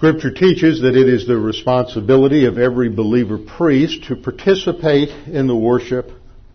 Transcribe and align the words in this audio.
Scripture 0.00 0.30
teaches 0.30 0.80
that 0.80 0.96
it 0.96 1.06
is 1.10 1.26
the 1.26 1.36
responsibility 1.36 2.46
of 2.46 2.56
every 2.56 2.88
believer 2.88 3.36
priest 3.36 4.04
to 4.04 4.16
participate 4.16 5.10
in 5.26 5.46
the 5.46 5.54
worship 5.54 6.10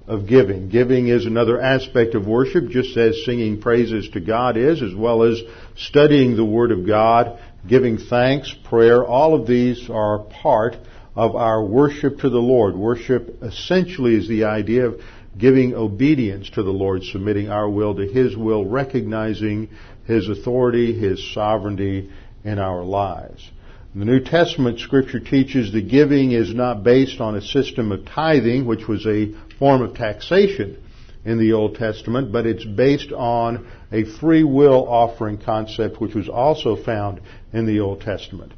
of 0.08 0.26
giving. 0.26 0.68
Giving 0.68 1.10
is 1.10 1.28
another 1.28 1.62
aspect 1.62 2.16
of 2.16 2.26
worship, 2.26 2.70
just 2.70 2.98
as 2.98 3.24
singing 3.24 3.62
praises 3.62 4.10
to 4.14 4.20
God 4.20 4.58
is, 4.58 4.82
as 4.82 4.96
well 4.96 5.22
as 5.22 5.40
studying 5.78 6.36
the 6.36 6.44
Word 6.44 6.72
of 6.72 6.88
God, 6.88 7.40
giving 7.68 8.00
thanks, 8.00 8.52
prayer. 8.68 9.06
All 9.06 9.40
of 9.40 9.46
these 9.46 9.92
are 9.92 10.24
part 10.24 10.76
of 11.16 11.36
our 11.36 11.64
worship 11.64 12.22
to 12.22 12.32
the 12.32 12.40
Lord. 12.40 12.76
Worship 12.76 13.44
essentially 13.44 14.16
is 14.16 14.28
the 14.28 14.46
idea 14.46 14.88
of 14.88 15.02
giving 15.38 15.76
obedience 15.76 16.50
to 16.56 16.64
the 16.64 16.72
Lord, 16.72 17.04
submitting 17.04 17.52
our 17.52 17.70
will 17.70 17.94
to 17.94 18.08
His 18.08 18.36
will, 18.36 18.66
recognizing 18.66 19.70
His 20.08 20.30
authority, 20.30 21.00
His 21.00 21.32
sovereignty, 21.32 22.10
in 22.46 22.60
our 22.60 22.84
lives. 22.84 23.50
The 23.96 24.06
New 24.06 24.20
Testament 24.20 24.80
scripture 24.80 25.20
teaches 25.20 25.72
that 25.72 25.90
giving 25.90 26.32
is 26.32 26.54
not 26.54 26.84
based 26.84 27.20
on 27.20 27.36
a 27.36 27.42
system 27.42 27.92
of 27.92 28.06
tithing, 28.06 28.66
which 28.66 28.88
was 28.88 29.06
a 29.06 29.34
form 29.58 29.82
of 29.82 29.96
taxation 29.96 30.78
in 31.24 31.40
the 31.40 31.54
Old 31.54 31.76
Testament, 31.76 32.32
but 32.32 32.46
it's 32.46 32.66
based 32.66 33.12
on 33.12 33.68
a 33.92 34.04
free 34.04 34.44
will 34.44 34.88
offering 34.88 35.38
concept, 35.38 36.00
which 36.00 36.14
was 36.14 36.30
also 36.30 36.76
found 36.76 37.22
in 37.52 37.66
the 37.66 37.80
Old 37.80 38.02
Testament. 38.02 38.52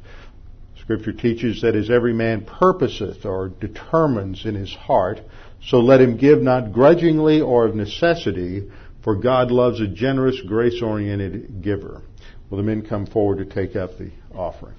Scripture 0.80 1.12
teaches 1.12 1.62
that 1.62 1.76
as 1.76 1.88
every 1.88 2.12
man 2.12 2.44
purposeth 2.44 3.24
or 3.24 3.48
determines 3.48 4.44
in 4.44 4.54
his 4.54 4.74
heart, 4.74 5.20
so 5.64 5.78
let 5.78 6.00
him 6.00 6.16
give 6.16 6.42
not 6.42 6.72
grudgingly 6.72 7.40
or 7.40 7.66
of 7.66 7.74
necessity, 7.74 8.68
for 9.02 9.14
God 9.14 9.50
loves 9.50 9.80
a 9.80 9.86
generous, 9.86 10.40
grace-oriented 10.40 11.62
giver. 11.62 12.02
Will 12.50 12.58
the 12.58 12.64
men 12.64 12.86
come 12.86 13.06
forward 13.06 13.38
to 13.38 13.44
take 13.44 13.76
up 13.76 13.98
the 13.98 14.10
offering? 14.34 14.74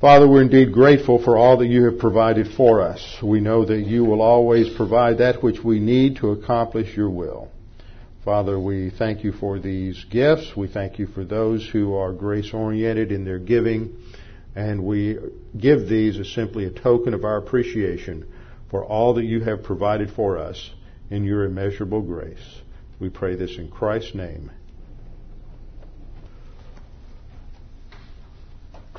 Father, 0.00 0.26
we're 0.26 0.42
indeed 0.42 0.72
grateful 0.72 1.22
for 1.22 1.36
all 1.36 1.58
that 1.58 1.66
you 1.66 1.84
have 1.84 1.98
provided 1.98 2.48
for 2.56 2.80
us. 2.80 3.18
We 3.22 3.40
know 3.40 3.66
that 3.66 3.80
you 3.80 4.04
will 4.04 4.22
always 4.22 4.74
provide 4.74 5.18
that 5.18 5.42
which 5.42 5.62
we 5.62 5.78
need 5.78 6.16
to 6.16 6.30
accomplish 6.30 6.96
your 6.96 7.10
will. 7.10 7.50
Father, 8.24 8.58
we 8.58 8.90
thank 8.90 9.24
you 9.24 9.32
for 9.32 9.58
these 9.58 10.04
gifts. 10.10 10.56
We 10.56 10.68
thank 10.68 10.98
you 10.98 11.06
for 11.06 11.24
those 11.24 11.68
who 11.68 11.94
are 11.94 12.12
grace 12.12 12.52
oriented 12.52 13.12
in 13.12 13.24
their 13.24 13.38
giving. 13.38 13.94
And 14.54 14.84
we 14.84 15.18
give 15.58 15.88
these 15.88 16.18
as 16.18 16.32
simply 16.32 16.64
a 16.64 16.70
token 16.70 17.12
of 17.14 17.24
our 17.24 17.36
appreciation 17.36 18.26
for 18.70 18.84
all 18.84 19.14
that 19.14 19.24
you 19.24 19.40
have 19.40 19.62
provided 19.62 20.10
for 20.10 20.38
us 20.38 20.70
in 21.10 21.24
your 21.24 21.44
immeasurable 21.44 22.02
grace. 22.02 22.60
We 22.98 23.10
pray 23.10 23.36
this 23.36 23.58
in 23.58 23.70
Christ's 23.70 24.14
name. 24.14 24.50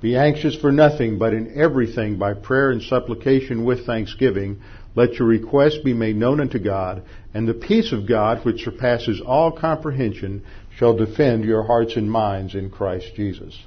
Be 0.00 0.16
anxious 0.16 0.54
for 0.56 0.70
nothing, 0.70 1.18
but 1.18 1.32
in 1.32 1.58
everything 1.58 2.18
by 2.18 2.34
prayer 2.34 2.70
and 2.70 2.82
supplication 2.82 3.64
with 3.64 3.86
thanksgiving, 3.86 4.60
let 4.94 5.14
your 5.14 5.26
requests 5.28 5.78
be 5.78 5.94
made 5.94 6.16
known 6.16 6.40
unto 6.40 6.58
God, 6.58 7.02
and 7.32 7.48
the 7.48 7.54
peace 7.54 7.92
of 7.92 8.06
God, 8.06 8.44
which 8.44 8.62
surpasses 8.62 9.22
all 9.24 9.52
comprehension, 9.52 10.42
shall 10.76 10.94
defend 10.96 11.44
your 11.44 11.62
hearts 11.62 11.96
and 11.96 12.10
minds 12.10 12.54
in 12.54 12.70
Christ 12.70 13.14
Jesus. 13.14 13.58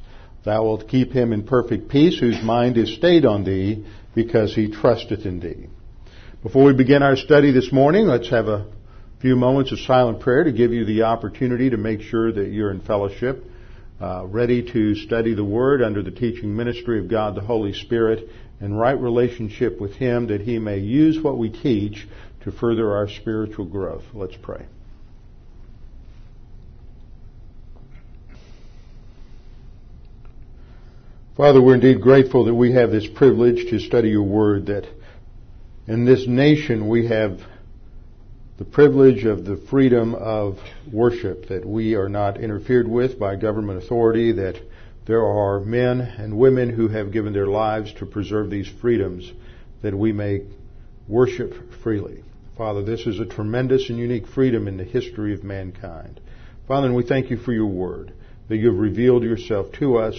Thou 0.45 0.63
wilt 0.63 0.87
keep 0.87 1.11
him 1.11 1.33
in 1.33 1.43
perfect 1.43 1.89
peace, 1.89 2.19
whose 2.19 2.41
mind 2.43 2.77
is 2.77 2.95
stayed 2.95 3.25
on 3.25 3.43
thee, 3.43 3.85
because 4.13 4.53
he 4.53 4.71
trusteth 4.71 5.25
in 5.25 5.39
thee. 5.39 5.67
Before 6.43 6.63
we 6.63 6.73
begin 6.73 7.03
our 7.03 7.15
study 7.15 7.51
this 7.51 7.71
morning, 7.71 8.05
let's 8.05 8.29
have 8.29 8.47
a 8.47 8.67
few 9.19 9.35
moments 9.35 9.71
of 9.71 9.79
silent 9.79 10.21
prayer 10.21 10.43
to 10.43 10.51
give 10.51 10.71
you 10.71 10.85
the 10.85 11.03
opportunity 11.03 11.71
to 11.71 11.77
make 11.77 12.01
sure 12.01 12.31
that 12.31 12.49
you're 12.49 12.71
in 12.71 12.81
fellowship 12.81 13.43
uh, 14.01 14.25
ready 14.25 14.63
to 14.71 14.95
study 14.95 15.33
the 15.33 15.43
Word 15.43 15.81
under 15.81 16.01
the 16.01 16.11
teaching 16.11 16.55
ministry 16.55 16.99
of 16.99 17.09
God 17.09 17.35
the 17.35 17.41
Holy 17.41 17.73
Spirit 17.73 18.29
in 18.61 18.73
right 18.73 18.99
relationship 18.99 19.79
with 19.79 19.93
Him 19.93 20.27
that 20.27 20.41
He 20.41 20.59
may 20.59 20.79
use 20.79 21.21
what 21.21 21.37
we 21.37 21.49
teach 21.49 22.07
to 22.41 22.51
further 22.51 22.95
our 22.95 23.09
spiritual 23.09 23.65
growth. 23.65 24.03
Let's 24.13 24.37
pray. 24.41 24.65
Father, 31.35 31.61
we're 31.61 31.75
indeed 31.75 32.01
grateful 32.01 32.45
that 32.45 32.53
we 32.53 32.73
have 32.73 32.91
this 32.91 33.07
privilege 33.07 33.69
to 33.69 33.79
study 33.79 34.09
your 34.09 34.23
Word, 34.23 34.65
that 34.65 34.85
in 35.87 36.05
this 36.05 36.27
nation 36.27 36.87
we 36.89 37.07
have 37.07 37.39
the 38.59 38.65
privilege 38.65 39.23
of 39.23 39.45
the 39.45 39.55
freedom 39.69 40.13
of 40.13 40.59
worship, 40.91 41.47
that 41.47 41.65
we 41.65 41.95
are 41.95 42.09
not 42.09 42.37
interfered 42.41 42.89
with 42.89 43.17
by 43.17 43.37
government 43.37 43.81
authority, 43.81 44.33
that 44.33 44.61
there 45.05 45.25
are 45.25 45.61
men 45.61 46.01
and 46.01 46.37
women 46.37 46.69
who 46.69 46.89
have 46.89 47.13
given 47.13 47.31
their 47.31 47.47
lives 47.47 47.93
to 47.93 48.05
preserve 48.05 48.49
these 48.49 48.67
freedoms, 48.81 49.31
that 49.81 49.97
we 49.97 50.11
may 50.11 50.41
worship 51.07 51.53
freely. 51.81 52.21
Father, 52.57 52.83
this 52.83 53.07
is 53.07 53.21
a 53.21 53.25
tremendous 53.25 53.89
and 53.89 53.97
unique 53.97 54.27
freedom 54.27 54.67
in 54.67 54.75
the 54.75 54.83
history 54.83 55.33
of 55.33 55.41
mankind. 55.41 56.19
Father, 56.67 56.87
and 56.87 56.95
we 56.97 57.03
thank 57.03 57.29
you 57.29 57.37
for 57.37 57.53
your 57.53 57.67
word, 57.67 58.11
that 58.49 58.57
you 58.57 58.71
have 58.71 58.77
revealed 58.77 59.23
yourself 59.23 59.71
to 59.79 59.99
us, 59.99 60.15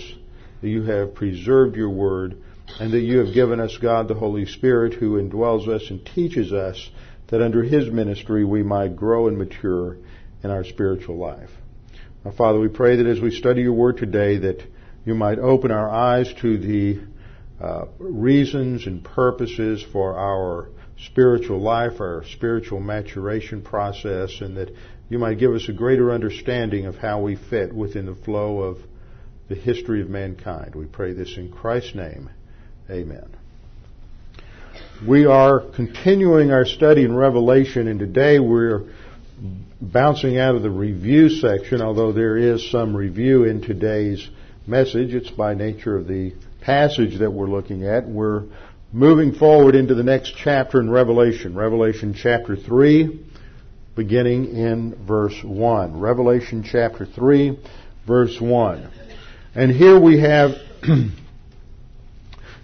that 0.62 0.68
you 0.68 0.84
have 0.84 1.14
preserved 1.14 1.76
your 1.76 1.90
word, 1.90 2.38
and 2.80 2.90
that 2.94 3.00
you 3.00 3.18
have 3.18 3.34
given 3.34 3.60
us 3.60 3.76
God 3.76 4.08
the 4.08 4.14
Holy 4.14 4.46
Spirit 4.46 4.94
who 4.94 5.20
indwells 5.20 5.68
us 5.68 5.90
and 5.90 6.06
teaches 6.06 6.54
us 6.54 6.90
that 7.30 7.42
under 7.42 7.62
His 7.62 7.90
ministry 7.90 8.44
we 8.44 8.62
might 8.62 8.96
grow 8.96 9.28
and 9.28 9.38
mature 9.38 9.96
in 10.42 10.50
our 10.50 10.64
spiritual 10.64 11.16
life. 11.16 11.50
Now, 12.24 12.32
Father, 12.32 12.60
we 12.60 12.68
pray 12.68 12.96
that 12.96 13.06
as 13.06 13.20
we 13.20 13.30
study 13.30 13.62
your 13.62 13.72
word 13.72 13.96
today, 13.96 14.38
that 14.38 14.62
you 15.04 15.14
might 15.14 15.38
open 15.38 15.70
our 15.70 15.88
eyes 15.88 16.32
to 16.42 16.58
the 16.58 17.00
uh, 17.60 17.86
reasons 17.98 18.86
and 18.86 19.02
purposes 19.02 19.84
for 19.92 20.18
our 20.18 20.68
spiritual 21.06 21.60
life, 21.60 22.00
our 22.00 22.24
spiritual 22.32 22.80
maturation 22.80 23.62
process, 23.62 24.40
and 24.40 24.56
that 24.56 24.70
you 25.08 25.18
might 25.18 25.38
give 25.38 25.52
us 25.52 25.68
a 25.68 25.72
greater 25.72 26.12
understanding 26.12 26.86
of 26.86 26.96
how 26.96 27.20
we 27.20 27.36
fit 27.36 27.72
within 27.74 28.06
the 28.06 28.14
flow 28.14 28.60
of 28.60 28.78
the 29.48 29.54
history 29.54 30.00
of 30.02 30.08
mankind. 30.08 30.74
We 30.74 30.86
pray 30.86 31.12
this 31.12 31.36
in 31.36 31.50
Christ's 31.50 31.94
name. 31.94 32.30
Amen. 32.90 33.39
We 35.06 35.24
are 35.24 35.60
continuing 35.60 36.52
our 36.52 36.66
study 36.66 37.04
in 37.04 37.16
Revelation, 37.16 37.88
and 37.88 37.98
today 37.98 38.38
we're 38.38 38.82
bouncing 39.80 40.36
out 40.38 40.56
of 40.56 40.62
the 40.62 40.70
review 40.70 41.30
section, 41.30 41.80
although 41.80 42.12
there 42.12 42.36
is 42.36 42.70
some 42.70 42.94
review 42.94 43.44
in 43.44 43.62
today's 43.62 44.28
message. 44.66 45.14
It's 45.14 45.30
by 45.30 45.54
nature 45.54 45.96
of 45.96 46.06
the 46.06 46.34
passage 46.60 47.18
that 47.20 47.30
we're 47.30 47.48
looking 47.48 47.86
at. 47.86 48.06
We're 48.06 48.44
moving 48.92 49.32
forward 49.32 49.74
into 49.74 49.94
the 49.94 50.02
next 50.02 50.34
chapter 50.36 50.80
in 50.80 50.90
Revelation, 50.90 51.54
Revelation 51.54 52.12
chapter 52.12 52.54
3, 52.54 53.24
beginning 53.96 54.54
in 54.54 55.06
verse 55.06 55.42
1. 55.42 55.98
Revelation 55.98 56.62
chapter 56.62 57.06
3, 57.06 57.58
verse 58.06 58.38
1. 58.38 58.90
And 59.54 59.70
here 59.70 59.98
we 59.98 60.20
have 60.20 60.56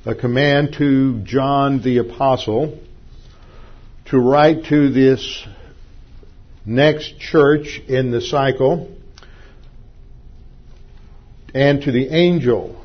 a 0.06 0.14
command 0.14 0.72
to 0.78 1.18
John 1.24 1.82
the 1.82 1.98
Apostle 1.98 2.78
to 4.04 4.18
write 4.20 4.66
to 4.66 4.88
this 4.92 5.44
next 6.64 7.18
church 7.18 7.80
in 7.88 8.12
the 8.12 8.20
cycle 8.20 8.96
and 11.52 11.82
to 11.82 11.90
the 11.90 12.06
angel 12.14 12.80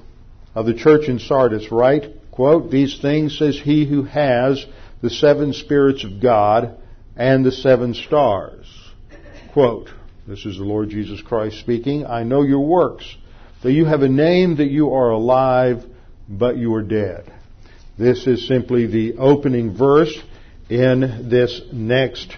of 0.56 0.66
the 0.66 0.74
church 0.74 1.08
in 1.08 1.20
Sardis 1.20 1.72
write, 1.72 2.06
quote, 2.32 2.72
these 2.72 3.00
things 3.00 3.38
says 3.38 3.62
he 3.64 3.86
who 3.86 4.02
has 4.02 4.66
the 5.04 5.12
seven 5.12 5.54
spirits 5.54 6.04
of 6.04 6.20
God 6.20 6.76
and 7.16 7.46
the 7.46 7.52
seven 7.52 7.94
stars. 7.94 8.66
Quote, 9.54 9.90
this 10.26 10.44
is 10.48 10.58
the 10.58 10.64
Lord 10.64 10.90
Jesus 10.90 11.22
Christ 11.22 11.60
speaking, 11.60 12.04
I 12.04 12.24
know 12.24 12.42
your 12.42 12.66
works, 12.66 13.16
that 13.62 13.74
you 13.74 13.86
have 13.86 14.02
a 14.02 14.10
name 14.10 14.56
that 14.56 14.72
you 14.72 14.92
are 14.96 15.12
alive, 15.12 15.86
but 16.32 16.58
you 16.58 16.74
are 16.76 16.82
dead. 16.82 17.32
This 17.98 18.26
is 18.26 18.48
simply 18.48 18.88
the 18.88 19.18
opening 19.18 19.76
verse 19.78 20.18
in 20.70 21.30
this 21.30 21.62
next 21.74 22.36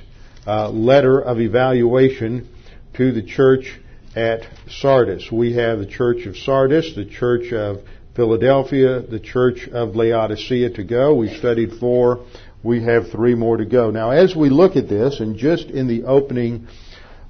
uh, 0.47 0.69
letter 0.69 1.19
of 1.21 1.39
evaluation 1.39 2.49
to 2.95 3.11
the 3.11 3.21
church 3.21 3.79
at 4.15 4.41
Sardis. 4.67 5.31
We 5.31 5.53
have 5.55 5.79
the 5.79 5.85
church 5.85 6.25
of 6.25 6.35
Sardis, 6.37 6.95
the 6.95 7.05
church 7.05 7.53
of 7.53 7.81
Philadelphia, 8.15 9.01
the 9.01 9.19
church 9.19 9.67
of 9.71 9.95
Laodicea 9.95 10.71
to 10.71 10.83
go. 10.83 11.15
We 11.15 11.35
studied 11.37 11.79
four. 11.79 12.25
We 12.63 12.83
have 12.83 13.11
three 13.11 13.35
more 13.35 13.57
to 13.57 13.65
go. 13.65 13.91
Now, 13.91 14.11
as 14.11 14.35
we 14.35 14.49
look 14.49 14.75
at 14.75 14.89
this, 14.89 15.19
and 15.19 15.37
just 15.37 15.65
in 15.67 15.87
the 15.87 16.03
opening 16.05 16.67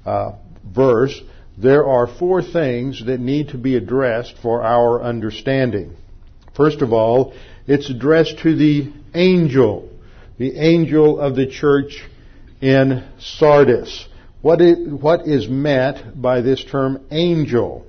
uh, 0.04 0.32
verse, 0.64 1.20
there 1.58 1.86
are 1.86 2.06
four 2.06 2.42
things 2.42 3.04
that 3.06 3.20
need 3.20 3.48
to 3.48 3.58
be 3.58 3.76
addressed 3.76 4.36
for 4.42 4.62
our 4.62 5.02
understanding. 5.02 5.96
First 6.56 6.82
of 6.82 6.92
all, 6.92 7.34
it's 7.66 7.90
addressed 7.90 8.38
to 8.40 8.54
the 8.54 8.92
angel, 9.14 9.88
the 10.38 10.56
angel 10.58 11.18
of 11.18 11.34
the 11.36 11.46
church 11.46 12.02
in 12.60 13.04
Sardis. 13.18 14.06
What 14.42 14.60
is, 14.60 14.76
what 14.88 15.26
is 15.26 15.48
meant 15.48 16.20
by 16.20 16.42
this 16.42 16.64
term 16.64 17.06
angel? 17.10 17.86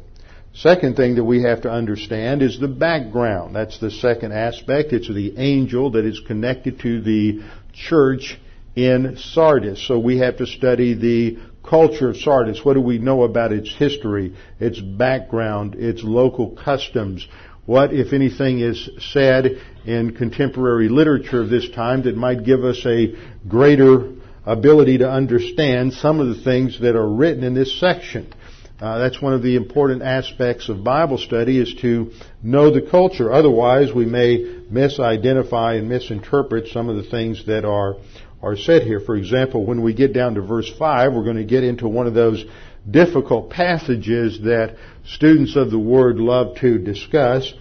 Second 0.53 0.95
thing 0.95 1.15
that 1.15 1.23
we 1.25 1.43
have 1.43 1.63
to 1.63 1.69
understand 1.69 2.41
is 2.41 2.57
the 2.59 2.69
background. 2.69 3.55
That's 3.55 3.77
the 3.79 3.91
second 3.91 4.31
aspect. 4.31 4.93
It's 4.93 5.09
the 5.09 5.37
angel 5.37 5.91
that 5.91 6.05
is 6.05 6.21
connected 6.25 6.79
to 6.79 7.01
the 7.01 7.43
church 7.73 8.39
in 8.73 9.17
Sardis. 9.17 9.85
So 9.85 9.99
we 9.99 10.19
have 10.19 10.37
to 10.37 10.47
study 10.47 10.93
the 10.93 11.39
culture 11.61 12.09
of 12.09 12.17
Sardis. 12.17 12.63
What 12.63 12.75
do 12.75 12.81
we 12.81 12.99
know 12.99 13.23
about 13.23 13.51
its 13.51 13.73
history, 13.75 14.35
its 14.59 14.79
background, 14.79 15.75
its 15.75 16.03
local 16.03 16.51
customs? 16.51 17.27
What, 17.65 17.93
if 17.93 18.13
anything, 18.13 18.59
is 18.59 18.89
said 19.11 19.59
in 19.85 20.15
contemporary 20.15 20.89
literature 20.89 21.41
of 21.41 21.49
this 21.49 21.69
time 21.69 22.03
that 22.03 22.15
might 22.15 22.43
give 22.43 22.63
us 22.63 22.85
a 22.85 23.15
greater 23.47 24.13
ability 24.45 24.99
to 24.99 25.09
understand 25.09 25.93
some 25.93 26.19
of 26.19 26.27
the 26.27 26.43
things 26.43 26.79
that 26.81 26.95
are 26.95 27.07
written 27.07 27.43
in 27.43 27.55
this 27.55 27.79
section? 27.79 28.31
Uh, 28.79 28.99
that's 28.99 29.21
one 29.21 29.33
of 29.33 29.41
the 29.41 29.55
important 29.55 30.03
aspects 30.03 30.69
of 30.69 30.83
Bible 30.83 31.17
study 31.17 31.57
is 31.57 31.73
to 31.81 32.11
know 32.43 32.71
the 32.71 32.81
culture. 32.81 33.31
Otherwise, 33.31 33.93
we 33.93 34.05
may 34.05 34.39
misidentify 34.71 35.79
and 35.79 35.87
misinterpret 35.87 36.67
some 36.67 36.89
of 36.89 36.97
the 36.97 37.09
things 37.09 37.45
that 37.47 37.65
are 37.65 37.95
are 38.43 38.57
said 38.57 38.83
here. 38.83 38.99
For 38.99 39.15
example, 39.15 39.65
when 39.65 39.81
we 39.81 39.93
get 39.93 40.13
down 40.13 40.35
to 40.35 40.41
verse 40.41 40.71
five, 40.77 41.13
we're 41.13 41.23
going 41.23 41.37
to 41.37 41.45
get 41.45 41.63
into 41.63 41.87
one 41.87 42.05
of 42.05 42.13
those 42.13 42.45
difficult 42.89 43.49
passages 43.49 44.39
that 44.41 44.75
students 45.05 45.55
of 45.55 45.71
the 45.71 45.79
Word 45.79 46.17
love 46.17 46.57
to 46.57 46.77
discuss, 46.77 47.51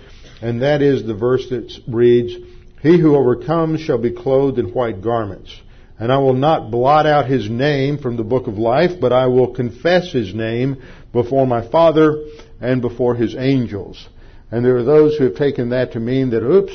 and 0.43 0.63
that 0.63 0.83
is 0.83 1.05
the 1.05 1.15
verse 1.15 1.49
that 1.49 1.73
reads, 1.87 2.35
"He 2.83 2.99
who 2.99 3.17
overcomes 3.17 3.81
shall 3.81 3.99
be 3.99 4.11
clothed 4.11 4.59
in 4.59 4.67
white 4.67 5.01
garments." 5.01 5.55
And 5.99 6.13
I 6.13 6.19
will 6.19 6.35
not 6.35 6.71
blot 6.73 7.07
out 7.07 7.27
his 7.27 7.49
name 7.49 7.99
from 7.99 8.17
the 8.17 8.25
book 8.25 8.49
of 8.49 8.59
life, 8.59 9.01
but 9.01 9.13
I 9.13 9.29
will 9.29 9.55
confess 9.55 10.11
his 10.11 10.35
name 10.35 10.79
before 11.13 11.47
my 11.47 11.63
Father 11.63 12.25
and 12.61 12.83
before 12.83 13.15
his 13.15 13.37
angels. 13.37 14.09
And 14.51 14.65
there 14.65 14.77
are 14.77 14.83
those 14.83 15.17
who 15.17 15.25
have 15.25 15.37
taken 15.37 15.71
that 15.71 15.93
to 15.93 16.01
mean 16.01 16.31
that, 16.31 16.43
oops, 16.43 16.75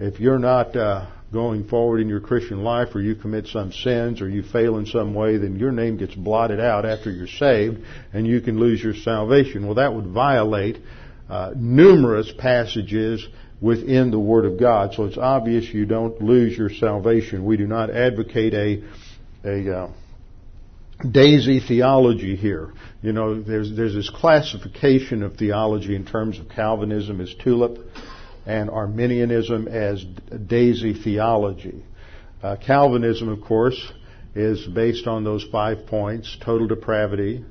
if 0.00 0.18
you're 0.18 0.38
not 0.38 0.74
uh, 0.76 1.06
going 1.32 1.68
forward 1.68 2.00
in 2.00 2.08
your 2.08 2.20
Christian 2.20 2.62
life 2.64 2.88
or 2.94 3.00
you 3.00 3.14
commit 3.14 3.46
some 3.46 3.72
sins 3.72 4.20
or 4.20 4.28
you 4.28 4.42
fail 4.42 4.78
in 4.78 4.86
some 4.86 5.14
way, 5.14 5.36
then 5.36 5.58
your 5.58 5.70
name 5.70 5.96
gets 5.96 6.14
blotted 6.14 6.60
out 6.60 6.84
after 6.84 7.10
you're 7.10 7.28
saved 7.28 7.78
and 8.12 8.26
you 8.26 8.40
can 8.40 8.58
lose 8.58 8.82
your 8.82 8.94
salvation. 8.94 9.66
Well, 9.66 9.76
that 9.76 9.94
would 9.94 10.08
violate 10.08 10.78
uh, 11.28 11.52
numerous 11.54 12.32
passages 12.36 13.26
within 13.60 14.10
the 14.10 14.18
Word 14.18 14.44
of 14.44 14.58
God. 14.58 14.94
So 14.94 15.04
it's 15.04 15.18
obvious 15.18 15.64
you 15.66 15.86
don't 15.86 16.20
lose 16.20 16.56
your 16.56 16.70
salvation. 16.70 17.44
We 17.44 17.56
do 17.56 17.66
not 17.66 17.90
advocate 17.90 18.54
a, 18.54 18.82
a 19.44 19.76
uh, 19.76 19.92
daisy 21.08 21.60
theology 21.60 22.36
here. 22.36 22.72
You 23.02 23.12
know, 23.12 23.40
there's, 23.40 23.74
there's 23.76 23.94
this 23.94 24.10
classification 24.10 25.22
of 25.22 25.36
theology 25.36 25.94
in 25.94 26.04
terms 26.04 26.38
of 26.38 26.48
Calvinism 26.48 27.20
as 27.20 27.32
tulip 27.42 27.78
and 28.46 28.70
Arminianism 28.70 29.68
as 29.68 30.04
daisy 30.46 30.94
theology. 30.94 31.84
Uh, 32.42 32.56
Calvinism, 32.56 33.28
of 33.28 33.40
course, 33.42 33.92
is 34.34 34.66
based 34.66 35.06
on 35.06 35.24
those 35.24 35.44
five 35.50 35.86
points 35.86 36.36
total 36.40 36.66
depravity, 36.66 37.44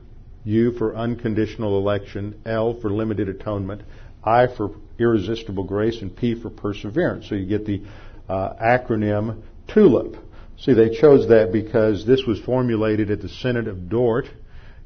U 0.45 0.71
for 0.73 0.95
unconditional 0.95 1.77
election, 1.77 2.41
L 2.45 2.79
for 2.79 2.89
limited 2.89 3.29
atonement, 3.29 3.83
I 4.23 4.47
for 4.47 4.71
irresistible 4.97 5.63
grace, 5.63 6.01
and 6.01 6.15
P 6.15 6.39
for 6.41 6.49
perseverance. 6.49 7.29
So 7.29 7.35
you 7.35 7.45
get 7.45 7.65
the 7.65 7.83
uh, 8.27 8.53
acronym 8.61 9.41
TULIP. 9.67 10.17
See, 10.57 10.73
they 10.73 10.89
chose 10.89 11.29
that 11.29 11.51
because 11.53 12.05
this 12.05 12.23
was 12.25 12.39
formulated 12.41 13.11
at 13.11 13.21
the 13.21 13.29
Synod 13.29 13.67
of 13.67 13.89
Dort 13.89 14.25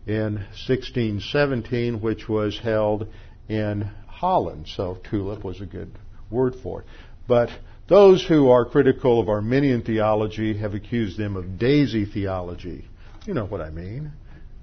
in 0.06 0.36
1617, 0.68 2.02
which 2.02 2.30
was 2.30 2.60
held 2.60 3.08
in 3.48 3.90
Holland. 4.14 4.68
So 4.68 4.98
TULIP 5.10 5.44
was 5.44 5.62
a 5.62 5.66
good 5.66 5.92
word 6.30 6.56
for 6.62 6.82
it. 6.82 6.88
But 7.28 7.50
those 7.88 8.26
who 8.26 8.50
are 8.50 8.66
critical 8.66 9.20
of 9.20 9.30
Arminian 9.30 9.82
theology 9.82 10.58
have 10.58 10.74
accused 10.74 11.18
them 11.18 11.36
of 11.36 11.60
daisy 11.60 12.06
theology. 12.06 12.86
You 13.26 13.34
know 13.34 13.46
what 13.46 13.62
I 13.62 13.70
mean. 13.70 14.12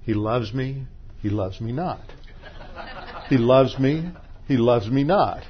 He 0.03 0.13
loves 0.13 0.53
me, 0.53 0.85
he 1.21 1.29
loves 1.29 1.61
me 1.61 1.71
not. 1.71 2.01
He 3.29 3.37
loves 3.37 3.77
me, 3.77 4.11
he 4.47 4.57
loves 4.57 4.89
me 4.89 5.03
not. 5.03 5.43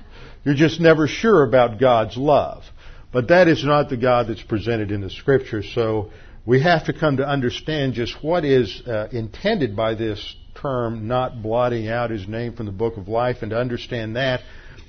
You're 0.43 0.55
just 0.55 0.79
never 0.79 1.07
sure 1.07 1.43
about 1.43 1.79
God's 1.79 2.17
love. 2.17 2.63
But 3.11 3.27
that 3.27 3.47
is 3.47 3.63
not 3.63 3.89
the 3.89 3.97
God 3.97 4.27
that's 4.27 4.41
presented 4.41 4.91
in 4.91 5.01
the 5.01 5.09
scripture. 5.09 5.63
So 5.63 6.11
we 6.45 6.61
have 6.61 6.85
to 6.85 6.93
come 6.93 7.17
to 7.17 7.27
understand 7.27 7.93
just 7.93 8.23
what 8.23 8.45
is 8.45 8.81
uh, 8.87 9.07
intended 9.11 9.75
by 9.75 9.95
this 9.95 10.35
term, 10.55 11.07
not 11.07 11.41
blotting 11.41 11.87
out 11.87 12.09
his 12.09 12.27
name 12.27 12.53
from 12.53 12.65
the 12.65 12.71
book 12.71 12.97
of 12.97 13.07
life. 13.07 13.37
And 13.41 13.51
to 13.51 13.57
understand 13.57 14.15
that, 14.15 14.41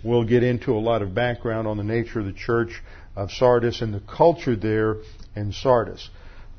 we'll 0.04 0.24
get 0.24 0.42
into 0.42 0.72
a 0.72 0.80
lot 0.80 1.02
of 1.02 1.14
background 1.14 1.66
on 1.66 1.76
the 1.76 1.84
nature 1.84 2.20
of 2.20 2.26
the 2.26 2.32
church 2.32 2.82
of 3.16 3.30
Sardis 3.30 3.82
and 3.82 3.92
the 3.92 4.00
culture 4.00 4.56
there 4.56 4.96
in 5.36 5.52
Sardis. 5.52 6.08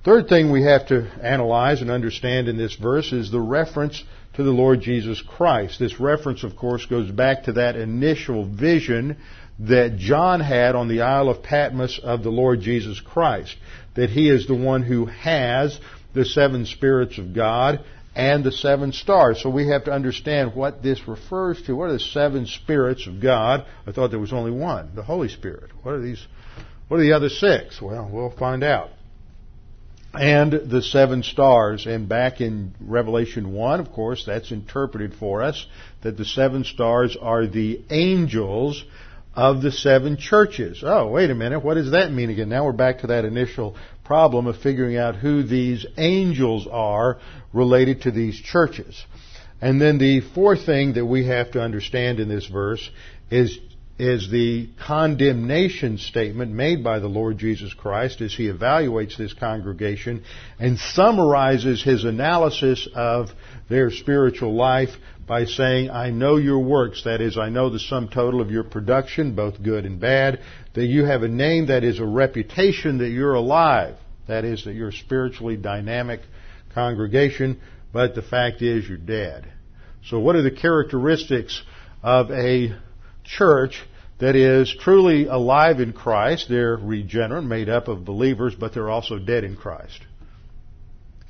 Third 0.03 0.27
thing 0.27 0.51
we 0.51 0.63
have 0.63 0.87
to 0.87 1.09
analyze 1.21 1.81
and 1.81 1.89
understand 1.89 2.49
in 2.49 2.57
this 2.57 2.75
verse 2.75 3.13
is 3.13 3.31
the 3.31 3.39
reference 3.39 4.03
to 4.33 4.43
the 4.43 4.51
Lord 4.51 4.81
Jesus 4.81 5.21
Christ. 5.21 5.79
This 5.79 5.99
reference, 5.99 6.43
of 6.43 6.55
course, 6.55 6.85
goes 6.85 7.09
back 7.09 7.43
to 7.43 7.53
that 7.53 7.75
initial 7.75 8.45
vision 8.45 9.17
that 9.59 9.97
John 9.97 10.39
had 10.41 10.75
on 10.75 10.87
the 10.87 11.01
Isle 11.01 11.29
of 11.29 11.43
Patmos 11.43 11.99
of 12.03 12.23
the 12.23 12.31
Lord 12.31 12.59
Jesus 12.61 12.99
Christ. 12.99 13.55
That 13.95 14.09
he 14.09 14.29
is 14.29 14.47
the 14.47 14.55
one 14.55 14.83
who 14.83 15.05
has 15.05 15.79
the 16.13 16.25
seven 16.25 16.65
spirits 16.65 17.17
of 17.17 17.33
God 17.33 17.83
and 18.15 18.43
the 18.43 18.51
seven 18.51 18.91
stars. 18.91 19.41
So 19.41 19.49
we 19.49 19.67
have 19.69 19.85
to 19.85 19.91
understand 19.91 20.55
what 20.55 20.83
this 20.83 21.07
refers 21.07 21.61
to. 21.63 21.75
What 21.75 21.89
are 21.89 21.93
the 21.93 21.99
seven 21.99 22.45
spirits 22.45 23.07
of 23.07 23.21
God? 23.21 23.65
I 23.87 23.91
thought 23.91 24.11
there 24.11 24.19
was 24.19 24.33
only 24.33 24.51
one, 24.51 24.91
the 24.95 25.03
Holy 25.03 25.29
Spirit. 25.29 25.71
What 25.81 25.95
are 25.95 26.01
these? 26.01 26.25
What 26.87 26.99
are 26.99 27.03
the 27.03 27.13
other 27.13 27.29
six? 27.29 27.81
Well, 27.81 28.09
we'll 28.11 28.29
find 28.29 28.63
out 28.63 28.89
and 30.13 30.51
the 30.51 30.81
seven 30.81 31.23
stars. 31.23 31.85
And 31.85 32.07
back 32.07 32.41
in 32.41 32.75
Revelation 32.79 33.53
1, 33.53 33.79
of 33.79 33.91
course, 33.91 34.25
that's 34.25 34.51
interpreted 34.51 35.15
for 35.15 35.41
us 35.41 35.65
that 36.01 36.17
the 36.17 36.25
seven 36.25 36.63
stars 36.63 37.17
are 37.19 37.47
the 37.47 37.81
angels 37.89 38.83
of 39.35 39.61
the 39.61 39.71
seven 39.71 40.17
churches. 40.17 40.83
Oh, 40.85 41.07
wait 41.07 41.31
a 41.31 41.35
minute. 41.35 41.63
What 41.63 41.75
does 41.75 41.91
that 41.91 42.11
mean 42.11 42.29
again? 42.29 42.49
Now 42.49 42.65
we're 42.65 42.73
back 42.73 42.99
to 42.99 43.07
that 43.07 43.25
initial 43.25 43.75
problem 44.03 44.47
of 44.47 44.57
figuring 44.57 44.97
out 44.97 45.15
who 45.15 45.43
these 45.43 45.85
angels 45.97 46.67
are 46.69 47.19
related 47.53 48.01
to 48.03 48.11
these 48.11 48.39
churches. 48.39 49.03
And 49.61 49.79
then 49.79 49.97
the 49.97 50.19
fourth 50.19 50.65
thing 50.65 50.93
that 50.93 51.05
we 51.05 51.27
have 51.27 51.51
to 51.51 51.61
understand 51.61 52.19
in 52.19 52.27
this 52.27 52.45
verse 52.47 52.89
is 53.31 53.57
is 53.99 54.29
the 54.31 54.67
condemnation 54.85 55.99
statement 55.99 56.51
made 56.51 56.83
by 56.83 56.97
the 56.97 57.07
Lord 57.07 57.37
Jesus 57.37 57.73
Christ 57.73 58.21
as 58.21 58.33
he 58.33 58.49
evaluates 58.49 59.17
this 59.17 59.33
congregation 59.33 60.23
and 60.59 60.79
summarizes 60.79 61.83
his 61.83 62.03
analysis 62.03 62.87
of 62.95 63.29
their 63.69 63.91
spiritual 63.91 64.55
life 64.55 64.89
by 65.27 65.45
saying, 65.45 65.89
I 65.89 66.09
know 66.09 66.37
your 66.37 66.59
works, 66.59 67.03
that 67.03 67.21
is, 67.21 67.37
I 67.37 67.49
know 67.49 67.69
the 67.69 67.79
sum 67.79 68.09
total 68.09 68.41
of 68.41 68.51
your 68.51 68.63
production, 68.63 69.35
both 69.35 69.61
good 69.61 69.85
and 69.85 69.99
bad, 69.99 70.41
that 70.73 70.85
you 70.85 71.05
have 71.05 71.23
a 71.23 71.27
name 71.27 71.67
that 71.67 71.83
is 71.83 71.99
a 71.99 72.05
reputation 72.05 72.99
that 72.99 73.09
you're 73.09 73.33
alive, 73.33 73.95
that 74.27 74.45
is, 74.45 74.65
that 74.65 74.73
you're 74.73 74.89
a 74.89 74.93
spiritually 74.93 75.57
dynamic 75.57 76.21
congregation, 76.73 77.59
but 77.91 78.15
the 78.15 78.21
fact 78.21 78.61
is 78.61 78.87
you're 78.87 78.97
dead. 78.97 79.51
So 80.05 80.19
what 80.19 80.35
are 80.35 80.41
the 80.41 80.51
characteristics 80.51 81.61
of 82.01 82.31
a 82.31 82.75
church 83.23 83.81
that 84.19 84.35
is 84.35 84.73
truly 84.79 85.25
alive 85.27 85.79
in 85.79 85.93
Christ. 85.93 86.47
They're 86.49 86.77
regenerate, 86.77 87.43
made 87.43 87.69
up 87.69 87.87
of 87.87 88.05
believers, 88.05 88.55
but 88.55 88.73
they're 88.73 88.89
also 88.89 89.19
dead 89.19 89.43
in 89.43 89.55
Christ. 89.55 89.99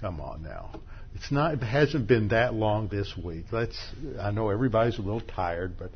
Come 0.02 0.20
on 0.20 0.44
now. 0.44 0.80
It's 1.24 1.32
not, 1.32 1.54
it 1.54 1.64
hasn't 1.64 2.06
been 2.06 2.28
that 2.30 2.54
long 2.54 2.90
this 2.90 3.16
week. 3.16 3.46
Let's, 3.50 3.80
I 4.20 4.32
know 4.32 4.50
everybody's 4.50 5.00
a 5.00 5.02
little 5.02 5.22
tired, 5.22 5.78
but 5.80 5.92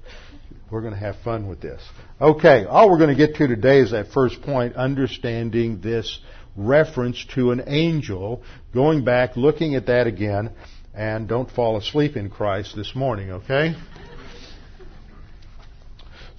we're 0.71 0.79
going 0.79 0.93
to 0.93 0.99
have 0.99 1.17
fun 1.17 1.49
with 1.49 1.59
this. 1.59 1.81
Okay, 2.21 2.63
all 2.63 2.89
we're 2.89 2.97
going 2.97 3.09
to 3.09 3.27
get 3.27 3.35
to 3.35 3.45
today 3.45 3.81
is 3.81 3.91
that 3.91 4.07
first 4.13 4.41
point, 4.41 4.77
understanding 4.77 5.81
this 5.81 6.21
reference 6.55 7.25
to 7.35 7.51
an 7.51 7.61
angel, 7.67 8.41
going 8.73 9.03
back, 9.03 9.35
looking 9.35 9.75
at 9.75 9.87
that 9.87 10.07
again, 10.07 10.51
and 10.93 11.27
don't 11.27 11.51
fall 11.51 11.75
asleep 11.75 12.15
in 12.15 12.29
Christ 12.29 12.73
this 12.77 12.95
morning, 12.95 13.31
okay? 13.31 13.75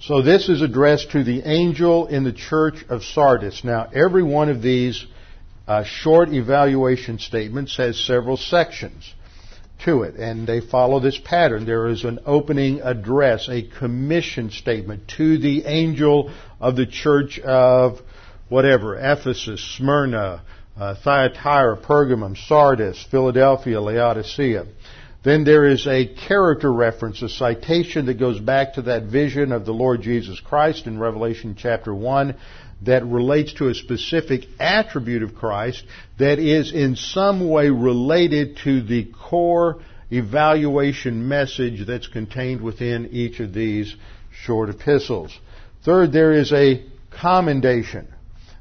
So 0.01 0.23
this 0.23 0.49
is 0.49 0.63
addressed 0.63 1.11
to 1.11 1.23
the 1.23 1.43
angel 1.47 2.07
in 2.07 2.23
the 2.23 2.33
church 2.33 2.83
of 2.89 3.03
Sardis. 3.03 3.63
Now, 3.63 3.87
every 3.93 4.23
one 4.23 4.49
of 4.49 4.63
these 4.63 5.05
uh, 5.69 5.83
short 5.83 6.29
evaluation 6.29 7.19
statements 7.19 7.77
has 7.77 8.03
several 8.03 8.37
sections 8.37 9.13
to 9.85 10.01
it, 10.01 10.15
and 10.15 10.47
they 10.47 10.61
follow 10.61 10.99
this 10.99 11.19
pattern. 11.23 11.67
There 11.67 11.87
is 11.87 12.05
an 12.05 12.17
opening 12.25 12.81
address, 12.81 13.47
a 13.47 13.61
commission 13.61 14.49
statement 14.49 15.07
to 15.17 15.37
the 15.37 15.65
angel 15.65 16.33
of 16.59 16.75
the 16.75 16.87
church 16.87 17.37
of 17.37 17.99
whatever, 18.49 18.97
Ephesus, 18.97 19.63
Smyrna, 19.77 20.41
uh, 20.75 20.95
Thyatira, 21.03 21.77
Pergamum, 21.77 22.35
Sardis, 22.35 23.05
Philadelphia, 23.11 23.79
Laodicea. 23.79 24.65
Then 25.23 25.43
there 25.43 25.65
is 25.65 25.85
a 25.85 26.07
character 26.27 26.73
reference, 26.73 27.21
a 27.21 27.29
citation 27.29 28.07
that 28.07 28.19
goes 28.19 28.39
back 28.39 28.73
to 28.73 28.81
that 28.83 29.03
vision 29.03 29.51
of 29.51 29.65
the 29.67 29.73
Lord 29.73 30.01
Jesus 30.01 30.39
Christ 30.39 30.87
in 30.87 30.97
Revelation 30.97 31.55
chapter 31.55 31.93
1 31.93 32.35
that 32.81 33.05
relates 33.05 33.53
to 33.53 33.67
a 33.67 33.73
specific 33.75 34.45
attribute 34.59 35.23
of 35.23 35.35
Christ 35.35 35.83
that 36.17 36.39
is 36.39 36.71
in 36.71 36.95
some 36.95 37.49
way 37.49 37.69
related 37.69 38.57
to 38.63 38.81
the 38.81 39.05
core 39.05 39.81
evaluation 40.11 41.27
message 41.27 41.85
that's 41.85 42.07
contained 42.07 42.61
within 42.61 43.09
each 43.11 43.39
of 43.39 43.53
these 43.53 43.95
short 44.43 44.69
epistles. 44.69 45.37
Third, 45.83 46.11
there 46.11 46.33
is 46.33 46.51
a 46.51 46.83
commendation, 47.11 48.07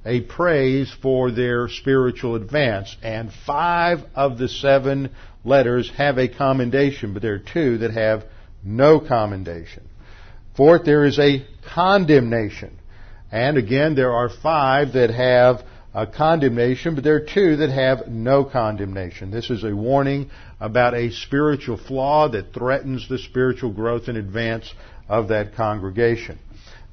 a 0.04 0.20
praise 0.20 0.92
for 1.02 1.30
their 1.30 1.68
spiritual 1.68 2.34
advance, 2.34 2.96
and 3.02 3.32
five 3.46 4.00
of 4.14 4.38
the 4.38 4.48
seven 4.48 5.10
letters 5.44 5.90
have 5.96 6.18
a 6.18 6.28
commendation, 6.28 7.12
but 7.12 7.22
there 7.22 7.34
are 7.34 7.38
two 7.38 7.78
that 7.78 7.92
have 7.92 8.24
no 8.64 9.00
commendation. 9.00 9.84
Fourth, 10.56 10.84
there 10.84 11.04
is 11.04 11.18
a 11.18 11.46
condemnation. 11.72 12.78
And 13.30 13.56
again, 13.58 13.94
there 13.94 14.12
are 14.12 14.28
five 14.28 14.92
that 14.94 15.10
have 15.10 15.62
a 15.94 16.06
condemnation, 16.06 16.94
but 16.94 17.04
there 17.04 17.16
are 17.16 17.26
two 17.26 17.56
that 17.56 17.70
have 17.70 18.08
no 18.08 18.44
condemnation. 18.44 19.30
This 19.30 19.50
is 19.50 19.64
a 19.64 19.74
warning 19.74 20.30
about 20.60 20.94
a 20.94 21.10
spiritual 21.10 21.76
flaw 21.76 22.28
that 22.28 22.52
threatens 22.52 23.08
the 23.08 23.18
spiritual 23.18 23.72
growth 23.72 24.08
and 24.08 24.16
advance 24.16 24.72
of 25.08 25.28
that 25.28 25.54
congregation. 25.54 26.38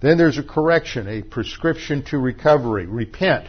Then 0.02 0.18
there's 0.18 0.38
a 0.38 0.44
correction, 0.44 1.08
a 1.08 1.22
prescription 1.22 2.04
to 2.06 2.18
recovery. 2.18 2.86
Repent, 2.86 3.48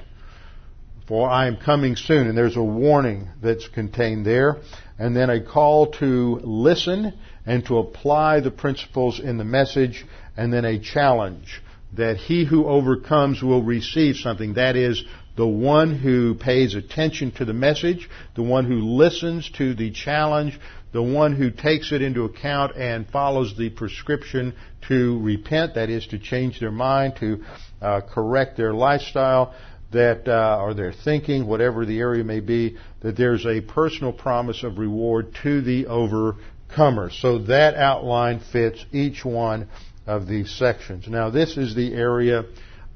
for 1.09 1.29
I 1.29 1.47
am 1.47 1.57
coming 1.57 1.97
soon. 1.97 2.29
And 2.29 2.37
there's 2.37 2.57
a 2.57 2.63
warning 2.63 3.29
that's 3.43 3.69
contained 3.69 4.25
there 4.25 4.59
and 4.99 5.15
then 5.15 5.31
a 5.31 5.45
call 5.45 5.93
to 5.93 6.41
listen 6.43 7.13
and 7.45 7.65
to 7.67 7.79
apply 7.79 8.41
the 8.41 8.51
principles 8.51 9.21
in 9.21 9.39
the 9.39 9.45
message, 9.45 10.05
and 10.37 10.53
then 10.53 10.65
a 10.65 10.81
challenge 10.81 11.63
that 11.97 12.17
he 12.17 12.45
who 12.45 12.67
overcomes 12.67 13.43
will 13.43 13.63
receive 13.63 14.17
something. 14.17 14.55
That 14.55 14.77
is, 14.77 15.03
the 15.37 15.47
one 15.47 15.95
who 15.99 16.35
pays 16.35 16.75
attention 16.75 17.31
to 17.33 17.45
the 17.45 17.53
message, 17.53 18.09
the 18.35 18.43
one 18.43 18.65
who 18.65 18.81
listens 18.81 19.51
to 19.59 19.75
the 19.75 19.91
challenge, 19.91 20.59
the 20.93 21.03
one 21.03 21.37
who 21.37 21.51
takes 21.51 21.93
it 21.93 22.01
into 22.01 22.25
account 22.25 22.75
and 22.77 23.07
follows 23.09 23.55
the 23.57 23.69
prescription 23.69 24.55
to 24.89 25.21
repent, 25.21 25.75
that 25.75 25.91
is, 25.91 26.07
to 26.07 26.19
change 26.19 26.59
their 26.59 26.71
mind, 26.71 27.17
to 27.17 27.45
uh, 27.83 28.01
correct 28.01 28.57
their 28.57 28.73
lifestyle, 28.73 29.55
that, 29.93 30.27
uh, 30.27 30.59
or 30.61 30.73
their 30.73 30.93
thinking, 30.93 31.47
whatever 31.47 31.85
the 31.85 31.99
area 31.99 32.25
may 32.25 32.41
be, 32.41 32.79
that 33.01 33.17
there's 33.17 33.45
a 33.45 33.61
personal 33.61 34.13
promise 34.13 34.63
of 34.63 34.79
reward 34.79 35.37
to 35.43 35.61
the 35.61 35.87
overcomer. 35.87 37.11
So 37.11 37.39
that 37.41 37.75
outline 37.75 38.41
fits 38.41 38.85
each 38.91 39.25
one 39.25 39.69
of 40.07 40.27
these 40.27 40.51
sections. 40.55 41.07
Now 41.09 41.31
this 41.31 41.57
is 41.57 41.75
the 41.75 41.95
area 41.95 42.45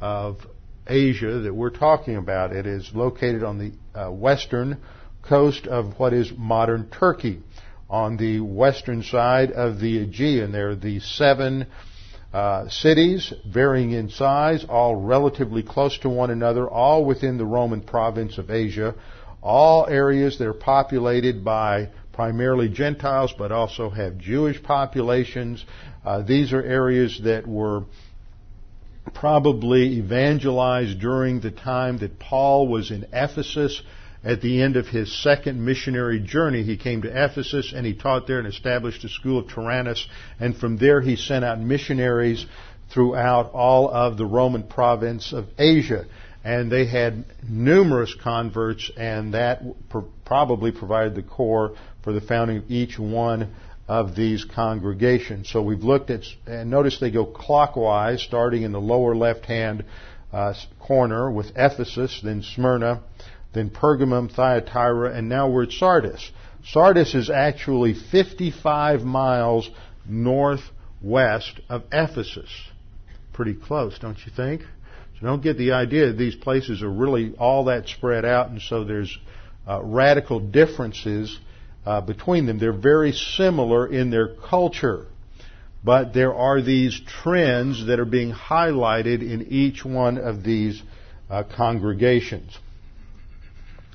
of 0.00 0.38
Asia 0.87 1.40
that 1.40 1.55
we're 1.55 1.71
talking 1.71 2.17
about. 2.17 2.52
It 2.52 2.67
is 2.67 2.90
located 2.95 3.43
on 3.43 3.59
the 3.59 3.73
uh, 3.99 4.11
western 4.11 4.79
coast 5.23 5.67
of 5.67 5.99
what 5.99 6.12
is 6.12 6.33
modern 6.37 6.88
Turkey. 6.90 7.40
On 7.88 8.17
the 8.17 8.40
western 8.40 9.02
side 9.02 9.50
of 9.50 9.81
the 9.81 9.99
Aegean, 10.02 10.52
there 10.52 10.71
are 10.71 10.76
the 10.76 11.00
seven 11.00 11.67
uh, 12.33 12.69
cities, 12.69 13.33
varying 13.52 13.90
in 13.90 14.09
size, 14.09 14.64
all 14.69 14.95
relatively 14.95 15.64
close 15.64 15.99
to 15.99 16.09
one 16.09 16.31
another, 16.31 16.69
all 16.69 17.05
within 17.05 17.37
the 17.37 17.45
Roman 17.45 17.81
province 17.81 18.38
of 18.38 18.50
Asia, 18.50 18.95
all 19.43 19.87
areas 19.88 20.38
that 20.38 20.47
are 20.47 20.52
populated 20.52 21.45
by 21.45 21.88
primarily 22.12 22.69
Gentiles, 22.69 23.35
but 23.37 23.52
also 23.52 23.90
have 23.90 24.19
Jewish 24.19 24.62
populations. 24.62 25.64
Uh, 26.05 26.23
these 26.23 26.52
are 26.52 26.62
areas 26.62 27.21
that 27.25 27.47
were 27.47 27.85
probably 29.14 29.99
evangelized 29.99 31.00
during 31.00 31.40
the 31.40 31.50
time 31.50 31.99
that 31.99 32.19
Paul 32.19 32.69
was 32.69 32.90
in 32.90 33.07
Ephesus 33.12 33.83
at 34.23 34.43
the 34.43 34.62
end 34.62 34.76
of 34.76 34.87
his 34.87 35.23
second 35.23 35.64
missionary 35.64 36.21
journey, 36.21 36.62
he 36.62 36.76
came 36.76 37.02
to 37.02 37.09
Ephesus 37.09 37.73
and 37.75 37.87
he 37.87 37.95
taught 37.95 38.26
there 38.26 38.38
and 38.38 38.47
established 38.47 39.02
a 39.05 39.09
school 39.09 39.38
of 39.38 39.49
Tyrannus. 39.49 40.07
And 40.38 40.57
from 40.57 40.76
there, 40.76 41.00
he 41.00 41.17
sent 41.17 41.45
out 41.45 41.59
missionaries 41.59 42.45
throughout 42.93 43.52
all 43.52 43.88
of 43.88 44.19
the 44.19 44.26
Roman 44.26 44.64
province 44.64 45.33
of 45.33 45.47
Asia. 45.59 46.05
And 46.45 46.71
they 46.71 46.87
had 46.87 47.25
numerous 47.47 48.14
converts, 48.14 48.90
and 48.97 49.35
that 49.35 49.62
probably 50.25 50.73
provided 50.73 51.14
the 51.14 51.23
core 51.23 51.76
for 52.02 52.12
the 52.12 52.21
founding 52.21 52.59
of 52.59 52.71
each 52.71 52.99
one 52.99 53.54
of 53.88 54.14
these 54.14 54.45
congregations. 54.45 55.50
So 55.50 55.62
we've 55.62 55.83
looked 55.83 56.11
at, 56.11 56.23
and 56.47 56.71
notice 56.71 57.00
they 57.00 57.11
go 57.11 57.26
clockwise, 57.26 58.23
starting 58.23 58.62
in 58.62 58.73
the 58.73 58.80
lower 58.80 59.16
left 59.16 59.47
hand 59.47 59.85
uh, 60.33 60.54
corner 60.78 61.30
with 61.30 61.52
Ephesus, 61.57 62.21
then 62.23 62.42
Smyrna, 62.42 63.02
then 63.52 63.71
Pergamum, 63.71 64.33
Thyatira, 64.33 65.12
and 65.12 65.28
now 65.28 65.50
we're 65.50 65.64
at 65.64 65.73
Sardis. 65.73 66.30
Sardis 66.64 67.14
is 67.14 67.30
actually 67.30 67.95
55 67.95 69.00
miles 69.00 69.69
northwest 70.07 71.61
of 71.69 71.83
Ephesus. 71.90 72.50
Pretty 73.33 73.54
close, 73.54 73.99
don't 73.99 74.19
you 74.25 74.33
think? 74.35 74.62
So 75.21 75.26
don't 75.26 75.42
get 75.42 75.59
the 75.59 75.73
idea 75.73 76.09
that 76.09 76.19
these 76.19 76.35
places 76.35 76.83
are 76.83 76.90
really 76.90 77.35
all 77.38 77.64
that 77.64 77.88
spread 77.88 78.25
out 78.25 78.50
and 78.50 78.61
so 78.61 78.85
there's 78.85 79.19
uh, 79.66 79.83
radical 79.83 80.40
differences 80.40 81.38
uh, 81.84 82.00
between 82.00 82.46
them. 82.46 82.58
They're 82.58 82.72
very 82.72 83.12
similar 83.12 83.87
in 83.87 84.10
their 84.10 84.34
culture. 84.49 85.06
But 85.82 86.12
there 86.12 86.34
are 86.34 86.60
these 86.60 87.00
trends 87.22 87.87
that 87.87 87.99
are 87.99 88.04
being 88.04 88.32
highlighted 88.32 89.22
in 89.22 89.46
each 89.49 89.84
one 89.84 90.18
of 90.18 90.42
these 90.44 90.82
uh, 91.30 91.44
congregations. 91.56 92.56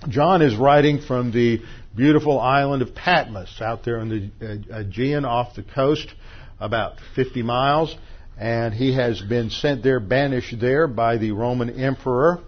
John 0.09 0.41
is 0.41 0.55
writing 0.55 1.01
from 1.01 1.31
the 1.31 1.61
beautiful 1.95 2.39
island 2.39 2.81
of 2.81 2.95
Patmos 2.95 3.61
out 3.61 3.83
there 3.85 3.99
in 3.99 4.09
the 4.39 4.71
uh, 4.71 4.79
Aegean 4.79 5.25
off 5.25 5.55
the 5.55 5.63
coast, 5.63 6.07
about 6.59 6.93
50 7.15 7.43
miles, 7.43 7.95
and 8.37 8.73
he 8.73 8.95
has 8.95 9.21
been 9.21 9.49
sent 9.49 9.83
there, 9.83 9.99
banished 9.99 10.59
there 10.59 10.87
by 10.87 11.17
the 11.17 11.31
Roman 11.31 11.69
Emperor 11.69 12.41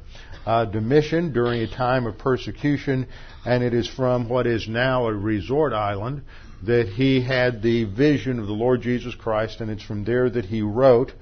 uh, 0.45 0.65
Domitian 0.65 1.33
during 1.33 1.61
a 1.61 1.67
time 1.67 2.05
of 2.07 2.17
persecution, 2.17 3.07
and 3.47 3.63
it 3.63 3.73
is 3.73 3.87
from 3.87 4.27
what 4.27 4.45
is 4.45 4.67
now 4.67 5.07
a 5.07 5.13
resort 5.13 5.71
island 5.71 6.21
that 6.63 6.89
he 6.89 7.21
had 7.21 7.61
the 7.61 7.85
vision 7.85 8.39
of 8.39 8.45
the 8.45 8.51
Lord 8.51 8.81
Jesus 8.81 9.15
Christ, 9.15 9.61
and 9.61 9.71
it's 9.71 9.83
from 9.83 10.03
there 10.03 10.29
that 10.29 10.43
he 10.43 10.61
wrote 10.61 11.13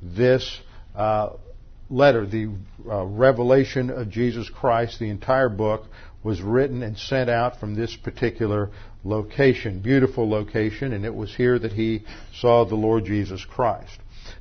this 0.00 0.60
uh, 0.96 1.30
letter, 1.90 2.24
the 2.24 2.54
uh, 2.88 3.04
revelation 3.04 3.90
of 3.90 4.08
Jesus 4.08 4.48
Christ, 4.48 4.98
the 4.98 5.10
entire 5.10 5.50
book 5.50 5.84
was 6.22 6.40
written 6.40 6.82
and 6.82 6.96
sent 6.96 7.28
out 7.28 7.60
from 7.60 7.74
this 7.74 7.94
particular 7.94 8.70
location. 9.04 9.80
Beautiful 9.80 10.26
location, 10.26 10.94
and 10.94 11.04
it 11.04 11.14
was 11.14 11.36
here 11.36 11.58
that 11.58 11.72
he 11.72 12.02
saw 12.40 12.64
the 12.64 12.76
Lord 12.76 13.04
Jesus 13.04 13.44
Christ. 13.44 13.98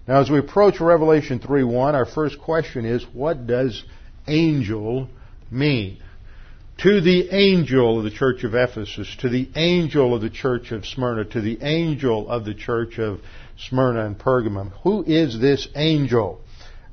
Now, 0.07 0.21
as 0.21 0.29
we 0.29 0.39
approach 0.39 0.79
Revelation 0.79 1.39
3:1, 1.39 1.93
our 1.93 2.05
first 2.05 2.39
question 2.39 2.85
is, 2.85 3.03
what 3.11 3.47
does 3.47 3.83
angel 4.27 5.09
mean? 5.51 5.97
To 6.79 7.01
the 7.01 7.29
angel 7.31 7.99
of 7.99 8.03
the 8.03 8.11
church 8.11 8.43
of 8.43 8.55
Ephesus, 8.55 9.15
to 9.19 9.29
the 9.29 9.49
angel 9.55 10.15
of 10.15 10.21
the 10.21 10.29
church 10.29 10.71
of 10.71 10.85
Smyrna, 10.85 11.25
to 11.25 11.41
the 11.41 11.59
angel 11.61 12.29
of 12.29 12.45
the 12.45 12.53
church 12.53 12.99
of 12.99 13.21
Smyrna 13.57 14.05
and 14.05 14.17
Pergamum. 14.17 14.71
Who 14.83 15.03
is 15.03 15.39
this 15.39 15.67
angel? 15.75 16.41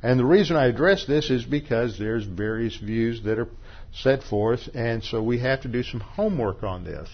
And 0.02 0.18
the 0.18 0.24
reason 0.24 0.56
I 0.56 0.66
address 0.66 1.04
this 1.06 1.30
is 1.30 1.44
because 1.44 1.98
there's 1.98 2.24
various 2.24 2.76
views 2.76 3.22
that 3.24 3.38
are 3.38 3.48
set 3.92 4.22
forth, 4.22 4.68
and 4.74 5.02
so 5.02 5.22
we 5.22 5.40
have 5.40 5.62
to 5.62 5.68
do 5.68 5.82
some 5.82 6.00
homework 6.00 6.62
on 6.62 6.84
this. 6.84 7.08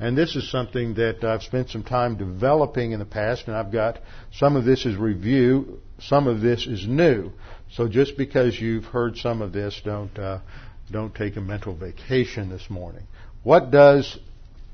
And 0.00 0.16
this 0.16 0.34
is 0.34 0.50
something 0.50 0.94
that 0.94 1.22
I've 1.22 1.42
spent 1.42 1.70
some 1.70 1.84
time 1.84 2.16
developing 2.16 2.92
in 2.92 2.98
the 2.98 3.04
past, 3.04 3.46
and 3.46 3.56
I've 3.56 3.70
got 3.70 4.00
some 4.32 4.56
of 4.56 4.64
this 4.64 4.84
is 4.86 4.96
review, 4.96 5.80
some 6.00 6.26
of 6.26 6.40
this 6.40 6.66
is 6.66 6.86
new. 6.88 7.32
So 7.72 7.86
just 7.86 8.16
because 8.16 8.60
you've 8.60 8.86
heard 8.86 9.16
some 9.16 9.42
of 9.42 9.52
this, 9.52 9.80
don't 9.84 10.18
uh, 10.18 10.40
don't 10.92 11.14
take 11.14 11.36
a 11.36 11.40
mental 11.40 11.74
vacation 11.74 12.50
this 12.50 12.68
morning. 12.68 13.06
What 13.42 13.70
does 13.70 14.18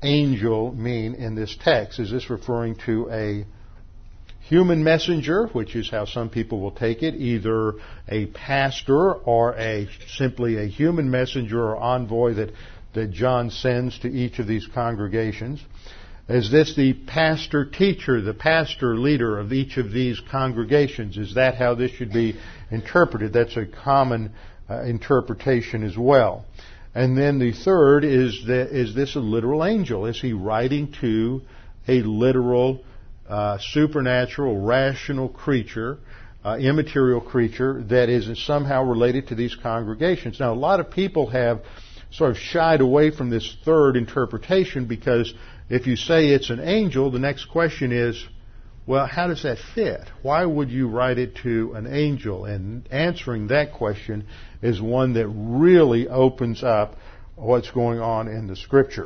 angel 0.03 0.73
mean 0.73 1.15
in 1.15 1.35
this 1.35 1.57
text? 1.63 1.99
Is 1.99 2.11
this 2.11 2.29
referring 2.29 2.75
to 2.85 3.09
a 3.09 3.45
human 4.41 4.83
messenger, 4.83 5.47
which 5.47 5.75
is 5.75 5.89
how 5.89 6.05
some 6.05 6.29
people 6.29 6.59
will 6.59 6.71
take 6.71 7.03
it, 7.03 7.15
either 7.15 7.73
a 8.07 8.25
pastor 8.27 9.13
or 9.13 9.55
a 9.55 9.87
simply 10.07 10.57
a 10.57 10.67
human 10.67 11.09
messenger 11.09 11.61
or 11.61 11.77
envoy 11.77 12.33
that, 12.33 12.51
that 12.93 13.11
John 13.11 13.49
sends 13.51 13.99
to 13.99 14.07
each 14.07 14.39
of 14.39 14.47
these 14.47 14.67
congregations. 14.73 15.63
Is 16.27 16.51
this 16.51 16.75
the 16.75 16.93
pastor 16.93 17.65
teacher, 17.65 18.21
the 18.21 18.35
pastor 18.35 18.95
leader 18.95 19.39
of 19.39 19.51
each 19.51 19.77
of 19.77 19.91
these 19.91 20.21
congregations? 20.31 21.17
Is 21.17 21.35
that 21.35 21.55
how 21.55 21.73
this 21.75 21.91
should 21.91 22.11
be 22.11 22.39
interpreted? 22.69 23.33
That's 23.33 23.57
a 23.57 23.65
common 23.65 24.33
uh, 24.69 24.83
interpretation 24.83 25.83
as 25.83 25.97
well. 25.97 26.45
And 26.95 27.17
then 27.17 27.39
the 27.39 27.53
third 27.53 28.03
is 28.03 28.43
that, 28.47 28.75
is 28.75 28.95
this 28.95 29.15
a 29.15 29.19
literal 29.19 29.63
angel? 29.63 30.05
Is 30.05 30.19
he 30.19 30.33
writing 30.33 30.93
to 31.01 31.41
a 31.87 32.01
literal 32.01 32.83
uh, 33.27 33.57
supernatural, 33.59 34.59
rational 34.59 35.29
creature, 35.29 35.99
uh, 36.43 36.57
immaterial 36.59 37.21
creature 37.21 37.83
that 37.89 38.09
is 38.09 38.43
somehow 38.45 38.83
related 38.83 39.27
to 39.27 39.35
these 39.35 39.55
congregations. 39.55 40.39
Now, 40.39 40.53
a 40.53 40.55
lot 40.55 40.79
of 40.79 40.89
people 40.89 41.29
have 41.29 41.61
sort 42.11 42.31
of 42.31 42.37
shied 42.37 42.81
away 42.81 43.11
from 43.11 43.29
this 43.29 43.55
third 43.63 43.95
interpretation 43.97 44.85
because 44.85 45.33
if 45.69 45.85
you 45.85 45.95
say 45.95 46.29
it's 46.29 46.49
an 46.49 46.59
angel, 46.59 47.11
the 47.11 47.19
next 47.19 47.45
question 47.45 47.91
is, 47.91 48.25
well, 48.89 49.05
how 49.05 49.27
does 49.27 49.43
that 49.43 49.59
fit? 49.75 50.01
Why 50.23 50.43
would 50.43 50.71
you 50.71 50.87
write 50.87 51.19
it 51.19 51.35
to 51.43 51.73
an 51.75 51.85
angel? 51.85 52.45
And 52.45 52.87
answering 52.91 53.49
that 53.49 53.73
question 53.73 54.25
is 54.63 54.81
one 54.81 55.13
that 55.13 55.27
really 55.27 56.07
opens 56.07 56.63
up 56.63 56.95
what's 57.35 57.69
going 57.69 57.99
on 57.99 58.27
in 58.27 58.47
the 58.47 58.55
scripture. 58.55 59.05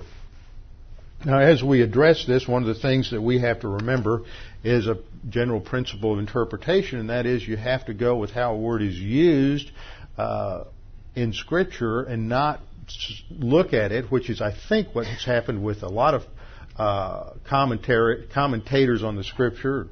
Now, 1.25 1.39
as 1.39 1.61
we 1.61 1.81
address 1.81 2.25
this, 2.25 2.47
one 2.47 2.63
of 2.63 2.73
the 2.73 2.81
things 2.81 3.11
that 3.11 3.21
we 3.21 3.41
have 3.41 3.59
to 3.59 3.67
remember 3.67 4.21
is 4.63 4.87
a 4.87 4.99
general 5.27 5.59
principle 5.59 6.13
of 6.13 6.19
interpretation, 6.19 6.99
and 6.99 7.09
that 7.09 7.25
is 7.25 7.45
you 7.45 7.57
have 7.57 7.85
to 7.87 7.93
go 7.93 8.15
with 8.15 8.31
how 8.31 8.53
a 8.53 8.57
word 8.57 8.81
is 8.81 8.95
used 8.95 9.69
uh, 10.17 10.63
in 11.13 11.33
Scripture 11.33 12.03
and 12.03 12.29
not 12.29 12.61
look 13.29 13.73
at 13.73 13.91
it, 13.91 14.09
which 14.09 14.29
is, 14.29 14.41
I 14.41 14.55
think, 14.69 14.95
what 14.95 15.07
has 15.07 15.25
happened 15.25 15.61
with 15.61 15.83
a 15.83 15.89
lot 15.89 16.13
of 16.13 16.23
uh, 16.77 17.33
commentators 17.47 19.03
on 19.03 19.15
the 19.15 19.23
Scripture, 19.23 19.87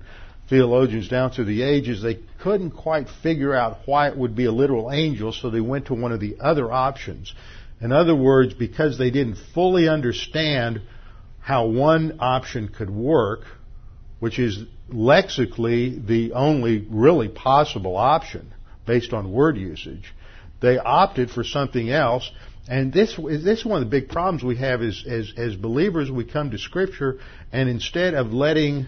theologians 0.50 1.08
down 1.08 1.32
through 1.32 1.46
the 1.46 1.64
ages. 1.64 2.02
They 2.02 2.20
couldn't 2.42 2.72
quite 2.72 3.08
figure 3.24 3.56
out 3.56 3.80
why 3.86 4.10
it 4.10 4.18
would 4.18 4.36
be 4.36 4.46
a 4.46 4.52
literal 4.52 4.92
angel, 4.92 5.32
so 5.32 5.50
they 5.50 5.62
went 5.62 5.88
to 5.88 5.94
one 5.94 6.12
of 6.12 6.20
the 6.20 6.38
other 6.40 6.72
options. 6.72 7.34
In 7.80 7.92
other 7.92 8.16
words, 8.16 8.54
because 8.54 8.98
they 8.98 9.12
didn't 9.12 9.38
fully 9.54 9.88
understand 9.88 10.82
how 11.40 11.68
one 11.68 12.18
option 12.20 12.68
could 12.68 12.90
work, 12.90 13.42
which 14.20 14.38
is 14.38 14.64
lexically 14.90 15.98
the 15.98 16.34
only 16.34 16.86
really 16.90 17.28
possible 17.28 17.98
option 17.98 18.54
based 18.86 19.14
on 19.14 19.32
word 19.32 19.58
usage. 19.58 20.14
They 20.62 20.78
opted 20.78 21.32
for 21.32 21.44
something 21.44 21.90
else, 21.90 22.30
and 22.68 22.94
this 22.94 23.16
this 23.16 23.60
is 23.60 23.66
one 23.66 23.82
of 23.82 23.90
the 23.90 24.00
big 24.00 24.10
problems 24.10 24.44
we 24.44 24.58
have 24.58 24.82
is 24.82 25.04
as 25.08 25.34
as 25.38 25.56
believers 25.56 26.12
we 26.12 26.26
come 26.26 26.52
to 26.52 26.58
Scripture, 26.58 27.20
and 27.52 27.70
instead 27.70 28.14
of 28.14 28.34
letting 28.34 28.88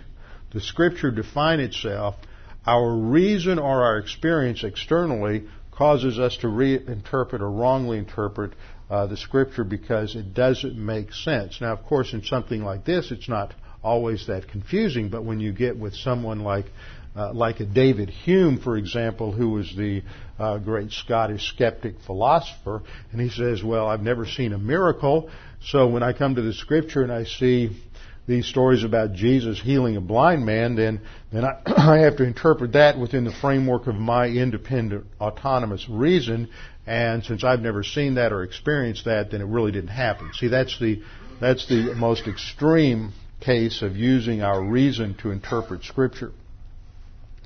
the 0.54 0.62
Scripture 0.62 1.12
define 1.12 1.60
itself, 1.60 2.16
our 2.66 2.96
reason 2.96 3.60
or 3.60 3.84
our 3.84 3.98
experience 3.98 4.64
externally 4.64 5.44
causes 5.72 6.20
us 6.20 6.38
to 6.38 6.48
reinterpret 6.48 7.42
or 7.42 7.50
wrongly 7.50 7.98
interpret 7.98 8.54
uh, 8.90 9.08
the 9.08 9.18
scripture 9.18 9.64
because 9.64 10.16
it 10.16 10.34
doesn't 10.34 10.76
make 10.76 11.14
sense. 11.14 11.60
Now, 11.60 11.74
of 11.74 11.84
course, 11.84 12.14
in 12.14 12.24
something 12.24 12.64
like 12.64 12.86
this, 12.86 13.12
it's 13.12 13.28
not 13.28 13.54
always 13.84 14.28
that 14.28 14.48
confusing, 14.48 15.10
but 15.10 15.26
when 15.26 15.40
you 15.40 15.52
get 15.52 15.78
with 15.78 15.96
someone 15.96 16.42
like 16.42 16.66
uh, 17.16 17.34
like 17.34 17.60
a 17.60 17.66
David 17.66 18.10
Hume, 18.10 18.60
for 18.60 18.78
example, 18.78 19.32
who 19.32 19.50
was 19.50 19.74
the 19.76 20.02
uh, 20.40 20.58
great 20.58 20.92
Scottish 20.92 21.48
skeptic 21.50 21.96
philosopher, 22.06 22.82
and 23.12 23.22
he 23.22 23.30
says, 23.30 23.64
"Well, 23.64 23.88
I've 23.88 24.02
never 24.02 24.26
seen 24.26 24.54
a 24.54 24.58
miracle, 24.58 25.30
so 25.62 25.88
when 25.88 26.04
I 26.04 26.14
come 26.14 26.36
to 26.36 26.42
the 26.42 26.54
Scripture 26.54 27.04
and 27.04 27.12
I 27.12 27.24
see 27.26 27.70
these 28.26 28.48
stories 28.48 28.84
about 28.84 29.14
Jesus 29.14 29.60
healing 29.60 29.98
a 29.98 30.02
blind 30.02 30.46
man, 30.46 30.76
then 30.76 31.02
then 31.32 31.44
I, 31.46 31.62
I 31.66 31.98
have 32.00 32.18
to 32.18 32.24
interpret 32.24 32.74
that 32.74 32.98
within 32.98 33.26
the 33.26 33.34
framework 33.34 33.88
of 33.88 33.96
my 33.96 34.28
independent, 34.28 35.06
autonomous 35.20 35.88
reason, 35.90 36.50
and 36.86 37.24
since 37.24 37.44
I've 37.44 37.62
never 37.62 37.84
seen 37.84 38.16
that 38.16 38.34
or 38.34 38.44
experienced 38.44 39.06
that, 39.06 39.32
then 39.32 39.42
it 39.42 39.46
really 39.46 39.72
didn't 39.72 39.90
happen. 39.90 40.32
See, 40.34 40.48
that's 40.48 40.78
the, 40.80 41.02
that's 41.40 41.68
the 41.68 41.94
most 41.96 42.28
extreme 42.28 43.14
case 43.40 43.82
of 43.82 43.96
using 43.96 44.42
our 44.42 44.62
reason 44.64 45.16
to 45.22 45.32
interpret 45.32 45.84
Scripture. 45.84 46.32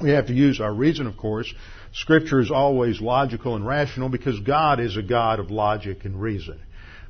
We 0.01 0.11
have 0.11 0.27
to 0.27 0.33
use 0.33 0.59
our 0.61 0.73
reason, 0.73 1.07
of 1.07 1.17
course. 1.17 1.51
Scripture 1.93 2.39
is 2.39 2.51
always 2.51 3.01
logical 3.01 3.55
and 3.55 3.65
rational 3.65 4.09
because 4.09 4.39
God 4.39 4.79
is 4.79 4.95
a 4.97 5.01
God 5.01 5.39
of 5.39 5.49
logic 5.49 6.05
and 6.05 6.21
reason. 6.21 6.59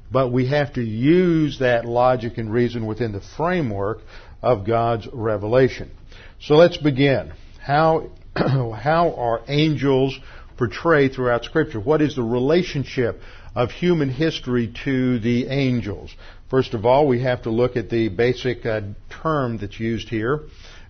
But 0.10 0.32
we 0.32 0.48
have 0.48 0.74
to 0.74 0.82
use 0.82 1.60
that 1.60 1.86
logic 1.86 2.38
and 2.38 2.52
reason 2.52 2.86
within 2.86 3.12
the 3.12 3.22
framework 3.36 4.00
of 4.42 4.66
God's 4.66 5.08
revelation. 5.12 5.92
So 6.40 6.56
let's 6.56 6.78
begin. 6.78 7.34
How, 7.62 8.12
how 8.36 9.14
are 9.18 9.42
angels 9.48 10.18
portrayed 10.58 11.14
throughout 11.14 11.46
Scripture. 11.46 11.80
What 11.80 12.02
is 12.02 12.16
the 12.16 12.24
relationship 12.24 13.22
of 13.56 13.72
human 13.72 14.10
history 14.10 14.74
to 14.86 15.20
the 15.20 15.48
angels? 15.48 16.14
First 16.50 16.74
of 16.74 16.86
all, 16.86 17.08
we 17.08 17.22
have 17.24 17.44
to 17.44 17.50
look 17.50 17.76
at 17.76 17.90
the 17.90 18.10
basic 18.10 18.66
uh, 18.66 18.82
term 19.22 19.58
that's 19.58 19.80
used 19.80 20.10
here, 20.10 20.42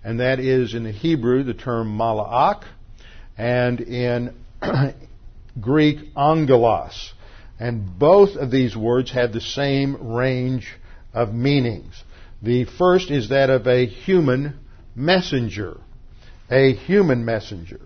and 0.03 0.19
that 0.19 0.39
is 0.39 0.73
in 0.73 0.83
the 0.83 0.91
Hebrew 0.91 1.43
the 1.43 1.53
term 1.53 1.97
mala'ak, 1.97 2.63
and 3.37 3.81
in 3.81 4.33
Greek 5.61 5.99
angelos. 6.15 7.13
And 7.59 7.97
both 7.97 8.35
of 8.35 8.51
these 8.51 8.75
words 8.75 9.11
have 9.11 9.33
the 9.33 9.41
same 9.41 10.13
range 10.15 10.67
of 11.13 11.33
meanings. 11.33 12.03
The 12.41 12.65
first 12.65 13.09
is 13.09 13.29
that 13.29 13.49
of 13.49 13.67
a 13.67 13.85
human 13.87 14.59
messenger. 14.95 15.77
A 16.51 16.73
human 16.73 17.25
messenger. 17.25 17.81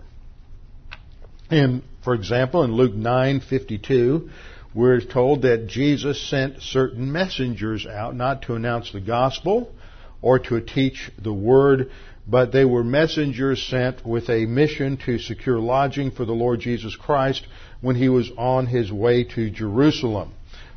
In, 1.49 1.83
for 2.03 2.13
example, 2.13 2.63
in 2.63 2.73
Luke 2.73 2.93
9:52, 2.93 4.29
we're 4.73 5.01
told 5.01 5.41
that 5.41 5.67
Jesus 5.67 6.21
sent 6.29 6.61
certain 6.61 7.11
messengers 7.11 7.85
out 7.85 8.15
not 8.15 8.43
to 8.43 8.55
announce 8.55 8.91
the 8.91 9.01
gospel 9.01 9.73
or 10.21 10.39
to 10.39 10.61
teach 10.61 11.11
the 11.21 11.33
word, 11.33 11.91
but 12.27 12.51
they 12.51 12.65
were 12.65 12.83
messengers 12.83 13.61
sent 13.63 14.05
with 14.05 14.29
a 14.29 14.45
mission 14.45 14.97
to 15.05 15.17
secure 15.17 15.59
lodging 15.59 16.11
for 16.11 16.25
the 16.25 16.33
Lord 16.33 16.59
Jesus 16.59 16.95
Christ 16.95 17.45
when 17.81 17.95
he 17.95 18.09
was 18.09 18.29
on 18.37 18.67
his 18.67 18.91
way 18.91 19.23
to 19.23 19.49
Jerusalem. 19.49 20.31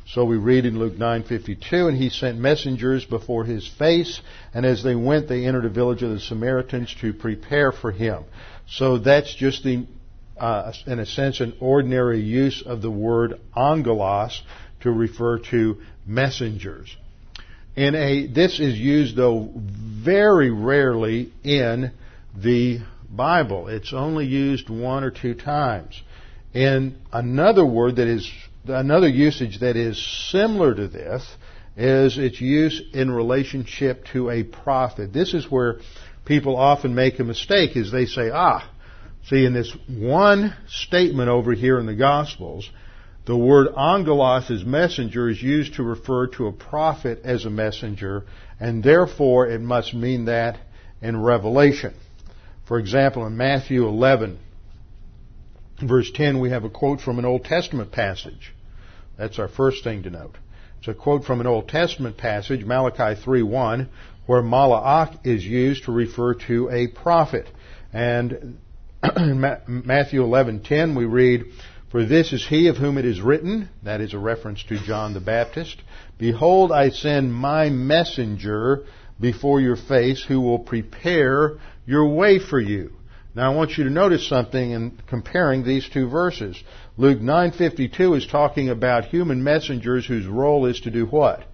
So 0.07 0.23
we 0.25 0.37
read 0.37 0.65
in 0.65 0.77
Luke 0.77 0.97
9:52, 0.97 1.87
and 1.87 1.97
he 1.97 2.09
sent 2.09 2.37
messengers 2.37 3.05
before 3.05 3.43
his 3.43 3.67
face, 3.67 4.21
and 4.53 4.65
as 4.65 4.83
they 4.83 4.95
went, 4.95 5.27
they 5.27 5.45
entered 5.45 5.65
a 5.65 5.69
village 5.69 6.03
of 6.03 6.11
the 6.11 6.19
Samaritans 6.19 6.93
to 7.01 7.13
prepare 7.13 7.71
for 7.71 7.91
him. 7.91 8.23
So 8.67 8.99
that's 8.99 9.33
just 9.33 9.63
the 9.63 9.85
uh, 10.37 10.73
in 10.85 10.99
a 10.99 11.05
sense, 11.05 11.39
an 11.39 11.55
ordinary 11.59 12.19
use 12.19 12.61
of 12.61 12.81
the 12.81 12.91
word 12.91 13.39
angelos 13.55 14.41
to 14.81 14.91
refer 14.91 15.39
to 15.39 15.77
messengers. 16.05 16.95
In 17.75 17.95
a, 17.95 18.27
this 18.27 18.59
is 18.59 18.77
used 18.77 19.15
though 19.15 19.49
very 19.55 20.49
rarely 20.49 21.33
in 21.43 21.91
the 22.35 22.79
Bible. 23.09 23.67
It's 23.67 23.93
only 23.93 24.25
used 24.25 24.69
one 24.69 25.03
or 25.03 25.11
two 25.11 25.33
times. 25.33 26.01
And 26.53 26.97
another 27.11 27.65
word 27.65 27.97
that 27.97 28.07
is, 28.07 28.29
another 28.65 29.09
usage 29.09 29.59
that 29.59 29.75
is 29.75 30.01
similar 30.31 30.73
to 30.73 30.87
this 30.87 31.27
is 31.75 32.17
its 32.17 32.39
use 32.39 32.81
in 32.93 33.11
relationship 33.11 34.05
to 34.13 34.29
a 34.29 34.43
prophet. 34.43 35.11
This 35.11 35.33
is 35.33 35.51
where 35.51 35.79
people 36.23 36.55
often 36.55 36.95
make 36.95 37.19
a 37.19 37.25
mistake 37.25 37.75
is 37.75 37.91
they 37.91 38.05
say, 38.05 38.29
ah, 38.33 38.69
See, 39.27 39.43
in 39.43 39.53
this 39.53 39.75
one 39.87 40.55
statement 40.67 41.29
over 41.29 41.53
here 41.53 41.79
in 41.79 41.87
the 41.87 41.95
Gospels, 41.95 42.69
The 43.25 43.35
word 43.35 43.69
angelos 43.75 44.51
as 44.51 44.63
messenger 44.63 45.29
is 45.29 45.41
used 45.41 45.75
to 45.75 45.83
refer 45.83 46.27
to 46.27 46.47
a 46.47 46.51
prophet 46.51 47.21
as 47.23 47.45
a 47.45 47.49
messenger, 47.49 48.23
and 48.59 48.83
therefore 48.83 49.47
it 49.47 49.61
must 49.61 49.95
mean 49.95 50.25
that 50.25 50.59
in 51.01 51.21
Revelation. 51.21 51.95
For 52.65 52.77
example, 52.77 53.25
in 53.25 53.35
Matthew 53.35 53.87
11, 53.87 54.37
verse 55.81 56.11
10, 56.11 56.39
we 56.39 56.51
have 56.51 56.65
a 56.65 56.69
quote 56.69 57.01
from 57.01 57.17
an 57.17 57.25
Old 57.25 57.45
Testament 57.45 57.91
passage. 57.91 58.53
That's 59.17 59.39
our 59.39 59.47
first 59.47 59.83
thing 59.83 60.03
to 60.03 60.09
note. 60.11 60.35
It's 60.79 60.87
a 60.87 60.93
quote 60.93 61.25
from 61.25 61.41
an 61.41 61.47
Old 61.47 61.67
Testament 61.67 62.17
passage, 62.17 62.63
Malachi 62.63 63.19
3:1, 63.19 63.87
where 64.27 64.43
Malach 64.43 65.25
is 65.25 65.43
used 65.43 65.85
to 65.85 65.91
refer 65.91 66.35
to 66.47 66.69
a 66.69 66.87
prophet. 66.87 67.47
And 67.91 68.59
in 69.17 69.39
Matthew 69.67 70.21
11:10 70.21 70.95
we 70.95 71.05
read, 71.05 71.45
"For 71.95 72.03
this 72.03 72.33
is 72.33 72.45
he 72.45 72.67
of 72.67 72.75
whom 72.75 72.97
it 72.97 73.05
is 73.05 73.21
written, 73.21 73.69
that 73.83 74.01
is 74.01 74.13
a 74.13 74.19
reference 74.19 74.61
to 74.63 74.77
John 74.77 75.13
the 75.13 75.21
Baptist, 75.21 75.81
behold 76.17 76.69
I 76.69 76.89
send 76.89 77.33
my 77.33 77.69
messenger 77.69 78.83
before 79.17 79.61
your 79.61 79.77
face 79.77 80.21
who 80.21 80.41
will 80.41 80.59
prepare 80.59 81.53
your 81.85 82.09
way 82.09 82.37
for 82.37 82.59
you." 82.59 82.91
Now 83.33 83.49
I 83.49 83.55
want 83.55 83.77
you 83.77 83.85
to 83.85 83.89
notice 83.89 84.27
something 84.27 84.71
in 84.71 84.91
comparing 85.07 85.63
these 85.63 85.87
two 85.87 86.09
verses. 86.09 86.61
Luke 86.97 87.21
9:52 87.21 88.17
is 88.17 88.27
talking 88.27 88.67
about 88.67 89.05
human 89.05 89.41
messengers 89.41 90.05
whose 90.05 90.27
role 90.27 90.65
is 90.65 90.81
to 90.81 90.91
do 90.91 91.05
what? 91.05 91.45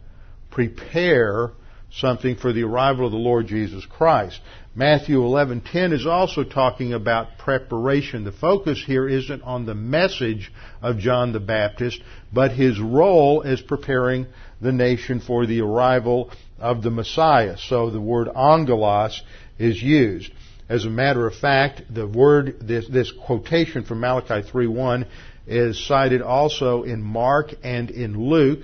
Prepare 0.50 1.52
something 1.92 2.36
for 2.36 2.52
the 2.52 2.64
arrival 2.64 3.06
of 3.06 3.12
the 3.12 3.18
Lord 3.20 3.46
Jesus 3.46 3.86
Christ. 3.86 4.42
Matthew 4.74 5.22
11:10 5.22 5.92
is 5.92 6.06
also 6.06 6.46
talking 6.46 6.94
about 6.94 7.38
preparation. 7.38 8.24
The 8.24 8.32
focus 8.32 8.82
here 8.82 9.06
isn't 9.06 9.42
on 9.42 9.66
the 9.66 9.76
message 9.76 10.50
of 10.82 10.98
John 10.98 11.34
the 11.34 11.42
Baptist, 11.42 12.02
but 12.32 12.52
his 12.52 12.80
role 12.80 13.44
as 13.44 13.60
preparing 13.60 14.28
the 14.62 14.72
nation 14.72 15.20
for 15.20 15.46
the 15.46 15.60
arrival 15.60 16.32
of 16.58 16.84
the 16.84 16.90
Messiah. 16.90 17.58
So 17.58 17.90
the 17.90 18.00
word 18.00 18.30
angelos 18.30 19.22
is 19.60 19.84
used. 19.84 20.32
As 20.70 20.86
a 20.86 20.90
matter 20.90 21.28
of 21.28 21.36
fact, 21.36 21.94
the 21.94 22.08
word, 22.08 22.56
this, 22.62 22.88
this 22.88 23.12
quotation 23.12 23.84
from 23.84 24.00
Malachi 24.00 24.42
3.1 24.50 25.06
is 25.48 25.86
cited 25.86 26.22
also 26.22 26.84
in 26.84 27.02
Mark 27.02 27.54
and 27.62 27.92
in 27.92 28.18
Luke. 28.30 28.62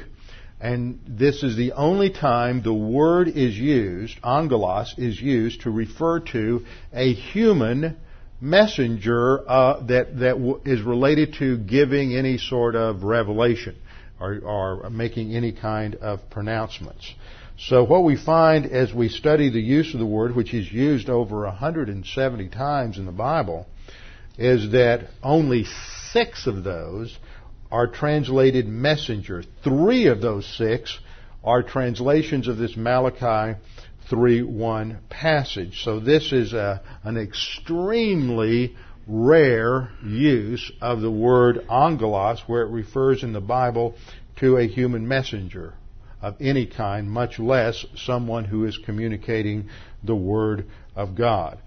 And 0.59 0.99
this 1.07 1.43
is 1.43 1.55
the 1.55 1.73
only 1.73 2.09
time 2.09 2.63
the 2.63 2.73
word 2.73 3.27
is 3.27 3.55
used, 3.55 4.17
angelos, 4.23 4.95
is 4.97 5.21
used 5.21 5.61
to 5.61 5.69
refer 5.69 6.19
to 6.31 6.65
a 6.93 7.13
human 7.13 7.97
messenger 8.41 9.47
uh, 9.47 9.81
that 9.85 10.17
that 10.19 10.33
w- 10.33 10.59
is 10.65 10.81
related 10.81 11.35
to 11.35 11.57
giving 11.57 12.15
any 12.15 12.37
sort 12.37 12.75
of 12.75 13.03
revelation 13.03 13.75
or, 14.19 14.39
or 14.39 14.89
making 14.89 15.35
any 15.35 15.51
kind 15.51 15.95
of 15.95 16.27
pronouncements. 16.29 17.13
So 17.59 17.83
what 17.83 18.03
we 18.03 18.15
find 18.15 18.65
as 18.67 18.93
we 18.93 19.09
study 19.09 19.49
the 19.49 19.61
use 19.61 19.93
of 19.93 19.99
the 19.99 20.05
word, 20.05 20.35
which 20.35 20.53
is 20.53 20.71
used 20.71 21.09
over 21.09 21.41
170 21.41 22.49
times 22.49 22.97
in 22.97 23.05
the 23.05 23.11
Bible, 23.11 23.67
is 24.37 24.71
that 24.71 25.07
only 25.23 25.65
six 26.11 26.45
of 26.45 26.63
those 26.63 27.17
are 27.71 27.87
translated 27.87 28.67
messenger. 28.67 29.43
Three 29.63 30.07
of 30.07 30.21
those 30.21 30.45
six 30.45 30.99
are 31.43 31.63
translations 31.63 32.47
of 32.47 32.57
this 32.57 32.75
Malachi 32.75 33.59
3.1 34.09 34.97
passage. 35.09 35.83
So 35.83 35.99
this 35.99 36.31
is 36.31 36.53
a, 36.53 36.81
an 37.03 37.17
extremely 37.17 38.75
rare 39.05 39.89
use 40.03 40.71
of 40.81 41.01
the 41.01 41.11
word 41.11 41.65
angelos 41.69 42.41
where 42.47 42.63
it 42.63 42.71
refers 42.71 43.23
in 43.23 43.33
the 43.33 43.41
Bible 43.41 43.95
to 44.37 44.57
a 44.57 44.67
human 44.67 45.07
messenger 45.07 45.73
of 46.21 46.35
any 46.39 46.65
kind, 46.65 47.09
much 47.09 47.39
less 47.39 47.85
someone 47.95 48.45
who 48.45 48.65
is 48.65 48.77
communicating 48.77 49.69
the 50.03 50.15
Word 50.15 50.65
of 50.95 51.15
God. 51.15 51.59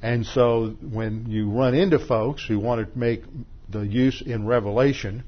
And 0.00 0.24
so 0.24 0.76
when 0.80 1.26
you 1.28 1.50
run 1.50 1.74
into 1.74 1.98
folks 1.98 2.46
who 2.46 2.58
want 2.58 2.92
to 2.92 2.98
make 2.98 3.22
the 3.68 3.80
use 3.80 4.22
in 4.22 4.46
Revelation 4.46 5.24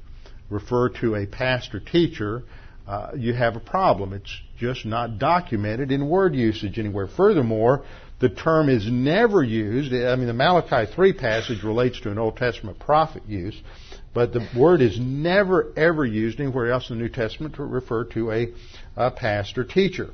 refer 0.51 0.89
to 0.89 1.15
a 1.15 1.25
pastor 1.25 1.79
teacher, 1.79 2.43
uh, 2.87 3.11
you 3.15 3.33
have 3.33 3.55
a 3.55 3.59
problem. 3.59 4.13
It's 4.13 4.37
just 4.57 4.85
not 4.85 5.17
documented 5.17 5.91
in 5.91 6.07
word 6.07 6.35
usage 6.35 6.77
anywhere. 6.77 7.07
Furthermore, 7.07 7.85
the 8.19 8.29
term 8.29 8.69
is 8.69 8.87
never 8.91 9.43
used. 9.43 9.93
I 9.93 10.15
mean, 10.15 10.27
the 10.27 10.33
Malachi 10.33 10.91
3 10.91 11.13
passage 11.13 11.63
relates 11.63 11.99
to 12.01 12.11
an 12.11 12.19
Old 12.19 12.37
Testament 12.37 12.79
prophet 12.79 13.23
use, 13.27 13.59
but 14.13 14.33
the 14.33 14.47
word 14.55 14.81
is 14.81 14.99
never 14.99 15.71
ever 15.75 16.05
used 16.05 16.39
anywhere 16.39 16.71
else 16.71 16.89
in 16.89 16.97
the 16.97 17.03
New 17.03 17.09
Testament 17.09 17.55
to 17.55 17.63
refer 17.63 18.03
to 18.05 18.31
a, 18.31 18.47
a 18.95 19.09
pastor 19.09 19.63
teacher. 19.63 20.11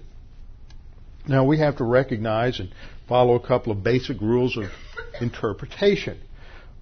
Now 1.27 1.43
we 1.43 1.59
have 1.59 1.77
to 1.77 1.83
recognize 1.83 2.59
and 2.59 2.69
follow 3.09 3.35
a 3.35 3.45
couple 3.45 3.71
of 3.71 3.83
basic 3.83 4.21
rules 4.21 4.55
of 4.55 4.65
interpretation. 5.19 6.19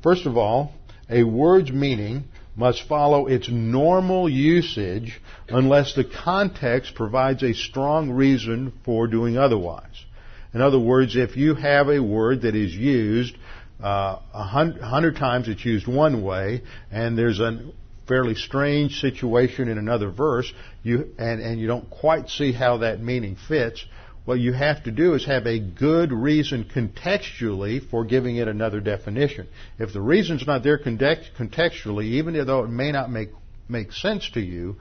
First 0.03 0.27
of 0.27 0.37
all, 0.37 0.73
a 1.09 1.23
word's 1.23 1.71
meaning 1.71 2.25
must 2.55 2.87
follow 2.87 3.27
its 3.27 3.49
normal 3.49 4.29
usage 4.29 5.21
unless 5.49 5.93
the 5.93 6.05
context 6.05 6.95
provides 6.95 7.43
a 7.43 7.53
strong 7.53 8.11
reason 8.11 8.71
for 8.83 9.07
doing 9.07 9.37
otherwise. 9.37 10.05
In 10.53 10.61
other 10.61 10.79
words, 10.79 11.15
if 11.15 11.35
you 11.35 11.55
have 11.55 11.89
a 11.89 11.99
word 11.99 12.43
that 12.43 12.55
is 12.55 12.73
used 12.73 13.35
uh, 13.81 14.19
a 14.33 14.43
hundred 14.43 15.17
times 15.17 15.47
it's 15.47 15.65
used 15.65 15.87
one 15.87 16.23
way, 16.23 16.61
and 16.91 17.17
there's 17.17 17.39
a 17.39 17.71
fairly 18.07 18.35
strange 18.35 19.01
situation 19.01 19.67
in 19.67 19.77
another 19.77 20.09
verse, 20.09 20.51
you 20.83 21.09
and, 21.17 21.41
and 21.41 21.59
you 21.59 21.67
don't 21.67 21.89
quite 21.89 22.29
see 22.29 22.53
how 22.53 22.77
that 22.77 23.01
meaning 23.01 23.35
fits. 23.47 23.85
What 24.25 24.39
you 24.39 24.53
have 24.53 24.83
to 24.83 24.91
do 24.91 25.13
is 25.13 25.25
have 25.25 25.45
a 25.45 25.59
good 25.59 26.11
reason 26.11 26.65
contextually 26.65 27.87
for 27.89 28.03
giving 28.03 28.37
it 28.37 28.47
another 28.47 28.79
definition. 28.79 29.47
If 29.77 29.93
the 29.93 30.01
reason's 30.01 30.47
not 30.47 30.63
there 30.63 30.79
contextually, 30.79 32.05
even 32.05 32.33
though 32.45 32.63
it 32.63 32.69
may 32.69 32.91
not 32.91 33.11
make 33.11 33.29
make 33.69 33.91
sense 33.91 34.29
to 34.31 34.39
you, 34.39 34.77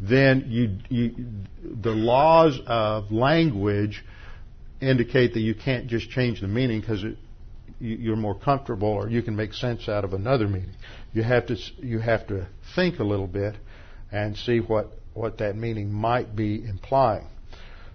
then 0.00 0.44
you, 0.48 0.78
you, 0.88 1.26
the 1.62 1.90
laws 1.90 2.60
of 2.66 3.10
language 3.10 4.04
indicate 4.80 5.34
that 5.34 5.40
you 5.40 5.54
can't 5.54 5.88
just 5.88 6.08
change 6.10 6.40
the 6.40 6.46
meaning 6.46 6.80
because 6.80 7.04
you're 7.80 8.16
more 8.16 8.38
comfortable 8.38 8.88
or 8.88 9.08
you 9.08 9.22
can 9.22 9.34
make 9.34 9.52
sense 9.54 9.88
out 9.88 10.04
of 10.04 10.12
another 10.12 10.46
meaning. 10.46 10.74
You 11.12 11.22
have 11.22 11.46
to 11.46 11.56
you 11.78 12.00
have 12.00 12.26
to 12.28 12.48
think 12.74 12.98
a 12.98 13.04
little 13.04 13.26
bit 13.26 13.56
and 14.10 14.36
see 14.36 14.58
what 14.58 14.92
what 15.14 15.38
that 15.38 15.56
meaning 15.56 15.92
might 15.92 16.34
be 16.34 16.64
implying. 16.64 17.26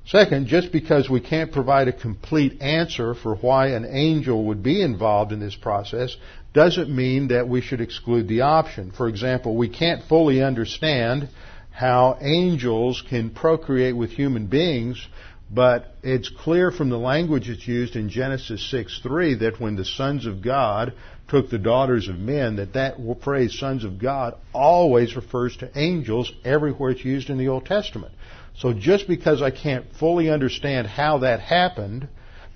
Second, 0.06 0.48
just 0.48 0.72
because 0.72 1.10
we 1.10 1.22
can't 1.22 1.52
provide 1.52 1.88
a 1.88 1.94
complete 1.94 2.62
answer 2.62 3.14
for 3.14 3.36
why 3.36 3.68
an 3.68 3.86
angel 3.86 4.46
would 4.46 4.62
be 4.62 4.82
involved 4.82 5.32
in 5.32 5.40
this 5.40 5.56
process 5.56 6.16
doesn't 6.54 6.94
mean 6.94 7.30
that 7.30 7.48
we 7.48 7.62
should 7.62 7.80
exclude 7.80 8.28
the 8.28 8.42
option. 8.42 8.92
For 8.92 9.08
example, 9.08 9.56
we 9.56 9.70
can't 9.70 10.04
fully 10.04 10.44
understand 10.44 11.30
how 11.72 12.18
angels 12.22 13.02
can 13.10 13.30
procreate 13.30 13.96
with 13.96 14.12
human 14.12 14.48
beings 14.48 15.08
but 15.54 15.94
it's 16.02 16.30
clear 16.30 16.72
from 16.72 16.90
the 16.90 16.98
language 16.98 17.48
that's 17.48 17.68
used 17.68 17.96
in 17.96 18.10
Genesis 18.10 18.62
6:3 18.72 19.36
that 19.40 19.60
when 19.60 19.76
the 19.76 19.86
sons 19.86 20.26
of 20.26 20.42
God 20.42 20.94
took 21.28 21.50
the 21.50 21.60
daughters 21.60 22.08
of 22.08 22.18
men, 22.18 22.56
that 22.56 22.74
that 22.74 22.98
phrase 23.22 23.58
"sons 23.60 23.84
of 23.84 24.00
God" 24.00 24.36
always 24.52 25.16
refers 25.16 25.56
to 25.58 25.70
angels 25.78 26.32
everywhere 26.44 26.92
it's 26.92 27.06
used 27.06 27.30
in 27.30 27.38
the 27.38 27.50
Old 27.50 27.66
Testament. 27.66 28.14
So 28.58 28.74
just 28.74 29.08
because 29.08 29.42
I 29.42 29.52
can't 29.52 29.86
fully 30.00 30.30
understand 30.30 30.88
how 30.88 31.20
that 31.20 31.40
happened, 31.40 32.08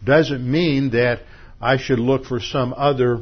doesn't 0.04 0.50
mean 0.50 0.92
that 0.92 1.22
I 1.60 1.78
should 1.78 2.00
look 2.00 2.26
for 2.26 2.40
some 2.40 2.74
other 2.76 3.22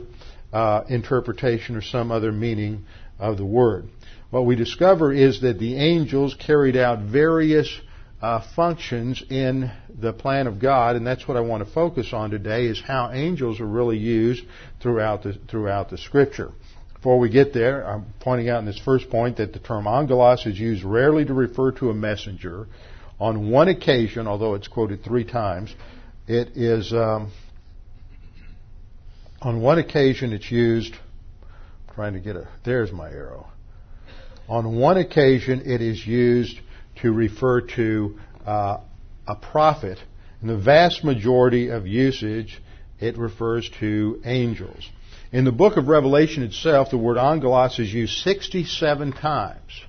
uh, 0.51 0.83
interpretation 0.89 1.75
or 1.75 1.81
some 1.81 2.11
other 2.11 2.31
meaning 2.31 2.85
of 3.17 3.37
the 3.37 3.45
word. 3.45 3.87
What 4.29 4.45
we 4.45 4.55
discover 4.55 5.13
is 5.13 5.41
that 5.41 5.59
the 5.59 5.77
angels 5.77 6.35
carried 6.35 6.75
out 6.75 6.99
various 6.99 7.73
uh, 8.21 8.41
functions 8.55 9.23
in 9.29 9.71
the 9.99 10.11
plan 10.11 10.47
of 10.47 10.59
God, 10.59 10.95
and 10.95 11.05
that's 11.05 11.27
what 11.27 11.37
I 11.37 11.41
want 11.41 11.65
to 11.65 11.71
focus 11.73 12.11
on 12.11 12.31
today: 12.31 12.65
is 12.65 12.81
how 12.81 13.11
angels 13.11 13.59
are 13.59 13.67
really 13.67 13.97
used 13.97 14.43
throughout 14.81 15.23
the 15.23 15.37
throughout 15.49 15.89
the 15.89 15.97
Scripture. 15.97 16.51
Before 17.05 17.19
we 17.19 17.29
get 17.29 17.53
there, 17.53 17.87
I'm 17.87 18.07
pointing 18.19 18.49
out 18.49 18.57
in 18.57 18.65
this 18.65 18.79
first 18.79 19.11
point 19.11 19.37
that 19.37 19.53
the 19.53 19.59
term 19.59 19.85
angelos 19.85 20.43
is 20.47 20.59
used 20.59 20.83
rarely 20.83 21.23
to 21.23 21.35
refer 21.35 21.71
to 21.73 21.91
a 21.91 21.93
messenger. 21.93 22.65
On 23.19 23.51
one 23.51 23.67
occasion, 23.67 24.25
although 24.25 24.55
it's 24.55 24.67
quoted 24.67 25.03
three 25.03 25.23
times, 25.23 25.71
it 26.27 26.57
is 26.57 26.91
um, 26.93 27.31
on 29.39 29.61
one 29.61 29.77
occasion 29.77 30.33
it's 30.33 30.49
used. 30.49 30.95
I'm 31.87 31.93
trying 31.93 32.13
to 32.13 32.19
get 32.19 32.37
a 32.37 32.47
there's 32.63 32.91
my 32.91 33.11
arrow. 33.11 33.49
On 34.49 34.75
one 34.75 34.97
occasion, 34.97 35.61
it 35.63 35.83
is 35.83 36.03
used 36.07 36.59
to 37.03 37.11
refer 37.11 37.61
to 37.75 38.19
uh, 38.47 38.77
a 39.27 39.35
prophet. 39.35 39.99
In 40.41 40.47
the 40.47 40.57
vast 40.57 41.03
majority 41.03 41.69
of 41.69 41.85
usage, 41.85 42.59
it 42.99 43.15
refers 43.15 43.69
to 43.79 44.23
angels. 44.25 44.89
In 45.31 45.43
the 45.43 45.51
book 45.51 45.77
of 45.77 45.87
Revelation 45.87 46.43
itself, 46.43 46.91
the 46.91 46.97
word 46.97 47.17
angelos 47.17 47.79
is 47.79 47.93
used 47.93 48.17
67 48.19 49.13
times. 49.13 49.81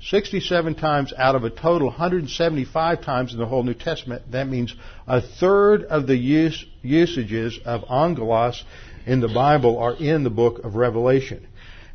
67 0.00 0.74
times 0.74 1.12
out 1.16 1.34
of 1.34 1.44
a 1.44 1.50
total 1.50 1.88
175 1.88 3.02
times 3.02 3.32
in 3.32 3.38
the 3.38 3.46
whole 3.46 3.62
New 3.62 3.74
Testament. 3.74 4.30
That 4.32 4.48
means 4.48 4.74
a 5.06 5.20
third 5.20 5.84
of 5.84 6.06
the 6.06 6.16
use, 6.16 6.64
usages 6.82 7.58
of 7.64 7.84
angelos 7.88 8.64
in 9.06 9.20
the 9.20 9.28
Bible 9.28 9.78
are 9.78 9.94
in 9.94 10.24
the 10.24 10.30
book 10.30 10.58
of 10.64 10.74
Revelation. 10.74 11.46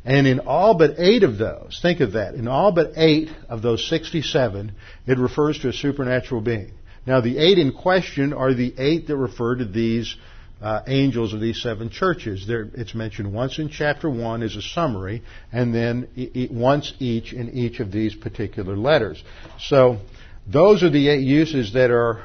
And 0.04 0.26
in 0.26 0.40
all 0.40 0.74
but 0.74 0.98
eight 0.98 1.22
of 1.22 1.36
those, 1.36 1.78
think 1.82 2.00
of 2.00 2.12
that, 2.12 2.34
in 2.34 2.48
all 2.48 2.72
but 2.72 2.92
eight 2.96 3.28
of 3.48 3.60
those 3.60 3.86
67, 3.88 4.72
it 5.06 5.18
refers 5.18 5.58
to 5.60 5.68
a 5.68 5.72
supernatural 5.72 6.40
being. 6.40 6.72
Now 7.06 7.20
the 7.20 7.38
eight 7.38 7.58
in 7.58 7.72
question 7.72 8.32
are 8.32 8.54
the 8.54 8.74
eight 8.78 9.06
that 9.08 9.16
refer 9.16 9.56
to 9.56 9.64
these 9.64 10.16
uh, 10.60 10.82
angels 10.86 11.32
of 11.32 11.40
these 11.40 11.62
seven 11.62 11.90
churches. 11.90 12.46
There, 12.46 12.68
it's 12.74 12.94
mentioned 12.94 13.32
once 13.32 13.58
in 13.58 13.68
chapter 13.68 14.10
one 14.10 14.42
as 14.42 14.56
a 14.56 14.62
summary, 14.62 15.22
and 15.52 15.74
then 15.74 16.08
e- 16.16 16.30
e- 16.34 16.48
once 16.50 16.92
each 16.98 17.32
in 17.32 17.50
each 17.50 17.80
of 17.80 17.92
these 17.92 18.14
particular 18.14 18.76
letters. 18.76 19.22
So 19.60 19.98
those 20.46 20.82
are 20.82 20.90
the 20.90 21.08
eight 21.08 21.22
uses 21.22 21.72
that 21.74 21.90
are 21.90 22.24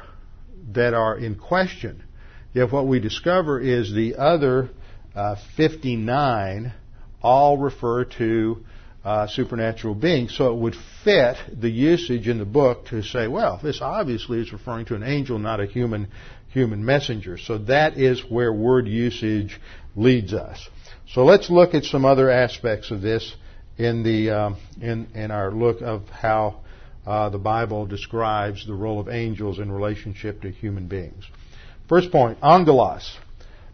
that 0.72 0.94
are 0.94 1.16
in 1.16 1.36
question. 1.36 2.02
Yet 2.52 2.72
what 2.72 2.86
we 2.86 3.00
discover 3.00 3.60
is 3.60 3.92
the 3.92 4.16
other 4.16 4.70
uh, 5.14 5.36
59 5.56 6.72
all 7.22 7.58
refer 7.58 8.04
to 8.04 8.64
uh, 9.04 9.26
supernatural 9.26 9.94
being. 9.94 10.28
So 10.28 10.52
it 10.52 10.58
would 10.58 10.76
fit 11.04 11.36
the 11.52 11.68
usage 11.68 12.26
in 12.26 12.38
the 12.38 12.44
book 12.44 12.86
to 12.86 13.02
say, 13.02 13.28
well, 13.28 13.60
this 13.62 13.80
obviously 13.82 14.40
is 14.40 14.52
referring 14.52 14.86
to 14.86 14.94
an 14.94 15.02
angel, 15.02 15.38
not 15.38 15.60
a 15.60 15.66
human 15.66 16.08
human 16.48 16.84
messenger. 16.84 17.36
So 17.36 17.58
that 17.58 17.98
is 17.98 18.22
where 18.28 18.52
word 18.52 18.86
usage 18.86 19.60
leads 19.96 20.32
us. 20.32 20.68
So 21.08 21.24
let's 21.24 21.50
look 21.50 21.74
at 21.74 21.84
some 21.84 22.04
other 22.04 22.30
aspects 22.30 22.90
of 22.90 23.02
this 23.02 23.34
in 23.76 24.02
the 24.04 24.30
um, 24.30 24.56
in 24.80 25.08
in 25.14 25.30
our 25.30 25.50
look 25.50 25.82
of 25.82 26.08
how 26.08 26.60
uh, 27.06 27.28
the 27.28 27.38
Bible 27.38 27.86
describes 27.86 28.66
the 28.66 28.74
role 28.74 29.00
of 29.00 29.08
angels 29.08 29.58
in 29.58 29.70
relationship 29.70 30.42
to 30.42 30.50
human 30.50 30.86
beings. 30.86 31.24
First 31.88 32.10
point, 32.10 32.38
angelos 32.42 33.18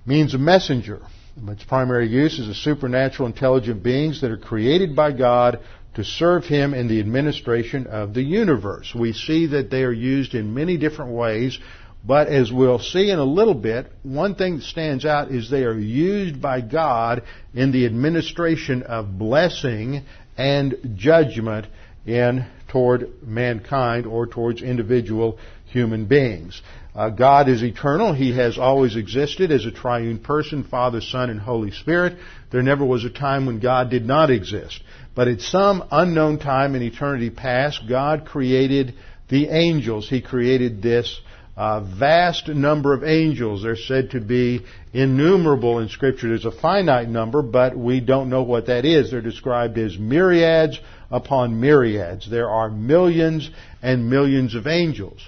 means 0.04 0.34
a 0.34 0.38
messenger. 0.38 1.00
Its 1.48 1.64
primary 1.64 2.08
use 2.08 2.38
is 2.38 2.48
a 2.48 2.54
supernatural 2.54 3.26
intelligent 3.26 3.82
beings 3.82 4.20
that 4.20 4.30
are 4.30 4.36
created 4.36 4.94
by 4.94 5.12
God 5.12 5.60
to 5.94 6.04
serve 6.04 6.44
Him 6.44 6.74
in 6.74 6.88
the 6.88 7.00
administration 7.00 7.86
of 7.86 8.14
the 8.14 8.22
universe. 8.22 8.94
We 8.94 9.12
see 9.12 9.46
that 9.46 9.70
they 9.70 9.82
are 9.82 9.92
used 9.92 10.34
in 10.34 10.54
many 10.54 10.76
different 10.76 11.12
ways 11.12 11.58
but 12.04 12.28
as 12.28 12.50
we'll 12.50 12.78
see 12.78 13.10
in 13.10 13.18
a 13.18 13.24
little 13.24 13.54
bit, 13.54 13.92
one 14.02 14.34
thing 14.34 14.56
that 14.56 14.64
stands 14.64 15.04
out 15.04 15.30
is 15.30 15.50
they 15.50 15.64
are 15.64 15.78
used 15.78 16.40
by 16.40 16.60
God 16.62 17.22
in 17.54 17.72
the 17.72 17.84
administration 17.84 18.82
of 18.84 19.18
blessing 19.18 20.04
and 20.36 20.94
judgment 20.96 21.66
in 22.06 22.46
toward 22.68 23.22
mankind 23.22 24.06
or 24.06 24.26
towards 24.26 24.62
individual 24.62 25.38
human 25.66 26.06
beings. 26.06 26.62
Uh, 27.00 27.08
God 27.08 27.48
is 27.48 27.62
eternal. 27.62 28.12
He 28.12 28.36
has 28.36 28.58
always 28.58 28.94
existed 28.94 29.50
as 29.50 29.64
a 29.64 29.70
triune 29.70 30.18
person, 30.18 30.64
Father, 30.64 31.00
Son, 31.00 31.30
and 31.30 31.40
Holy 31.40 31.70
Spirit. 31.70 32.18
There 32.50 32.60
never 32.60 32.84
was 32.84 33.06
a 33.06 33.08
time 33.08 33.46
when 33.46 33.58
God 33.58 33.88
did 33.88 34.04
not 34.04 34.28
exist. 34.28 34.82
But 35.14 35.26
at 35.26 35.40
some 35.40 35.82
unknown 35.90 36.40
time 36.40 36.74
in 36.74 36.82
eternity 36.82 37.30
past, 37.30 37.88
God 37.88 38.26
created 38.26 38.96
the 39.30 39.48
angels. 39.48 40.10
He 40.10 40.20
created 40.20 40.82
this 40.82 41.18
a 41.56 41.80
vast 41.80 42.48
number 42.48 42.92
of 42.92 43.02
angels. 43.02 43.62
They're 43.62 43.76
said 43.76 44.10
to 44.10 44.20
be 44.20 44.66
innumerable 44.92 45.78
in 45.78 45.88
Scripture. 45.88 46.28
There's 46.28 46.44
a 46.44 46.50
finite 46.50 47.08
number, 47.08 47.40
but 47.40 47.74
we 47.74 48.00
don't 48.00 48.28
know 48.28 48.42
what 48.42 48.66
that 48.66 48.84
is. 48.84 49.10
They're 49.10 49.22
described 49.22 49.78
as 49.78 49.96
myriads 49.96 50.78
upon 51.10 51.62
myriads. 51.62 52.30
There 52.30 52.50
are 52.50 52.68
millions 52.68 53.50
and 53.80 54.10
millions 54.10 54.54
of 54.54 54.66
angels. 54.66 55.26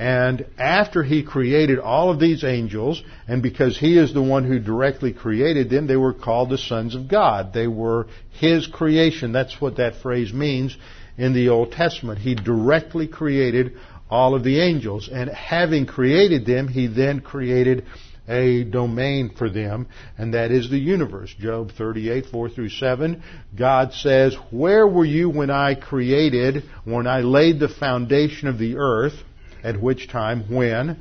And 0.00 0.46
after 0.56 1.02
he 1.02 1.22
created 1.22 1.78
all 1.78 2.08
of 2.08 2.18
these 2.18 2.42
angels, 2.42 3.02
and 3.28 3.42
because 3.42 3.76
he 3.76 3.98
is 3.98 4.14
the 4.14 4.22
one 4.22 4.44
who 4.44 4.58
directly 4.58 5.12
created 5.12 5.68
them, 5.68 5.86
they 5.86 5.96
were 5.98 6.14
called 6.14 6.48
the 6.48 6.56
sons 6.56 6.94
of 6.94 7.06
God. 7.06 7.52
They 7.52 7.66
were 7.66 8.06
his 8.30 8.66
creation. 8.66 9.32
That's 9.32 9.60
what 9.60 9.76
that 9.76 9.96
phrase 9.96 10.32
means 10.32 10.74
in 11.18 11.34
the 11.34 11.50
Old 11.50 11.72
Testament. 11.72 12.18
He 12.18 12.34
directly 12.34 13.08
created 13.08 13.76
all 14.08 14.34
of 14.34 14.42
the 14.42 14.62
angels. 14.62 15.10
And 15.12 15.28
having 15.28 15.84
created 15.84 16.46
them, 16.46 16.66
he 16.66 16.86
then 16.86 17.20
created 17.20 17.84
a 18.26 18.64
domain 18.64 19.34
for 19.36 19.50
them, 19.50 19.86
and 20.16 20.32
that 20.32 20.50
is 20.50 20.70
the 20.70 20.78
universe. 20.78 21.34
Job 21.38 21.72
38, 21.72 22.24
4 22.32 22.48
through 22.48 22.70
7. 22.70 23.22
God 23.54 23.92
says, 23.92 24.34
Where 24.50 24.86
were 24.86 25.04
you 25.04 25.28
when 25.28 25.50
I 25.50 25.74
created, 25.74 26.64
when 26.84 27.06
I 27.06 27.20
laid 27.20 27.60
the 27.60 27.68
foundation 27.68 28.48
of 28.48 28.56
the 28.56 28.76
earth? 28.78 29.14
At 29.62 29.80
which 29.80 30.08
time, 30.08 30.44
when 30.54 30.98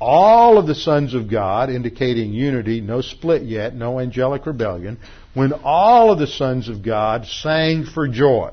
all 0.00 0.58
of 0.58 0.66
the 0.66 0.74
sons 0.74 1.14
of 1.14 1.30
God, 1.30 1.70
indicating 1.70 2.32
unity, 2.32 2.80
no 2.80 3.00
split 3.00 3.42
yet, 3.42 3.74
no 3.74 4.00
angelic 4.00 4.46
rebellion, 4.46 4.98
when 5.34 5.52
all 5.52 6.10
of 6.10 6.18
the 6.18 6.26
sons 6.26 6.68
of 6.68 6.82
God 6.82 7.26
sang 7.26 7.84
for 7.84 8.08
joy. 8.08 8.52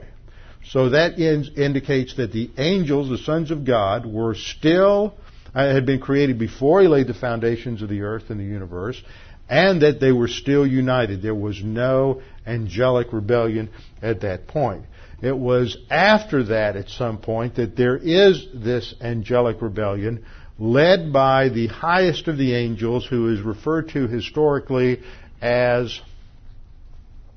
So 0.65 0.89
that 0.89 1.17
indicates 1.17 2.15
that 2.17 2.31
the 2.31 2.51
angels, 2.57 3.09
the 3.09 3.17
sons 3.17 3.49
of 3.49 3.65
God, 3.65 4.05
were 4.05 4.35
still, 4.35 5.15
uh, 5.55 5.73
had 5.73 5.87
been 5.87 5.99
created 5.99 6.37
before 6.37 6.81
he 6.81 6.87
laid 6.87 7.07
the 7.07 7.15
foundations 7.15 7.81
of 7.81 7.89
the 7.89 8.01
earth 8.01 8.29
and 8.29 8.39
the 8.39 8.43
universe, 8.43 9.01
and 9.49 9.81
that 9.81 9.99
they 9.99 10.11
were 10.11 10.27
still 10.27 10.65
united. 10.65 11.21
There 11.21 11.35
was 11.35 11.61
no 11.63 12.21
angelic 12.45 13.11
rebellion 13.11 13.69
at 14.01 14.21
that 14.21 14.47
point. 14.47 14.85
It 15.21 15.37
was 15.37 15.75
after 15.89 16.43
that, 16.45 16.75
at 16.75 16.89
some 16.89 17.17
point, 17.17 17.55
that 17.55 17.75
there 17.75 17.97
is 17.97 18.47
this 18.53 18.93
angelic 19.01 19.61
rebellion 19.61 20.23
led 20.57 21.11
by 21.11 21.49
the 21.49 21.67
highest 21.67 22.27
of 22.27 22.37
the 22.37 22.53
angels, 22.53 23.05
who 23.05 23.33
is 23.33 23.41
referred 23.41 23.89
to 23.89 24.07
historically 24.07 25.01
as, 25.41 25.99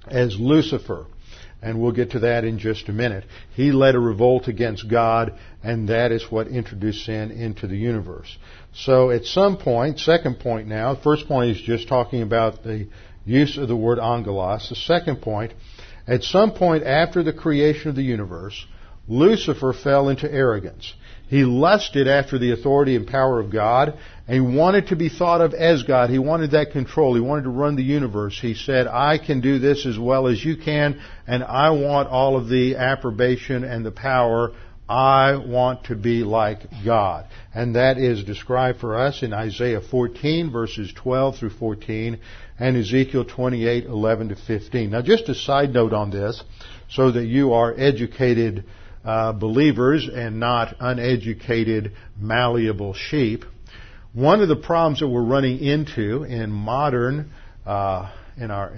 as 0.08 0.38
Lucifer 0.38 1.06
and 1.62 1.80
we'll 1.80 1.92
get 1.92 2.10
to 2.10 2.20
that 2.20 2.44
in 2.44 2.58
just 2.58 2.88
a 2.88 2.92
minute. 2.92 3.24
He 3.54 3.70
led 3.70 3.94
a 3.94 4.00
revolt 4.00 4.48
against 4.48 4.90
God, 4.90 5.38
and 5.62 5.88
that 5.88 6.10
is 6.10 6.30
what 6.30 6.48
introduced 6.48 7.04
sin 7.04 7.30
into 7.30 7.66
the 7.68 7.76
universe. 7.76 8.36
So 8.74 9.10
at 9.10 9.24
some 9.24 9.56
point, 9.56 10.00
second 10.00 10.40
point 10.40 10.66
now, 10.66 10.96
first 10.96 11.28
point 11.28 11.52
is 11.52 11.62
just 11.62 11.88
talking 11.88 12.22
about 12.22 12.64
the 12.64 12.88
use 13.24 13.56
of 13.56 13.68
the 13.68 13.76
word 13.76 14.00
angelos. 14.00 14.68
The 14.68 14.76
second 14.76 15.22
point, 15.22 15.52
at 16.06 16.24
some 16.24 16.52
point 16.52 16.84
after 16.84 17.22
the 17.22 17.32
creation 17.32 17.90
of 17.90 17.96
the 17.96 18.02
universe, 18.02 18.66
Lucifer 19.08 19.72
fell 19.72 20.08
into 20.08 20.30
arrogance. 20.30 20.94
He 21.28 21.44
lusted 21.44 22.08
after 22.08 22.38
the 22.38 22.52
authority 22.52 22.96
and 22.96 23.06
power 23.06 23.40
of 23.40 23.50
God, 23.50 23.98
he 24.32 24.40
wanted 24.40 24.86
to 24.86 24.96
be 24.96 25.10
thought 25.10 25.42
of 25.42 25.52
as 25.52 25.82
God. 25.82 26.08
He 26.08 26.18
wanted 26.18 26.52
that 26.52 26.70
control. 26.70 27.14
He 27.14 27.20
wanted 27.20 27.42
to 27.42 27.50
run 27.50 27.76
the 27.76 27.82
universe. 27.82 28.38
He 28.40 28.54
said, 28.54 28.86
I 28.86 29.18
can 29.18 29.42
do 29.42 29.58
this 29.58 29.84
as 29.84 29.98
well 29.98 30.26
as 30.26 30.42
you 30.42 30.56
can, 30.56 31.02
and 31.26 31.44
I 31.44 31.70
want 31.70 32.08
all 32.08 32.38
of 32.38 32.48
the 32.48 32.76
approbation 32.76 33.62
and 33.62 33.84
the 33.84 33.90
power. 33.90 34.52
I 34.88 35.36
want 35.36 35.84
to 35.84 35.96
be 35.96 36.24
like 36.24 36.60
God. 36.82 37.26
And 37.54 37.76
that 37.76 37.98
is 37.98 38.24
described 38.24 38.80
for 38.80 38.98
us 38.98 39.22
in 39.22 39.34
Isaiah 39.34 39.82
14 39.82 40.50
verses 40.50 40.92
12 40.94 41.36
through 41.36 41.50
14 41.50 42.18
and 42.58 42.76
Ezekiel 42.76 43.26
28, 43.26 43.84
11 43.84 44.28
to 44.30 44.36
15. 44.36 44.90
Now 44.90 45.02
just 45.02 45.28
a 45.28 45.34
side 45.34 45.74
note 45.74 45.92
on 45.92 46.10
this, 46.10 46.42
so 46.88 47.10
that 47.10 47.24
you 47.24 47.52
are 47.52 47.74
educated 47.76 48.64
uh, 49.04 49.32
believers 49.32 50.08
and 50.08 50.40
not 50.40 50.74
uneducated, 50.80 51.92
malleable 52.18 52.94
sheep. 52.94 53.44
One 54.12 54.42
of 54.42 54.48
the 54.48 54.56
problems 54.56 55.00
that 55.00 55.08
we're 55.08 55.22
running 55.22 55.58
into 55.60 56.24
in 56.24 56.50
modern 56.50 57.30
uh, 57.64 58.10
in 58.36 58.50
our 58.50 58.70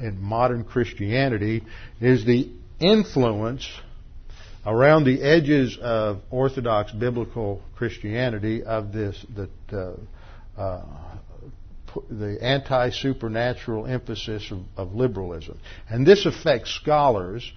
in 0.00 0.18
modern 0.20 0.64
Christianity 0.64 1.62
is 2.00 2.24
the 2.24 2.50
influence 2.80 3.68
around 4.66 5.04
the 5.04 5.22
edges 5.22 5.78
of 5.80 6.20
Orthodox 6.30 6.90
biblical 6.92 7.62
Christianity 7.76 8.62
of 8.64 8.92
this 8.92 9.24
uh, 9.72 9.92
uh, 10.56 10.82
the 12.10 12.38
anti 12.40 12.90
supernatural 12.90 13.86
emphasis 13.86 14.50
of, 14.50 14.60
of, 14.76 14.94
liberalism, 14.94 15.58
and 15.88 16.06
this 16.06 16.26
affects 16.26 16.70
scholars 16.70 17.52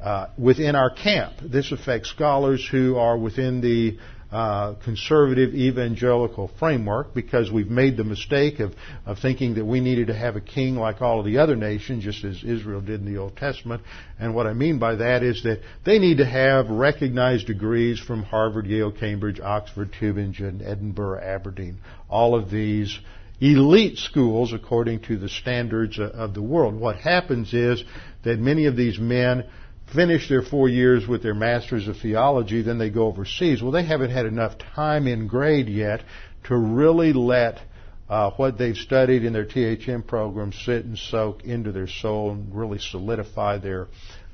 uh, 0.00 0.28
within 0.38 0.74
our 0.74 0.90
camp. 0.90 1.34
This 1.42 1.72
affects 1.72 2.10
scholars 2.10 2.66
who 2.70 2.96
are 2.96 3.16
within 3.16 3.60
the 3.60 3.98
uh, 4.30 4.74
conservative 4.84 5.54
evangelical 5.54 6.50
framework 6.58 7.14
because 7.14 7.50
we've 7.50 7.70
made 7.70 7.96
the 7.96 8.04
mistake 8.04 8.60
of, 8.60 8.74
of 9.06 9.18
thinking 9.18 9.54
that 9.54 9.64
we 9.64 9.80
needed 9.80 10.08
to 10.08 10.14
have 10.14 10.36
a 10.36 10.40
king 10.40 10.76
like 10.76 11.00
all 11.00 11.18
of 11.18 11.24
the 11.24 11.38
other 11.38 11.56
nations, 11.56 12.04
just 12.04 12.22
as 12.24 12.44
Israel 12.44 12.82
did 12.82 13.00
in 13.00 13.10
the 13.10 13.18
Old 13.18 13.36
Testament. 13.36 13.82
And 14.18 14.34
what 14.34 14.46
I 14.46 14.52
mean 14.52 14.78
by 14.78 14.96
that 14.96 15.22
is 15.22 15.42
that 15.44 15.60
they 15.86 15.98
need 15.98 16.18
to 16.18 16.26
have 16.26 16.68
recognized 16.68 17.46
degrees 17.46 17.98
from 17.98 18.22
Harvard, 18.22 18.66
Yale, 18.66 18.92
Cambridge, 18.92 19.40
Oxford, 19.40 19.92
Tübingen, 19.98 20.62
Edinburgh, 20.62 21.22
Aberdeen. 21.22 21.78
All 22.10 22.34
of 22.34 22.50
these 22.50 22.98
elite 23.40 23.98
schools 23.98 24.52
according 24.52 25.00
to 25.00 25.16
the 25.16 25.28
standards 25.28 25.98
of 25.98 26.34
the 26.34 26.42
world. 26.42 26.74
What 26.74 26.96
happens 26.96 27.54
is 27.54 27.82
that 28.24 28.38
many 28.38 28.66
of 28.66 28.76
these 28.76 28.98
men 28.98 29.44
finish 29.94 30.28
their 30.28 30.42
four 30.42 30.68
years 30.68 31.06
with 31.06 31.22
their 31.22 31.34
masters 31.34 31.88
of 31.88 31.96
theology, 31.98 32.62
then 32.62 32.78
they 32.78 32.90
go 32.90 33.06
overseas. 33.06 33.62
Well, 33.62 33.72
they 33.72 33.84
haven't 33.84 34.10
had 34.10 34.26
enough 34.26 34.58
time 34.58 35.06
in 35.06 35.26
grade 35.26 35.68
yet 35.68 36.02
to 36.44 36.56
really 36.56 37.12
let 37.12 37.60
uh, 38.08 38.30
what 38.32 38.58
they've 38.58 38.76
studied 38.76 39.24
in 39.24 39.32
their 39.32 39.44
THM 39.44 40.06
program 40.06 40.52
sit 40.52 40.84
and 40.84 40.98
soak 40.98 41.44
into 41.44 41.72
their 41.72 41.88
soul 41.88 42.30
and 42.30 42.54
really 42.54 42.78
solidify 42.78 43.58
their 43.58 43.88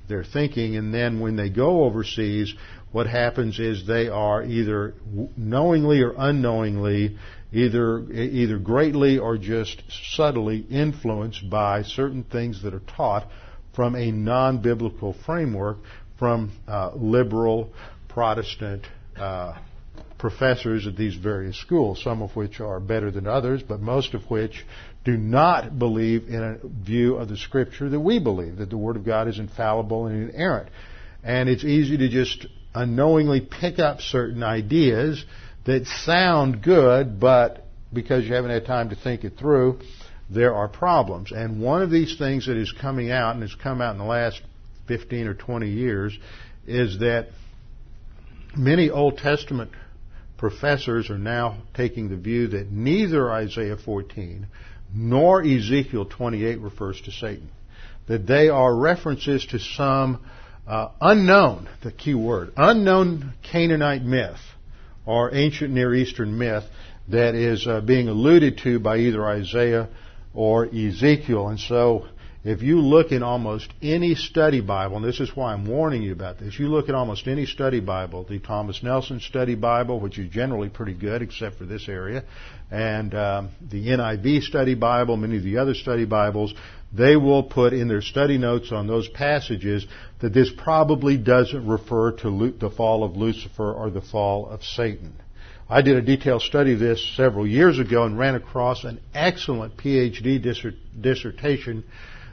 their 0.06 0.22
thinking. 0.22 0.76
And 0.76 0.92
then 0.92 1.20
when 1.20 1.36
they 1.36 1.48
go 1.48 1.84
overseas, 1.84 2.54
what 2.92 3.06
happens 3.06 3.58
is 3.58 3.86
they 3.86 4.08
are 4.08 4.44
either 4.44 4.94
knowingly 5.36 6.02
or 6.02 6.14
unknowingly 6.16 7.16
either 7.52 8.12
either 8.12 8.58
greatly 8.58 9.18
or 9.18 9.38
just 9.38 9.82
subtly 10.14 10.58
influenced 10.70 11.48
by 11.48 11.82
certain 11.82 12.24
things 12.24 12.62
that 12.62 12.74
are 12.74 12.82
taught 12.96 13.28
from 13.74 13.94
a 13.94 14.10
non-biblical 14.10 15.14
framework 15.24 15.78
from 16.18 16.52
uh, 16.68 16.92
liberal 16.94 17.72
Protestant 18.08 18.86
uh, 19.16 19.58
professors 20.18 20.86
at 20.86 20.96
these 20.96 21.14
various 21.14 21.60
schools, 21.60 22.02
some 22.02 22.22
of 22.22 22.34
which 22.36 22.60
are 22.60 22.80
better 22.80 23.10
than 23.10 23.26
others, 23.26 23.62
but 23.62 23.80
most 23.80 24.14
of 24.14 24.22
which 24.30 24.64
do 25.04 25.16
not 25.16 25.78
believe 25.78 26.28
in 26.28 26.42
a 26.42 26.58
view 26.66 27.16
of 27.16 27.28
the 27.28 27.36
Scripture 27.36 27.88
that 27.88 28.00
we 28.00 28.18
believe, 28.18 28.56
that 28.56 28.70
the 28.70 28.78
Word 28.78 28.96
of 28.96 29.04
God 29.04 29.28
is 29.28 29.38
infallible 29.38 30.06
and 30.06 30.30
inerrant. 30.30 30.70
And 31.22 31.48
it's 31.48 31.64
easy 31.64 31.98
to 31.98 32.08
just 32.08 32.46
unknowingly 32.74 33.40
pick 33.40 33.78
up 33.78 34.00
certain 34.00 34.42
ideas 34.42 35.22
that 35.66 35.86
sound 35.86 36.62
good, 36.62 37.20
but 37.20 37.66
because 37.92 38.24
you 38.24 38.34
haven't 38.34 38.50
had 38.50 38.66
time 38.66 38.90
to 38.90 38.96
think 38.96 39.24
it 39.24 39.34
through, 39.38 39.80
there 40.34 40.54
are 40.54 40.68
problems. 40.68 41.32
And 41.32 41.60
one 41.60 41.82
of 41.82 41.90
these 41.90 42.18
things 42.18 42.46
that 42.46 42.56
is 42.56 42.72
coming 42.72 43.10
out, 43.10 43.34
and 43.34 43.42
has 43.42 43.54
come 43.54 43.80
out 43.80 43.92
in 43.92 43.98
the 43.98 44.04
last 44.04 44.42
15 44.88 45.26
or 45.26 45.34
20 45.34 45.68
years, 45.68 46.18
is 46.66 46.98
that 47.00 47.28
many 48.56 48.90
Old 48.90 49.18
Testament 49.18 49.70
professors 50.36 51.10
are 51.10 51.18
now 51.18 51.58
taking 51.74 52.08
the 52.08 52.16
view 52.16 52.48
that 52.48 52.70
neither 52.70 53.32
Isaiah 53.32 53.76
14 53.76 54.46
nor 54.94 55.42
Ezekiel 55.42 56.04
28 56.04 56.60
refers 56.60 57.00
to 57.02 57.10
Satan. 57.10 57.48
That 58.08 58.26
they 58.26 58.48
are 58.48 58.74
references 58.74 59.46
to 59.46 59.58
some 59.58 60.24
uh, 60.66 60.90
unknown, 61.00 61.68
the 61.82 61.92
key 61.92 62.14
word, 62.14 62.52
unknown 62.56 63.34
Canaanite 63.42 64.02
myth 64.02 64.40
or 65.06 65.34
ancient 65.34 65.72
Near 65.72 65.94
Eastern 65.94 66.38
myth 66.38 66.64
that 67.08 67.34
is 67.34 67.66
uh, 67.66 67.80
being 67.80 68.08
alluded 68.08 68.58
to 68.64 68.78
by 68.78 68.98
either 68.98 69.24
Isaiah 69.24 69.88
or 70.34 70.66
Ezekiel. 70.66 71.48
And 71.48 71.58
so 71.60 72.06
if 72.44 72.60
you 72.60 72.80
look 72.80 73.10
in 73.10 73.22
almost 73.22 73.72
any 73.80 74.14
study 74.14 74.60
Bible, 74.60 74.96
and 74.96 75.04
this 75.04 75.18
is 75.18 75.34
why 75.34 75.54
I'm 75.54 75.66
warning 75.66 76.02
you 76.02 76.12
about 76.12 76.38
this, 76.38 76.58
you 76.58 76.68
look 76.68 76.90
at 76.90 76.94
almost 76.94 77.26
any 77.26 77.46
study 77.46 77.80
Bible, 77.80 78.24
the 78.28 78.38
Thomas 78.38 78.82
Nelson 78.82 79.20
Study 79.20 79.54
Bible, 79.54 79.98
which 79.98 80.18
is 80.18 80.30
generally 80.30 80.68
pretty 80.68 80.92
good 80.92 81.22
except 81.22 81.56
for 81.56 81.64
this 81.64 81.88
area, 81.88 82.24
and 82.70 83.14
um, 83.14 83.48
the 83.70 83.86
NIV 83.86 84.42
Study 84.42 84.74
Bible, 84.74 85.16
many 85.16 85.38
of 85.38 85.42
the 85.42 85.56
other 85.56 85.72
study 85.72 86.04
Bibles, 86.04 86.52
they 86.92 87.16
will 87.16 87.44
put 87.44 87.72
in 87.72 87.88
their 87.88 88.02
study 88.02 88.36
notes 88.36 88.72
on 88.72 88.86
those 88.86 89.08
passages 89.08 89.86
that 90.20 90.34
this 90.34 90.52
probably 90.56 91.16
doesn't 91.16 91.66
refer 91.66 92.12
to 92.12 92.52
the 92.60 92.70
fall 92.70 93.04
of 93.04 93.16
Lucifer 93.16 93.72
or 93.72 93.88
the 93.88 94.02
fall 94.02 94.48
of 94.48 94.62
Satan. 94.62 95.14
I 95.68 95.80
did 95.80 95.96
a 95.96 96.02
detailed 96.02 96.42
study 96.42 96.74
of 96.74 96.78
this 96.78 97.16
several 97.16 97.46
years 97.46 97.78
ago 97.78 98.04
and 98.04 98.18
ran 98.18 98.34
across 98.34 98.84
an 98.84 99.00
excellent 99.14 99.78
PhD 99.78 100.42
dissertation 101.00 101.84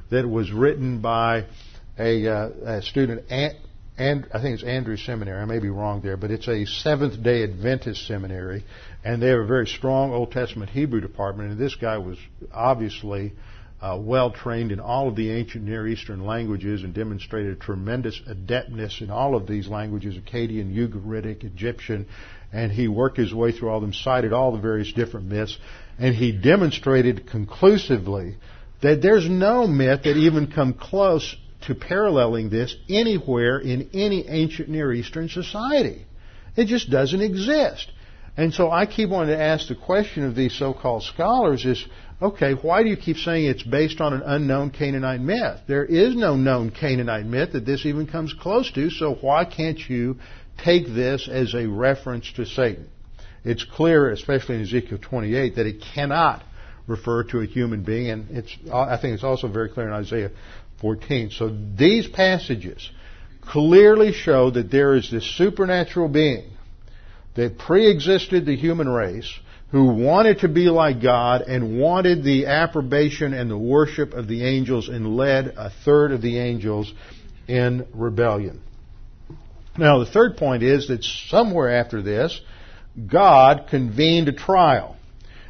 that 0.10 0.28
was 0.28 0.52
written 0.52 1.00
by 1.00 1.46
a, 1.98 2.28
uh, 2.28 2.50
a 2.66 2.82
student, 2.82 3.24
and, 3.30 3.56
and 3.98 4.28
I 4.34 4.42
think 4.42 4.56
it's 4.56 4.64
Andrews 4.64 5.06
Seminary. 5.06 5.42
I 5.42 5.46
may 5.46 5.60
be 5.60 5.70
wrong 5.70 6.02
there, 6.02 6.18
but 6.18 6.30
it's 6.30 6.50
a 6.50 6.66
Seventh 6.66 7.24
Day 7.24 7.44
Adventist 7.44 8.06
seminary, 8.06 8.66
and 9.06 9.22
they 9.22 9.28
have 9.28 9.40
a 9.40 9.46
very 9.46 9.68
strong 9.68 10.12
Old 10.12 10.34
Testament 10.34 10.70
Hebrew 10.70 11.00
department. 11.00 11.52
And 11.52 11.60
this 11.60 11.76
guy 11.76 12.00
was 12.00 12.18
obviously 12.54 13.32
uh, 13.82 13.98
well 14.00 14.32
trained 14.32 14.74
in 14.74 14.82
all 14.82 15.08
of 15.08 15.16
the 15.16 15.32
ancient 15.32 15.64
Near 15.64 15.88
Eastern 15.88 16.26
languages 16.26 16.84
and 16.84 16.94
demonstrated 16.94 17.62
tremendous 17.62 18.22
adeptness 18.28 19.00
in 19.00 19.10
all 19.10 19.36
of 19.36 19.48
these 19.48 19.70
languages: 19.70 20.16
Akkadian, 20.16 20.76
Ugaritic, 20.76 21.46
Egyptian. 21.46 22.08
And 22.54 22.72
he 22.72 22.88
worked 22.88 23.18
his 23.18 23.34
way 23.34 23.52
through 23.52 23.70
all 23.70 23.80
them, 23.80 23.94
cited 23.94 24.34
all 24.34 24.52
the 24.52 24.60
various 24.60 24.92
different 24.92 25.28
myths, 25.28 25.58
and 25.98 26.14
he 26.14 26.32
demonstrated 26.32 27.30
conclusively 27.30 28.38
that 28.82 29.02
there's 29.02 29.30
no 29.30 29.68
myth 29.68 30.02
that 30.04 30.18
even 30.18 30.52
come 30.52 30.74
close 30.74 31.36
to 31.68 31.76
paralleling 31.76 32.50
this 32.50 32.76
anywhere 32.90 33.60
in 33.60 33.90
any 33.94 34.28
ancient 34.28 34.68
Near 34.68 34.92
Eastern 34.92 35.30
society. 35.30 36.06
It 36.56 36.66
just 36.66 36.90
doesn't 36.90 37.22
exist. 37.22 37.92
And 38.36 38.54
so 38.54 38.72
I 38.72 38.86
keep 38.86 39.10
wanting 39.10 39.36
to 39.36 39.42
ask 39.42 39.68
the 39.68 39.76
question 39.76 40.24
of 40.26 40.36
these 40.36 40.58
so-called 40.58 41.04
scholars 41.04 41.66
is, 41.66 41.86
okay, 42.22 42.54
why 42.54 42.82
do 42.82 42.90
you 42.90 42.96
keep 42.96 43.18
saying 43.18 43.46
it's 43.46 43.64
based 43.64 44.00
on 44.00 44.14
an 44.14 44.24
unknown 44.26 44.72
Canaanite 44.72 45.22
myth? 45.22 45.60
There 45.68 45.86
is 45.86 46.16
no 46.16 46.36
known 46.36 46.72
Canaanite 46.72 47.26
myth 47.26 47.54
that 47.54 47.66
this 47.66 47.86
even 47.86 48.08
comes 48.08 48.34
close 48.34 48.72
to, 48.72 48.90
so 48.90 49.16
why 49.16 49.46
can't 49.46 49.80
you 49.80 50.18
take 50.64 50.88
this 50.88 51.28
as 51.28 51.54
a 51.54 51.68
reference 51.68 52.32
to 52.34 52.46
Satan? 52.46 52.88
It's 53.44 53.64
clear, 53.64 54.12
especially 54.12 54.56
in 54.56 54.62
Ezekiel 54.62 55.00
28, 55.02 55.56
that 55.56 55.66
it 55.66 55.82
cannot 55.94 56.44
refer 56.88 57.24
to 57.24 57.40
a 57.40 57.46
human 57.46 57.84
being, 57.84 58.10
and 58.10 58.30
it's, 58.38 58.56
I 58.72 58.98
think 58.98 59.16
it's 59.16 59.24
also 59.24 59.48
very 59.48 59.70
clear 59.70 59.88
in 59.88 59.94
Isaiah 59.94 60.32
14. 60.80 61.32
So 61.32 61.56
these 61.76 62.08
passages 62.08 62.90
clearly 63.42 64.14
show 64.14 64.52
that 64.52 64.70
there 64.72 64.96
is 64.96 65.10
this 65.10 65.26
supernatural 65.38 66.08
being 66.08 66.52
that 67.36 67.58
pre-existed 67.58 68.46
the 68.46 68.56
human 68.56 68.90
race, 68.90 69.32
who 69.72 69.86
wanted 69.86 70.40
to 70.40 70.50
be 70.50 70.70
like 70.70 71.02
God 71.02 71.44
and 71.44 71.80
wanted 71.80 72.24
the 72.24 72.48
approbation 72.48 73.34
and 73.34 73.50
the 73.50 73.58
worship 73.58 74.14
of 74.14 74.28
the 74.28 74.46
angels 74.46 74.90
and 74.90 75.16
led 75.16 75.54
a 75.58 75.70
third 75.86 76.12
of 76.12 76.22
the 76.22 76.40
angels 76.40 76.94
in 77.48 77.88
rebellion. 77.94 78.62
Now 79.78 80.00
the 80.00 80.06
third 80.06 80.38
point 80.38 80.64
is 80.64 80.88
that 80.88 81.04
somewhere 81.04 81.70
after 81.70 82.02
this, 82.02 82.40
God 83.08 83.68
convened 83.70 84.28
a 84.28 84.34
trial 84.34 84.98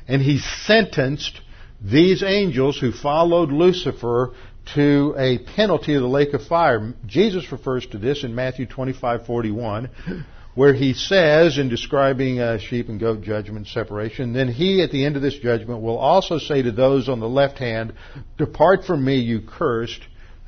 and 0.07 0.21
he 0.21 0.39
sentenced 0.39 1.41
these 1.81 2.21
angels 2.21 2.77
who 2.79 2.91
followed 2.91 3.49
Lucifer 3.51 4.33
to 4.75 5.15
a 5.17 5.39
penalty 5.39 5.95
of 5.95 6.01
the 6.01 6.07
lake 6.07 6.33
of 6.33 6.45
fire. 6.45 6.93
Jesus 7.07 7.51
refers 7.51 7.85
to 7.87 7.97
this 7.97 8.23
in 8.23 8.35
Matthew 8.35 8.67
25:41, 8.67 9.89
where 10.53 10.73
he 10.73 10.93
says 10.93 11.57
in 11.57 11.69
describing 11.69 12.39
uh, 12.39 12.59
sheep 12.59 12.89
and 12.89 12.99
goat 12.99 13.21
judgment 13.21 13.67
separation, 13.67 14.33
then 14.33 14.49
he 14.49 14.83
at 14.83 14.91
the 14.91 15.03
end 15.03 15.15
of 15.15 15.21
this 15.21 15.37
judgment 15.39 15.81
will 15.81 15.97
also 15.97 16.37
say 16.37 16.61
to 16.61 16.71
those 16.71 17.09
on 17.09 17.19
the 17.19 17.29
left 17.29 17.57
hand, 17.57 17.93
"Depart 18.37 18.85
from 18.85 19.03
me, 19.03 19.15
you 19.15 19.41
cursed." 19.41 20.01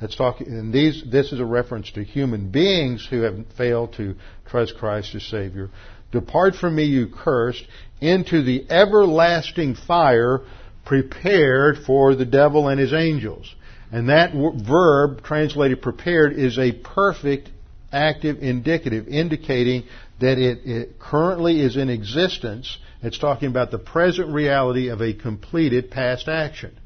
That's 0.04 0.16
talking, 0.16 0.48
and 0.48 0.70
these, 0.70 1.02
this 1.10 1.32
is 1.32 1.40
a 1.40 1.46
reference 1.46 1.90
to 1.92 2.04
human 2.04 2.50
beings 2.50 3.06
who 3.08 3.22
have 3.22 3.42
failed 3.56 3.94
to 3.94 4.16
trust 4.44 4.76
Christ 4.76 5.14
as 5.14 5.22
Savior. 5.22 5.70
Depart 6.12 6.56
from 6.56 6.76
me, 6.76 6.84
you 6.84 7.08
cursed, 7.08 7.66
into 8.02 8.42
the 8.42 8.70
everlasting 8.70 9.76
fire 9.76 10.42
prepared 10.84 11.78
for 11.86 12.14
the 12.14 12.26
devil 12.26 12.68
and 12.68 12.78
his 12.78 12.92
angels. 12.92 13.54
And 13.90 14.10
that 14.10 14.34
verb, 14.34 15.22
translated 15.22 15.80
prepared, 15.80 16.34
is 16.34 16.58
a 16.58 16.72
perfect 16.72 17.48
active 17.90 18.42
indicative, 18.42 19.08
indicating 19.08 19.84
that 20.20 20.36
it, 20.36 20.66
it, 20.66 20.98
currently 20.98 21.62
is 21.62 21.78
in 21.78 21.88
existence. 21.88 22.76
It's 23.02 23.18
talking 23.18 23.48
about 23.48 23.70
the 23.70 23.78
present 23.78 24.34
reality 24.34 24.88
of 24.88 25.00
a 25.00 25.14
completed 25.14 25.90
past 25.90 26.28
action. 26.28 26.78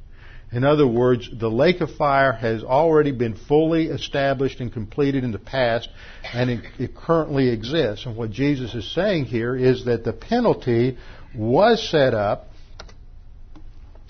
In 0.51 0.65
other 0.65 0.87
words, 0.87 1.29
the 1.31 1.51
lake 1.51 1.83
of 1.83 1.91
fire 1.97 2.33
has 2.33 2.65
already 2.65 3.13
been 3.13 3.35
fully 3.35 3.87
established 3.87 4.61
and 4.61 4.73
completed 4.73 5.23
in 5.23 5.31
the 5.31 5.39
past, 5.39 5.91
and 6.33 6.49
it, 6.51 6.65
it, 6.79 6.97
currently 6.97 7.51
exists. 7.51 8.07
And 8.07 8.17
what 8.17 8.31
Jesus 8.31 8.75
is 8.75 8.91
saying 8.95 9.27
here 9.27 9.55
is 9.55 9.85
that 9.85 10.05
the 10.05 10.15
penalty 10.15 10.97
was 11.35 11.87
set 11.91 12.15
up, 12.15 12.49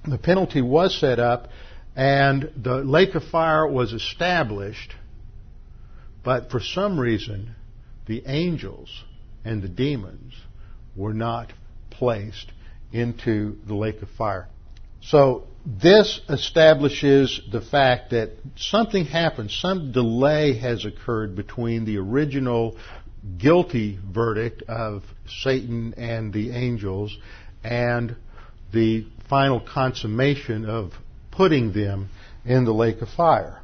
the 0.07 0.19
penalty 0.19 0.63
was 0.63 0.97
set 0.99 1.19
up, 1.19 1.49
and 1.97 2.53
the 2.57 2.77
lake 2.77 3.17
of 3.17 3.25
fire 3.25 3.67
was 3.67 3.93
established, 3.93 4.95
but 6.23 6.53
for 6.53 6.61
some 6.61 7.01
reason, 7.01 7.57
the 8.07 8.23
angels 8.27 9.03
and 9.45 9.61
the 9.61 9.69
demons 9.69 10.35
were 10.95 11.15
not 11.15 11.53
placed 11.91 12.53
into 12.93 13.59
the 13.67 13.75
lake 13.75 14.01
of 14.03 14.09
fire. 14.11 14.47
So 15.01 15.49
this 15.69 16.21
establishes 16.31 17.43
the 17.53 17.61
fact 17.61 18.13
that 18.13 18.31
something 18.57 19.05
happened, 19.05 19.51
some 19.51 19.93
delay 19.93 20.59
has 20.59 20.87
occurred 20.87 21.37
between 21.37 21.85
the 21.85 21.99
original 21.99 22.79
guilty 23.37 23.99
verdict 24.03 24.63
of 24.63 25.03
Satan 25.27 25.93
and 25.99 26.33
the 26.33 26.53
angels 26.53 27.15
and 27.63 28.17
the 28.73 29.07
final 29.29 29.61
consummation 29.61 30.65
of 30.65 30.93
putting 31.33 31.73
them 31.73 32.09
in 32.47 32.65
the 32.65 32.73
lake 32.73 33.03
of 33.03 33.11
fire. 33.11 33.61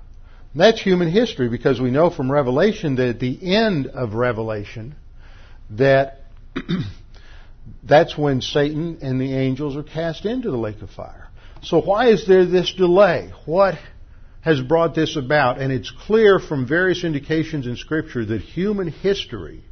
And 0.53 0.61
that's 0.61 0.83
human 0.83 1.11
history 1.11 1.49
because 1.49 1.81
we 1.81 1.91
know 1.91 2.11
from 2.11 2.31
Revelation 2.31 2.97
that 2.97 3.09
at 3.09 3.21
the 3.21 3.57
end 3.57 3.87
of 3.87 4.13
Revelation 4.13 4.95
that 5.71 6.21
that's 7.83 8.19
when 8.19 8.43
Satan 8.43 8.99
and 9.01 9.19
the 9.19 9.33
angels 9.33 9.75
are 9.75 9.83
cast 9.83 10.27
into 10.27 10.51
the 10.51 10.59
lake 10.59 10.83
of 10.83 10.91
fire. 10.91 11.24
So 11.65 11.81
why 11.81 12.09
is 12.09 12.27
there 12.27 12.45
this 12.45 12.73
delay? 12.75 13.33
What 13.47 13.77
has 14.43 14.61
brought 14.61 14.95
this 14.95 15.17
about? 15.17 15.59
And 15.59 15.73
it's 15.73 15.91
clear 15.91 16.39
from 16.39 16.69
various 16.69 17.05
indications 17.05 17.67
in 17.67 17.77
Scripture 17.77 18.25
that 18.25 18.43
human 18.43 18.89
history 18.89 19.65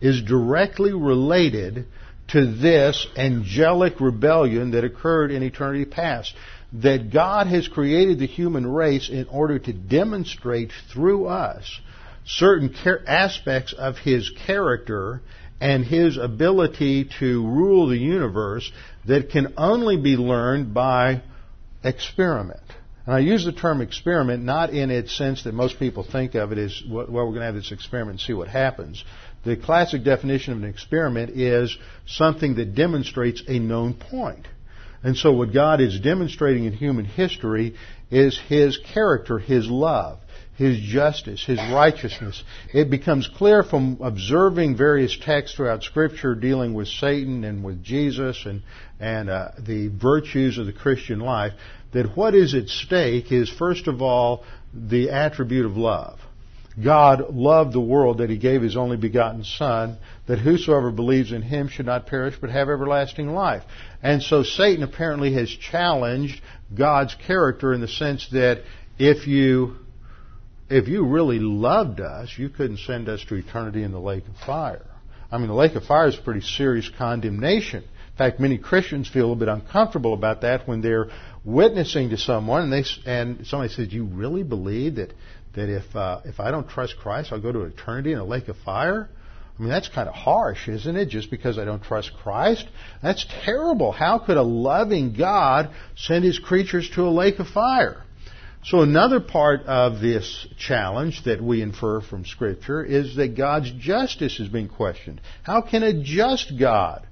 is 0.00 0.20
directly 0.22 0.92
related 0.92 1.86
to 2.28 2.52
this 2.52 3.06
angelic 3.16 3.98
rebellion 3.98 4.72
that 4.72 4.84
occurred 4.84 5.30
in 5.30 5.42
eternity 5.42 5.86
past. 5.86 6.34
That 6.74 7.10
God 7.10 7.46
has 7.46 7.66
created 7.66 8.18
the 8.18 8.26
human 8.26 8.66
race 8.66 9.08
in 9.08 9.26
order 9.28 9.58
to 9.58 9.72
demonstrate 9.72 10.70
through 10.92 11.26
us 11.26 11.80
certain 12.26 12.74
aspects 13.06 13.72
of 13.72 13.96
His 13.96 14.30
character 14.46 15.22
and 15.60 15.84
his 15.84 16.16
ability 16.16 17.10
to 17.18 17.46
rule 17.46 17.88
the 17.88 17.98
universe 17.98 18.70
that 19.06 19.30
can 19.30 19.54
only 19.56 19.96
be 19.96 20.16
learned 20.16 20.72
by 20.72 21.22
experiment. 21.82 22.60
And 23.06 23.14
I 23.14 23.20
use 23.20 23.44
the 23.44 23.52
term 23.52 23.80
experiment 23.80 24.44
not 24.44 24.70
in 24.70 24.90
its 24.90 25.16
sense 25.16 25.44
that 25.44 25.54
most 25.54 25.78
people 25.78 26.02
think 26.04 26.34
of 26.34 26.52
it 26.52 26.58
as, 26.58 26.82
well, 26.88 27.06
we're 27.08 27.24
going 27.24 27.40
to 27.40 27.46
have 27.46 27.54
this 27.54 27.72
experiment 27.72 28.20
and 28.20 28.20
see 28.20 28.34
what 28.34 28.48
happens. 28.48 29.02
The 29.44 29.56
classic 29.56 30.04
definition 30.04 30.52
of 30.52 30.62
an 30.62 30.68
experiment 30.68 31.30
is 31.30 31.76
something 32.06 32.56
that 32.56 32.74
demonstrates 32.74 33.42
a 33.48 33.58
known 33.58 33.94
point. 33.94 34.46
And 35.02 35.16
so 35.16 35.32
what 35.32 35.54
God 35.54 35.80
is 35.80 36.00
demonstrating 36.00 36.64
in 36.64 36.72
human 36.72 37.04
history 37.04 37.76
is 38.10 38.38
His 38.48 38.78
character, 38.92 39.38
His 39.38 39.68
love 39.68 40.18
his 40.58 40.76
justice, 40.80 41.44
his 41.44 41.58
righteousness. 41.72 42.42
It 42.74 42.90
becomes 42.90 43.28
clear 43.28 43.62
from 43.62 43.98
observing 44.02 44.76
various 44.76 45.16
texts 45.16 45.56
throughout 45.56 45.84
Scripture 45.84 46.34
dealing 46.34 46.74
with 46.74 46.88
Satan 46.88 47.44
and 47.44 47.62
with 47.62 47.82
Jesus 47.82 48.44
and, 48.44 48.62
and 48.98 49.30
uh, 49.30 49.52
the 49.64 49.86
virtues 49.86 50.58
of 50.58 50.66
the 50.66 50.72
Christian 50.72 51.20
life 51.20 51.52
that 51.92 52.16
what 52.16 52.34
is 52.34 52.54
at 52.54 52.68
stake 52.68 53.30
is, 53.30 53.48
first 53.48 53.86
of 53.86 54.02
all, 54.02 54.44
the 54.74 55.10
attribute 55.10 55.64
of 55.64 55.76
love. 55.76 56.18
God 56.82 57.34
loved 57.34 57.72
the 57.72 57.80
world 57.80 58.18
that 58.18 58.28
he 58.28 58.36
gave 58.36 58.60
his 58.60 58.76
only 58.76 58.96
begotten 58.96 59.44
Son, 59.44 59.96
that 60.26 60.40
whosoever 60.40 60.90
believes 60.90 61.30
in 61.30 61.42
him 61.42 61.68
should 61.68 61.86
not 61.86 62.06
perish 62.06 62.34
but 62.40 62.50
have 62.50 62.68
everlasting 62.68 63.28
life. 63.28 63.62
And 64.02 64.22
so 64.22 64.42
Satan 64.42 64.82
apparently 64.82 65.34
has 65.34 65.48
challenged 65.48 66.40
God's 66.76 67.14
character 67.26 67.72
in 67.72 67.80
the 67.80 67.88
sense 67.88 68.28
that 68.32 68.62
if 68.98 69.28
you 69.28 69.76
if 70.70 70.88
you 70.88 71.06
really 71.06 71.38
loved 71.38 72.00
us, 72.00 72.34
you 72.36 72.48
couldn't 72.48 72.78
send 72.78 73.08
us 73.08 73.24
to 73.28 73.36
eternity 73.36 73.82
in 73.82 73.92
the 73.92 74.00
lake 74.00 74.26
of 74.28 74.36
fire. 74.46 74.86
I 75.30 75.38
mean, 75.38 75.48
the 75.48 75.54
lake 75.54 75.74
of 75.74 75.84
fire 75.84 76.08
is 76.08 76.16
pretty 76.16 76.40
serious 76.40 76.90
condemnation. 76.96 77.82
In 77.82 78.16
fact, 78.16 78.40
many 78.40 78.58
Christians 78.58 79.08
feel 79.08 79.32
a 79.32 79.36
bit 79.36 79.48
uncomfortable 79.48 80.14
about 80.14 80.40
that 80.42 80.66
when 80.66 80.80
they're 80.80 81.08
witnessing 81.44 82.10
to 82.10 82.16
someone 82.16 82.64
and 82.64 82.72
they 82.72 82.84
and 83.06 83.46
somebody 83.46 83.72
says, 83.72 83.92
"You 83.92 84.04
really 84.04 84.42
believe 84.42 84.96
that 84.96 85.12
that 85.54 85.68
if 85.68 85.94
uh, 85.94 86.20
if 86.24 86.40
I 86.40 86.50
don't 86.50 86.68
trust 86.68 86.96
Christ, 86.98 87.32
I'll 87.32 87.40
go 87.40 87.52
to 87.52 87.62
eternity 87.62 88.12
in 88.12 88.18
a 88.18 88.24
lake 88.24 88.48
of 88.48 88.56
fire?" 88.58 89.08
I 89.58 89.62
mean, 89.62 89.70
that's 89.70 89.88
kind 89.88 90.08
of 90.08 90.14
harsh, 90.14 90.68
isn't 90.68 90.96
it? 90.96 91.08
Just 91.08 91.30
because 91.30 91.58
I 91.58 91.64
don't 91.64 91.82
trust 91.82 92.12
Christ? 92.22 92.66
That's 93.02 93.26
terrible. 93.44 93.90
How 93.90 94.20
could 94.20 94.36
a 94.36 94.42
loving 94.42 95.14
God 95.14 95.70
send 95.96 96.24
his 96.24 96.38
creatures 96.38 96.88
to 96.90 97.02
a 97.02 97.10
lake 97.10 97.40
of 97.40 97.48
fire? 97.48 98.04
So 98.64 98.82
another 98.82 99.20
part 99.20 99.62
of 99.62 100.00
this 100.00 100.46
challenge 100.58 101.24
that 101.24 101.42
we 101.42 101.62
infer 101.62 102.00
from 102.00 102.24
Scripture 102.24 102.84
is 102.84 103.16
that 103.16 103.36
God's 103.36 103.70
justice 103.70 104.40
is 104.40 104.48
being 104.48 104.68
questioned. 104.68 105.20
How 105.42 105.62
can 105.62 105.82
a 105.82 106.02
just 106.02 106.52
God 106.58 107.06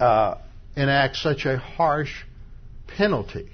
uh, 0.00 0.36
enact 0.74 1.16
such 1.16 1.44
a 1.44 1.58
harsh 1.58 2.24
penalty? 2.86 3.50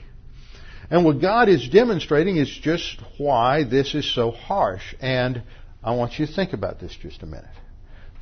And 0.91 1.05
what 1.05 1.21
God 1.21 1.49
is 1.49 1.69
demonstrating 1.69 2.37
is 2.37 2.49
just 2.49 3.03
why 3.19 3.65
this 3.65 3.95
is 3.95 4.15
so 4.15 4.31
harsh. 4.31 4.95
And 5.01 5.43
I 5.83 5.95
want 5.97 6.19
you 6.19 6.27
to 6.27 6.33
think 6.33 6.53
about 6.53 6.79
this 6.79 6.97
just 7.03 7.23
a 7.23 7.27
minute. 7.27 7.47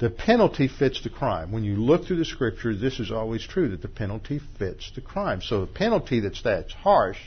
The 0.01 0.11
penalty 0.11 0.66
fits 0.66 1.03
the 1.03 1.11
crime. 1.11 1.53
When 1.53 1.62
you 1.62 1.76
look 1.76 2.07
through 2.07 2.16
the 2.16 2.24
scripture, 2.24 2.74
this 2.74 2.99
is 2.99 3.12
always 3.12 3.47
true 3.47 3.68
that 3.68 3.82
the 3.82 3.88
penalty 3.88 4.40
fits 4.59 4.90
the 4.95 5.01
crime. 5.01 5.43
So 5.43 5.61
the 5.61 5.72
penalty 5.72 6.20
that's 6.20 6.43
that's 6.43 6.72
harsh 6.72 7.18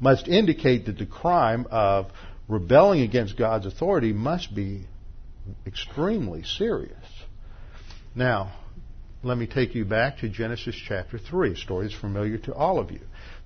must 0.00 0.28
indicate 0.28 0.86
that 0.86 0.98
the 0.98 1.06
crime 1.06 1.66
of 1.70 2.10
rebelling 2.48 3.00
against 3.00 3.36
God's 3.36 3.66
authority 3.66 4.12
must 4.12 4.54
be 4.54 4.86
extremely 5.66 6.42
serious. 6.42 7.04
Now, 8.14 8.52
let 9.22 9.38
me 9.38 9.46
take 9.46 9.74
you 9.74 9.84
back 9.84 10.18
to 10.18 10.28
Genesis 10.28 10.76
chapter 10.86 11.18
3. 11.18 11.52
A 11.52 11.56
story 11.56 11.86
is 11.86 11.94
familiar 11.94 12.38
to 12.38 12.54
all 12.54 12.78
of 12.78 12.90
you. 12.90 13.00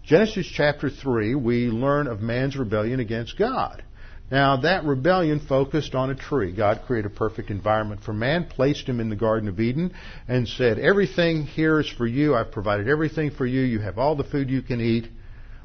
Genesis 0.04 0.46
chapter 0.46 0.90
3, 0.90 1.34
we 1.34 1.66
learn 1.66 2.06
of 2.06 2.20
man's 2.20 2.56
rebellion 2.56 3.00
against 3.00 3.38
God. 3.38 3.82
Now, 4.30 4.58
that 4.58 4.84
rebellion 4.84 5.40
focused 5.40 5.94
on 5.94 6.10
a 6.10 6.14
tree. 6.14 6.52
God 6.52 6.82
created 6.86 7.10
a 7.10 7.14
perfect 7.14 7.50
environment 7.50 8.02
for 8.04 8.12
man, 8.12 8.44
placed 8.44 8.88
him 8.88 9.00
in 9.00 9.10
the 9.10 9.16
Garden 9.16 9.48
of 9.48 9.58
Eden, 9.58 9.92
and 10.28 10.46
said, 10.46 10.78
Everything 10.78 11.46
here 11.46 11.80
is 11.80 11.88
for 11.88 12.06
you. 12.06 12.36
I've 12.36 12.52
provided 12.52 12.86
everything 12.86 13.32
for 13.32 13.44
you. 13.44 13.62
You 13.62 13.80
have 13.80 13.98
all 13.98 14.14
the 14.14 14.24
food 14.24 14.48
you 14.48 14.62
can 14.62 14.80
eat. 14.80 15.08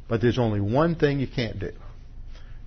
But 0.08 0.22
there's 0.22 0.40
only 0.40 0.62
one 0.62 0.96
thing 0.96 1.20
you 1.20 1.28
can't 1.28 1.60
do. 1.60 1.72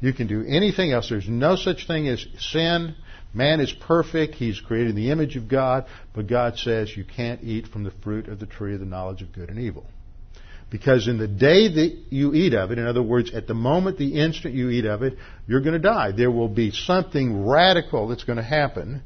You 0.01 0.13
can 0.13 0.27
do 0.27 0.45
anything 0.47 0.93
else. 0.93 1.09
There's 1.09 1.29
no 1.29 1.57
such 1.57 1.87
thing 1.87 2.09
as 2.09 2.25
sin. 2.39 2.95
Man 3.35 3.61
is 3.61 3.73
perfect. 3.73 4.35
He's 4.35 4.61
created 4.61 4.91
in 4.91 4.97
the 4.97 5.11
image 5.11 5.37
of 5.37 5.49
God. 5.49 5.87
But 6.15 6.29
God 6.29 6.57
says 6.59 6.97
you 6.97 7.05
can't 7.05 7.43
eat 7.43 7.69
from 7.69 7.85
the 7.85 7.93
fruit 8.03 8.29
of 8.29 8.39
the 8.39 8.47
tree 8.47 8.75
of 8.75 8.81
the 8.81 8.87
knowledge 8.87 9.23
of 9.23 9.33
good 9.33 9.51
and 9.51 9.59
evil. 9.59 9.87
Because 10.71 11.09
in 11.09 11.19
the 11.19 11.29
day 11.29 11.69
that 11.69 11.97
you 12.11 12.35
eat 12.35 12.53
of 12.53 12.71
it, 12.71 12.79
in 12.79 12.87
other 12.87 13.03
words, 13.03 13.33
at 13.33 13.47
the 13.47 13.55
moment, 13.55 13.97
the 13.97 14.21
instant 14.21 14.55
you 14.55 14.69
eat 14.69 14.85
of 14.85 15.03
it, 15.03 15.15
you're 15.47 15.63
going 15.63 15.73
to 15.73 15.79
die. 15.79 16.13
There 16.13 16.31
will 16.31 16.49
be 16.49 16.71
something 16.71 17.47
radical 17.47 18.09
that's 18.09 18.25
going 18.25 18.37
to 18.37 18.43
happen 18.43 19.03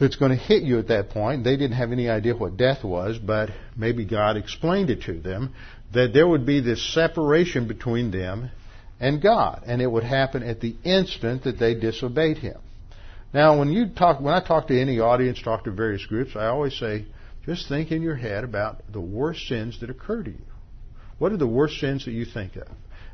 that's 0.00 0.16
going 0.16 0.30
to 0.30 0.36
hit 0.36 0.62
you 0.62 0.78
at 0.78 0.88
that 0.88 1.10
point. 1.10 1.44
They 1.44 1.56
didn't 1.56 1.76
have 1.76 1.92
any 1.92 2.08
idea 2.08 2.34
what 2.34 2.56
death 2.56 2.84
was, 2.84 3.18
but 3.18 3.50
maybe 3.76 4.04
God 4.04 4.36
explained 4.36 4.90
it 4.90 5.02
to 5.02 5.20
them 5.20 5.54
that 5.92 6.12
there 6.12 6.26
would 6.26 6.46
be 6.46 6.60
this 6.60 6.94
separation 6.94 7.68
between 7.68 8.10
them 8.10 8.50
and 8.98 9.20
God, 9.20 9.62
and 9.66 9.82
it 9.82 9.90
would 9.90 10.04
happen 10.04 10.42
at 10.42 10.60
the 10.60 10.76
instant 10.84 11.44
that 11.44 11.58
they 11.58 11.74
disobeyed 11.74 12.38
Him. 12.38 12.58
Now, 13.32 13.58
when 13.58 13.70
you 13.70 13.88
talk, 13.88 14.20
when 14.20 14.32
I 14.32 14.40
talk 14.40 14.68
to 14.68 14.80
any 14.80 15.00
audience, 15.00 15.42
talk 15.42 15.64
to 15.64 15.70
various 15.70 16.04
groups, 16.06 16.36
I 16.36 16.46
always 16.46 16.78
say, 16.78 17.06
just 17.44 17.68
think 17.68 17.92
in 17.92 18.02
your 18.02 18.16
head 18.16 18.44
about 18.44 18.82
the 18.90 19.00
worst 19.00 19.46
sins 19.46 19.78
that 19.80 19.90
occur 19.90 20.22
to 20.22 20.30
you. 20.30 20.46
What 21.18 21.32
are 21.32 21.36
the 21.36 21.46
worst 21.46 21.78
sins 21.78 22.04
that 22.04 22.12
you 22.12 22.24
think 22.24 22.56
of? 22.56 22.68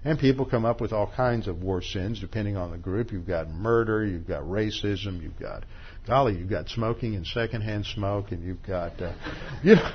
And 0.04 0.18
people 0.18 0.44
come 0.44 0.64
up 0.64 0.80
with 0.80 0.92
all 0.92 1.12
kinds 1.14 1.46
of 1.46 1.62
worst 1.62 1.92
sins 1.92 2.20
depending 2.20 2.56
on 2.56 2.72
the 2.72 2.78
group. 2.78 3.12
You've 3.12 3.26
got 3.26 3.48
murder, 3.48 4.04
you've 4.04 4.26
got 4.26 4.42
racism, 4.42 5.22
you've 5.22 5.38
got, 5.38 5.64
golly, 6.06 6.36
you've 6.36 6.50
got 6.50 6.68
smoking 6.68 7.14
and 7.14 7.26
secondhand 7.26 7.86
smoke, 7.86 8.32
and 8.32 8.44
you've 8.44 8.62
got, 8.64 9.00
uh, 9.00 9.12
you 9.62 9.76
know, 9.76 9.92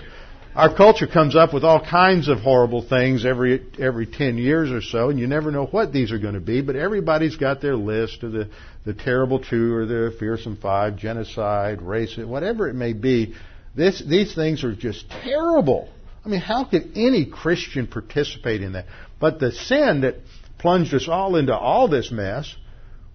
our 0.57 0.75
culture 0.75 1.05
comes 1.05 1.35
up 1.35 1.53
with 1.53 1.63
all 1.63 1.79
kinds 1.79 2.27
of 2.27 2.39
horrible 2.39 2.81
things 2.81 3.27
every 3.27 3.63
every 3.79 4.07
10 4.07 4.39
years 4.39 4.71
or 4.71 4.81
so 4.81 5.09
and 5.09 5.19
you 5.19 5.27
never 5.27 5.51
know 5.51 5.67
what 5.67 5.93
these 5.93 6.11
are 6.11 6.17
going 6.17 6.33
to 6.33 6.39
be 6.39 6.61
but 6.61 6.75
everybody's 6.75 7.35
got 7.35 7.61
their 7.61 7.75
list 7.75 8.23
of 8.23 8.31
the 8.31 8.49
the 8.83 8.95
terrible 8.95 9.39
two 9.39 9.75
or 9.75 9.85
the 9.85 10.15
fearsome 10.19 10.57
five 10.57 10.97
genocide 10.97 11.77
racism 11.77 12.27
whatever 12.27 12.67
it 12.67 12.73
may 12.73 12.93
be. 12.93 13.35
This 13.75 14.03
these 14.03 14.33
things 14.33 14.63
are 14.63 14.75
just 14.75 15.07
terrible. 15.07 15.89
I 16.25 16.29
mean 16.29 16.39
how 16.39 16.65
could 16.65 16.93
any 16.95 17.27
christian 17.27 17.85
participate 17.85 18.63
in 18.63 18.71
that? 18.71 18.85
But 19.19 19.39
the 19.39 19.51
sin 19.51 20.01
that 20.01 20.15
plunged 20.57 20.91
us 20.95 21.07
all 21.07 21.35
into 21.35 21.55
all 21.55 21.87
this 21.87 22.11
mess 22.11 22.55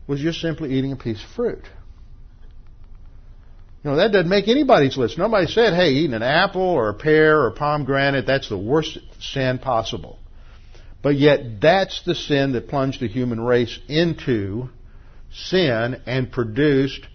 was 0.07 0.21
just 0.21 0.41
simply 0.41 0.75
eating 0.75 0.93
a 0.93 0.97
piece 0.97 1.23
of 1.23 1.31
fruit 1.31 1.65
you 3.83 3.91
know, 3.91 3.97
that 3.97 4.13
doesn't 4.13 4.29
make 4.29 4.47
anybody's 4.47 4.97
list. 4.97 5.19
Nobody 5.19 5.49
said, 5.49 5.75
hey, 5.75 5.91
eating 5.91 6.15
an 6.15 6.23
apple 6.23 6.63
or 6.63 6.91
a 6.91 6.95
pear 6.95 7.43
or 7.43 7.51
pomegranate, 7.51 8.27
that's 8.27 8.49
the 8.49 8.59
worst 8.59 8.99
sin 9.19 9.59
possible. 9.59 10.19
But 11.03 11.17
yet, 11.17 11.61
that's 11.61 12.03
the 12.05 12.15
sin 12.15 12.53
that 12.53 12.69
plunged 12.69 13.01
the 13.01 13.09
human 13.09 13.41
race 13.41 13.77
into 13.89 14.69
sin 15.33 16.01
and 16.07 16.31
produced 16.31 17.07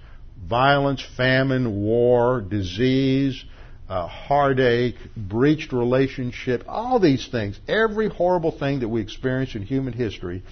violence, 0.45 1.01
famine, 1.15 1.81
war, 1.81 2.41
disease, 2.41 3.43
uh, 3.87 4.07
heartache, 4.07 4.95
breached 5.15 5.71
relationship, 5.71 6.63
all 6.67 6.99
these 6.99 7.29
things. 7.29 7.57
Every 7.67 8.09
horrible 8.09 8.51
thing 8.51 8.81
that 8.81 8.89
we 8.89 9.01
experience 9.01 9.55
in 9.55 9.61
human 9.61 9.93
history 9.93 10.43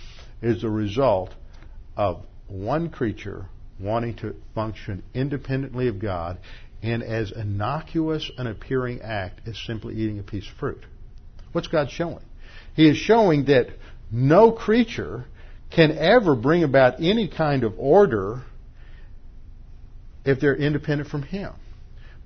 is 0.42 0.62
the 0.62 0.70
result 0.70 1.32
of 1.98 2.24
one 2.48 2.90
creature 2.90 3.48
wanting 3.80 4.16
to 4.16 4.36
function 4.54 5.04
independently 5.14 5.88
of 5.88 6.00
God 6.00 6.38
and 6.82 7.04
as 7.04 7.32
innocuous 7.32 8.30
an 8.38 8.48
appearing 8.48 9.02
act 9.02 9.42
as 9.48 9.58
simply 9.66 9.96
eating 9.96 10.20
a 10.20 10.24
piece 10.24 10.48
of 10.48 10.56
fruit. 10.58 10.86
What's 11.52 11.68
God 11.68 11.90
showing? 11.90 12.24
He 12.76 12.88
is 12.88 12.98
showing 12.98 13.46
that 13.46 13.68
no 14.12 14.52
creature 14.52 15.26
can 15.72 15.98
ever 15.98 16.36
bring 16.36 16.64
about 16.64 17.02
any 17.02 17.28
kind 17.28 17.64
of 17.64 17.74
order 17.78 18.44
if 20.26 20.40
they're 20.40 20.56
independent 20.56 21.10
from 21.10 21.24
Him. 21.24 21.54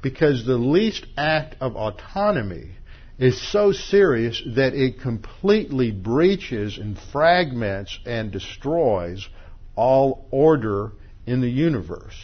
Because 0.02 0.46
the 0.46 0.58
least 0.58 1.06
act 1.18 1.56
of 1.60 1.76
autonomy 1.76 2.72
is 3.18 3.52
so 3.52 3.72
serious 3.74 4.42
that 4.56 4.74
it 4.74 5.02
completely 5.02 5.92
breaches 5.92 6.78
and 6.78 6.98
fragments 7.12 8.00
and 8.06 8.32
destroys 8.32 9.28
all 9.76 10.26
order 10.32 10.92
in 11.30 11.42
the 11.42 11.50
universe, 11.50 12.16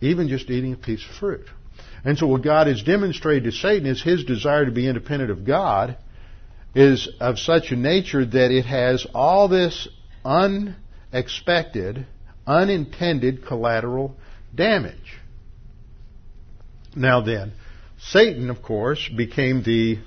even 0.00 0.28
just 0.28 0.48
eating 0.48 0.72
a 0.72 0.76
piece 0.76 1.04
of 1.08 1.16
fruit. 1.16 1.46
And 2.04 2.16
so 2.16 2.26
what 2.26 2.42
God 2.42 2.68
has 2.68 2.82
demonstrated 2.82 3.44
to 3.44 3.52
Satan 3.52 3.86
is 3.86 4.02
his 4.02 4.24
desire 4.24 4.64
to 4.64 4.70
be 4.70 4.86
independent 4.86 5.30
of 5.30 5.44
God 5.44 5.96
is 6.74 7.08
of 7.20 7.38
such 7.38 7.72
a 7.72 7.76
nature 7.76 8.24
that 8.24 8.50
it 8.50 8.64
has 8.64 9.06
all 9.12 9.48
this 9.48 9.88
unexpected, 10.24 12.06
unintended 12.46 13.44
collateral 13.44 14.14
damage. 14.54 15.18
Now 16.94 17.20
then, 17.20 17.52
Satan, 18.00 18.50
of 18.50 18.62
course, 18.62 19.08
became 19.08 19.62
the 19.62 19.98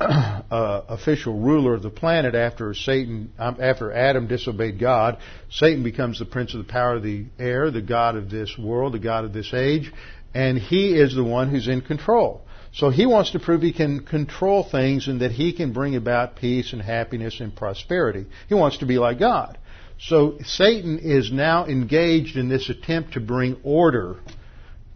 uh, 0.00 0.82
official 0.88 1.40
ruler 1.40 1.74
of 1.74 1.82
the 1.82 1.90
planet 1.90 2.34
after 2.34 2.72
Satan, 2.72 3.32
um, 3.38 3.56
after 3.60 3.92
Adam 3.92 4.28
disobeyed 4.28 4.78
God. 4.78 5.18
Satan 5.50 5.82
becomes 5.82 6.18
the 6.18 6.24
prince 6.24 6.54
of 6.54 6.64
the 6.64 6.72
power 6.72 6.96
of 6.96 7.02
the 7.02 7.26
air, 7.38 7.70
the 7.70 7.82
god 7.82 8.16
of 8.16 8.30
this 8.30 8.56
world, 8.56 8.94
the 8.94 9.00
god 9.00 9.24
of 9.24 9.32
this 9.32 9.52
age, 9.52 9.92
and 10.34 10.58
he 10.58 10.94
is 10.94 11.14
the 11.14 11.24
one 11.24 11.50
who's 11.50 11.66
in 11.66 11.80
control. 11.80 12.42
So 12.72 12.90
he 12.90 13.06
wants 13.06 13.32
to 13.32 13.40
prove 13.40 13.62
he 13.62 13.72
can 13.72 14.04
control 14.04 14.62
things 14.62 15.08
and 15.08 15.20
that 15.20 15.32
he 15.32 15.52
can 15.52 15.72
bring 15.72 15.96
about 15.96 16.36
peace 16.36 16.72
and 16.72 16.82
happiness 16.82 17.40
and 17.40 17.54
prosperity. 17.54 18.26
He 18.48 18.54
wants 18.54 18.78
to 18.78 18.86
be 18.86 18.98
like 18.98 19.18
God. 19.18 19.58
So 19.98 20.38
Satan 20.44 21.00
is 21.00 21.32
now 21.32 21.66
engaged 21.66 22.36
in 22.36 22.48
this 22.48 22.68
attempt 22.68 23.14
to 23.14 23.20
bring 23.20 23.56
order 23.64 24.16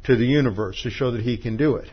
to 0.05 0.15
the 0.15 0.27
universe 0.27 0.83
to 0.83 0.91
show 0.91 1.13
that 1.13 1.23
he 1.23 1.39
can 1.39 1.57
do 1.57 1.77
it. 1.77 1.89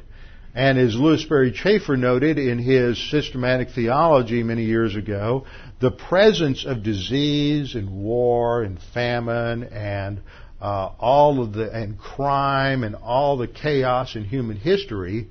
And 0.59 0.77
as 0.77 0.93
Lewis 0.93 1.21
Sperry 1.21 1.53
Chafer 1.53 1.95
noted 1.95 2.37
in 2.37 2.59
his 2.59 2.97
systematic 3.09 3.69
theology 3.69 4.43
many 4.43 4.65
years 4.65 4.93
ago, 4.93 5.45
the 5.79 5.89
presence 5.89 6.65
of 6.65 6.83
disease 6.83 7.75
and 7.75 8.03
war 8.03 8.63
and 8.63 8.77
famine 8.93 9.63
and 9.63 10.19
uh, 10.61 10.91
all 10.99 11.41
of 11.41 11.53
the 11.53 11.71
and 11.71 11.97
crime 11.97 12.83
and 12.83 12.97
all 12.97 13.37
the 13.37 13.47
chaos 13.47 14.17
in 14.17 14.25
human 14.25 14.57
history 14.57 15.29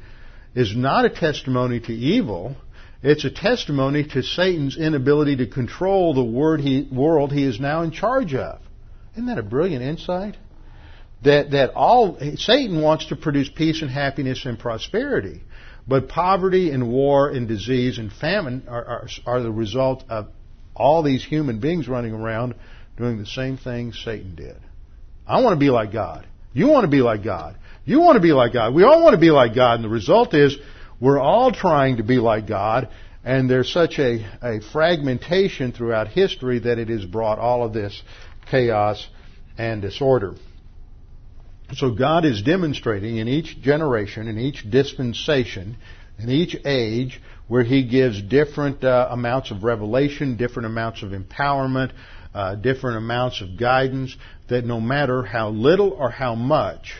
is 0.55 0.75
not 0.75 1.05
a 1.05 1.11
testimony 1.11 1.81
to 1.81 1.93
evil. 1.93 2.57
It's 3.03 3.27
a 3.27 3.31
testimony 3.31 4.05
to 4.05 4.23
Satan's 4.23 4.79
inability 4.79 5.37
to 5.37 5.47
control 5.47 6.15
the 6.15 6.59
he, 6.59 6.89
world 6.91 7.33
he 7.33 7.45
is 7.45 7.61
now 7.61 7.83
in 7.83 7.91
charge 7.91 8.33
of. 8.35 8.61
Isn't 9.13 9.27
that 9.27 9.37
a 9.37 9.43
brilliant 9.43 9.83
insight? 9.83 10.39
That, 11.25 11.51
that 11.51 11.71
all, 11.75 12.19
Satan 12.37 12.81
wants 12.81 13.07
to 13.07 13.17
produce 13.17 13.49
peace 13.49 13.83
and 13.83 13.91
happiness 13.91 14.45
and 14.45 14.59
prosperity. 14.59 15.43
But 15.87 16.09
poverty 16.09 16.71
and 16.71 16.93
war 16.93 17.31
and 17.31 17.49
disease 17.49 17.99
and 17.99 18.13
famine 18.13 18.65
are, 18.69 18.85
are, 18.85 19.09
are 19.27 19.43
the 19.43 19.51
result 19.51 20.05
of 20.09 20.29
all 20.77 21.03
these 21.03 21.25
human 21.25 21.61
beings 21.61 21.89
running 21.89 22.13
around 22.13 22.55
doing 22.97 23.19
the 23.19 23.27
same 23.27 23.57
thing 23.57 23.93
Satan 23.93 24.35
did. 24.35 24.57
I 25.27 25.43
want 25.43 25.55
to 25.55 25.59
be 25.59 25.71
like 25.71 25.93
God. 25.93 26.27
You 26.53 26.69
want 26.69 26.85
to 26.85 26.91
be 26.91 27.01
like 27.01 27.25
God. 27.25 27.57
You 27.85 28.01
want 28.01 28.17
to 28.17 28.21
be 28.21 28.33
like 28.33 28.53
God. 28.53 28.75
We 28.75 28.85
all 28.85 29.03
want 29.03 29.15
to 29.15 29.21
be 29.21 29.31
like 29.31 29.55
God. 29.55 29.77
And 29.77 29.85
the 29.85 29.89
result 29.89 30.35
is 30.35 30.57
we're 31.01 31.19
all 31.19 31.53
trying 31.53 31.97
to 31.97 32.03
be 32.03 32.19
like 32.19 32.47
God. 32.47 32.89
And 33.25 33.49
there's 33.49 33.73
such 33.73 33.99
a, 33.99 34.25
a 34.43 34.61
fragmentation 34.73 35.73
throughout 35.73 36.09
history 36.09 36.61
that 36.61 36.79
it 36.79 36.89
has 36.89 37.05
brought 37.05 37.39
all 37.39 37.65
of 37.65 37.73
this 37.73 38.01
chaos 38.51 39.07
and 39.57 39.83
disorder. 39.83 40.35
So 41.75 41.91
God 41.91 42.25
is 42.25 42.43
demonstrating 42.43 43.19
in 43.19 43.29
each 43.29 43.61
generation, 43.61 44.27
in 44.27 44.39
each 44.39 44.69
dispensation, 44.69 45.77
in 46.19 46.31
each 46.31 46.57
age, 46.65 47.21
where 47.47 47.63
He 47.63 47.85
gives 47.85 48.23
different 48.23 48.83
uh, 48.83 49.09
amounts 49.11 49.51
of 49.51 49.65
revelation, 49.65 50.37
different 50.37 50.67
amounts 50.67 51.03
of 51.03 51.11
empowerment, 51.11 51.93
uh, 52.35 52.55
different 52.55 52.97
amounts 52.99 53.43
of 53.43 53.59
guidance, 53.59 54.17
that 54.49 54.65
no 54.65 54.81
matter 54.81 55.23
how 55.23 55.51
little 55.51 55.91
or 55.91 56.11
how 56.11 56.35
much 56.35 56.95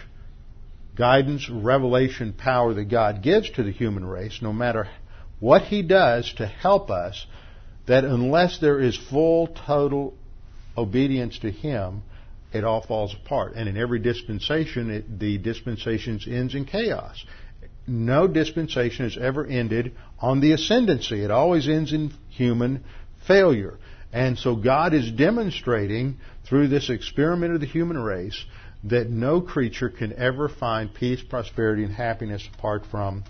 guidance, 0.97 1.49
revelation, 1.49 2.33
power 2.33 2.75
that 2.75 2.91
God 2.91 3.23
gives 3.23 3.49
to 3.51 3.63
the 3.63 3.71
human 3.73 4.05
race, 4.05 4.41
no 4.43 4.53
matter 4.53 4.89
what 5.41 5.63
He 5.63 5.83
does 5.83 6.33
to 6.35 6.47
help 6.47 6.91
us, 6.91 7.27
that 7.87 8.05
unless 8.05 8.59
there 8.59 8.81
is 8.81 8.97
full, 8.97 9.47
total 9.47 10.15
obedience 10.77 11.39
to 11.39 11.51
Him, 11.51 12.03
it 12.53 12.65
all 12.65 12.81
falls 12.81 13.15
apart. 13.15 13.55
And 13.57 13.69
in 13.69 13.77
every 13.77 13.99
dispensation, 13.99 14.91
it, 14.91 15.19
the 15.19 15.39
dispensations 15.39 16.27
ends 16.29 16.55
in 16.55 16.65
chaos. 16.65 17.25
No 17.87 18.27
dispensation 18.27 19.05
has 19.05 19.17
ever 19.17 19.47
ended 19.47 19.93
on 20.19 20.41
the 20.41 20.53
ascendancy. 20.53 21.23
It 21.23 21.31
always 21.31 21.69
ends 21.69 21.93
in 21.93 22.13
human 22.29 22.85
failure. 23.27 23.79
And 24.13 24.39
so 24.39 24.57
God 24.57 24.95
is 24.95 25.11
demonstrating 25.11 26.19
through 26.47 26.69
this 26.69 26.89
experiment 26.91 27.55
of 27.55 27.61
the 27.61 27.67
human 27.67 27.99
race 27.99 28.45
that 28.85 29.11
no 29.11 29.41
creature 29.41 29.91
can 29.91 30.13
ever 30.15 30.49
find 30.49 30.93
peace, 30.93 31.23
prosperity, 31.23 31.85
and 31.85 31.93
happiness 31.93 32.49
apart 32.57 32.85
from 32.91 33.25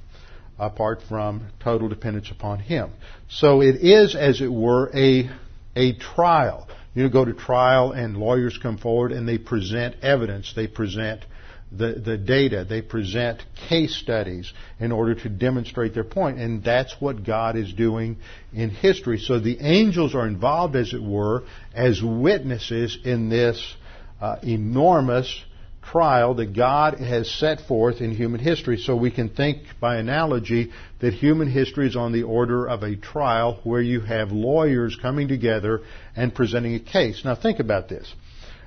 apart 0.58 1.00
from 1.08 1.46
total 1.60 1.88
dependence 1.88 2.30
upon 2.32 2.58
Him. 2.58 2.90
So 3.28 3.60
it 3.60 3.76
is, 3.76 4.16
as 4.16 4.40
it 4.40 4.52
were, 4.52 4.90
a 4.94 5.30
a 5.76 5.94
trial. 5.94 6.68
You 6.98 7.08
go 7.08 7.24
to 7.24 7.32
trial 7.32 7.92
and 7.92 8.16
lawyers 8.16 8.58
come 8.60 8.76
forward 8.76 9.12
and 9.12 9.28
they 9.28 9.38
present 9.38 10.02
evidence. 10.02 10.52
They 10.56 10.66
present 10.66 11.24
the, 11.70 11.92
the 11.92 12.18
data. 12.18 12.66
They 12.68 12.82
present 12.82 13.40
case 13.68 13.94
studies 13.94 14.52
in 14.80 14.90
order 14.90 15.14
to 15.14 15.28
demonstrate 15.28 15.94
their 15.94 16.02
point. 16.02 16.40
And 16.40 16.64
that's 16.64 16.96
what 16.98 17.22
God 17.22 17.56
is 17.56 17.72
doing 17.72 18.16
in 18.52 18.70
history. 18.70 19.20
So 19.20 19.38
the 19.38 19.58
angels 19.60 20.16
are 20.16 20.26
involved, 20.26 20.74
as 20.74 20.92
it 20.92 21.00
were, 21.00 21.44
as 21.72 22.02
witnesses 22.02 22.98
in 23.04 23.28
this 23.28 23.76
uh, 24.20 24.38
enormous 24.42 25.44
trial 25.90 26.34
that 26.34 26.54
God 26.54 26.98
has 26.98 27.30
set 27.30 27.60
forth 27.62 28.00
in 28.00 28.10
human 28.14 28.40
history. 28.40 28.78
So 28.78 28.96
we 28.96 29.10
can 29.10 29.30
think 29.30 29.62
by 29.80 29.96
analogy 29.96 30.70
that 31.00 31.14
human 31.14 31.50
history 31.50 31.86
is 31.86 31.96
on 31.96 32.12
the 32.12 32.24
order 32.24 32.66
of 32.66 32.82
a 32.82 32.96
trial 32.96 33.60
where 33.64 33.80
you 33.80 34.00
have 34.00 34.30
lawyers 34.30 34.98
coming 35.00 35.28
together 35.28 35.80
and 36.14 36.34
presenting 36.34 36.74
a 36.74 36.80
case. 36.80 37.22
Now 37.24 37.34
think 37.34 37.58
about 37.58 37.88
this. 37.88 38.12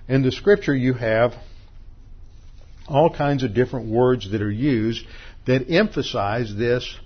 In 0.08 0.24
the 0.24 0.32
scripture 0.32 0.76
you 0.76 0.94
have 0.94 1.34
all 2.88 3.14
kinds 3.14 3.44
of 3.44 3.54
different 3.54 3.90
words 3.90 4.32
that 4.32 4.42
are 4.42 4.52
used 4.52 5.06
that 5.46 5.70
emphasize 5.70 6.54
this 6.56 6.98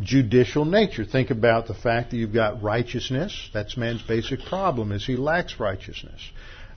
judicial 0.00 0.64
nature. 0.64 1.04
Think 1.04 1.30
about 1.30 1.66
the 1.66 1.74
fact 1.74 2.10
that 2.10 2.16
you've 2.16 2.32
got 2.32 2.62
righteousness. 2.62 3.50
That's 3.52 3.76
man's 3.76 4.02
basic 4.02 4.40
problem 4.46 4.92
is 4.92 5.04
he 5.04 5.16
lacks 5.16 5.60
righteousness 5.60 6.20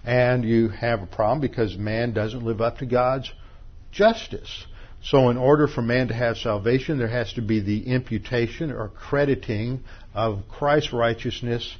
and 0.08 0.46
you 0.46 0.70
have 0.70 1.02
a 1.02 1.06
problem 1.06 1.42
because 1.42 1.78
man 1.78 2.14
doesn't 2.14 2.46
live 2.46 2.62
up 2.62 2.78
to 2.78 2.86
God's 2.86 3.30
justice. 3.92 4.66
So, 5.04 5.30
in 5.30 5.38
order 5.38 5.68
for 5.68 5.82
man 5.82 6.08
to 6.08 6.14
have 6.14 6.38
salvation, 6.38 6.98
there 6.98 7.10
has 7.10 7.34
to 7.34 7.42
be 7.42 7.60
the 7.60 7.88
imputation 7.88 8.72
or 8.72 8.88
crediting 8.88 9.84
of 10.16 10.44
Christ's 10.50 10.94
righteousness 10.94 11.76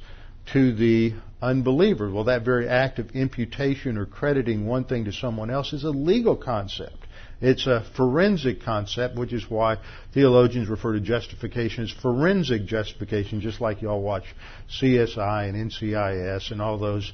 to 0.52 0.74
the 0.74 1.14
unbeliever. 1.40 2.10
Well, 2.10 2.24
that 2.24 2.44
very 2.44 2.68
act 2.68 2.98
of 2.98 3.12
imputation 3.12 3.96
or 3.96 4.04
crediting 4.04 4.66
one 4.66 4.84
thing 4.84 5.06
to 5.06 5.12
someone 5.12 5.50
else 5.50 5.72
is 5.72 5.84
a 5.84 5.90
legal 5.90 6.36
concept. 6.36 7.06
It's 7.40 7.66
a 7.66 7.86
forensic 7.96 8.62
concept, 8.62 9.16
which 9.16 9.32
is 9.32 9.48
why 9.48 9.78
theologians 10.12 10.68
refer 10.68 10.94
to 10.94 11.00
justification 11.00 11.84
as 11.84 11.90
forensic 11.90 12.66
justification, 12.66 13.40
just 13.40 13.60
like 13.60 13.80
y'all 13.80 14.02
watch 14.02 14.24
CSI 14.80 15.48
and 15.48 15.70
NCIS 15.70 16.50
and 16.50 16.60
all 16.60 16.78
those 16.78 17.12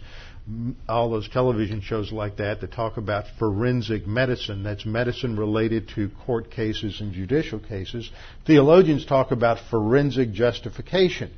all 0.89 1.11
those 1.11 1.29
television 1.29 1.81
shows 1.81 2.13
like 2.13 2.37
that 2.37 2.61
that 2.61 2.73
talk 2.73 2.99
about 2.99 3.25
forensic 3.39 4.07
medicine. 4.07 4.63
That's 4.63 4.85
medicine 4.85 5.37
related 5.37 5.89
to 5.95 6.11
court 6.27 6.51
cases 6.51 7.01
and 7.01 7.15
judicial 7.15 7.59
cases. 7.59 8.11
Theologians 8.47 9.07
talk 9.07 9.31
about 9.31 9.59
forensic 9.71 10.33
justification. 10.33 11.33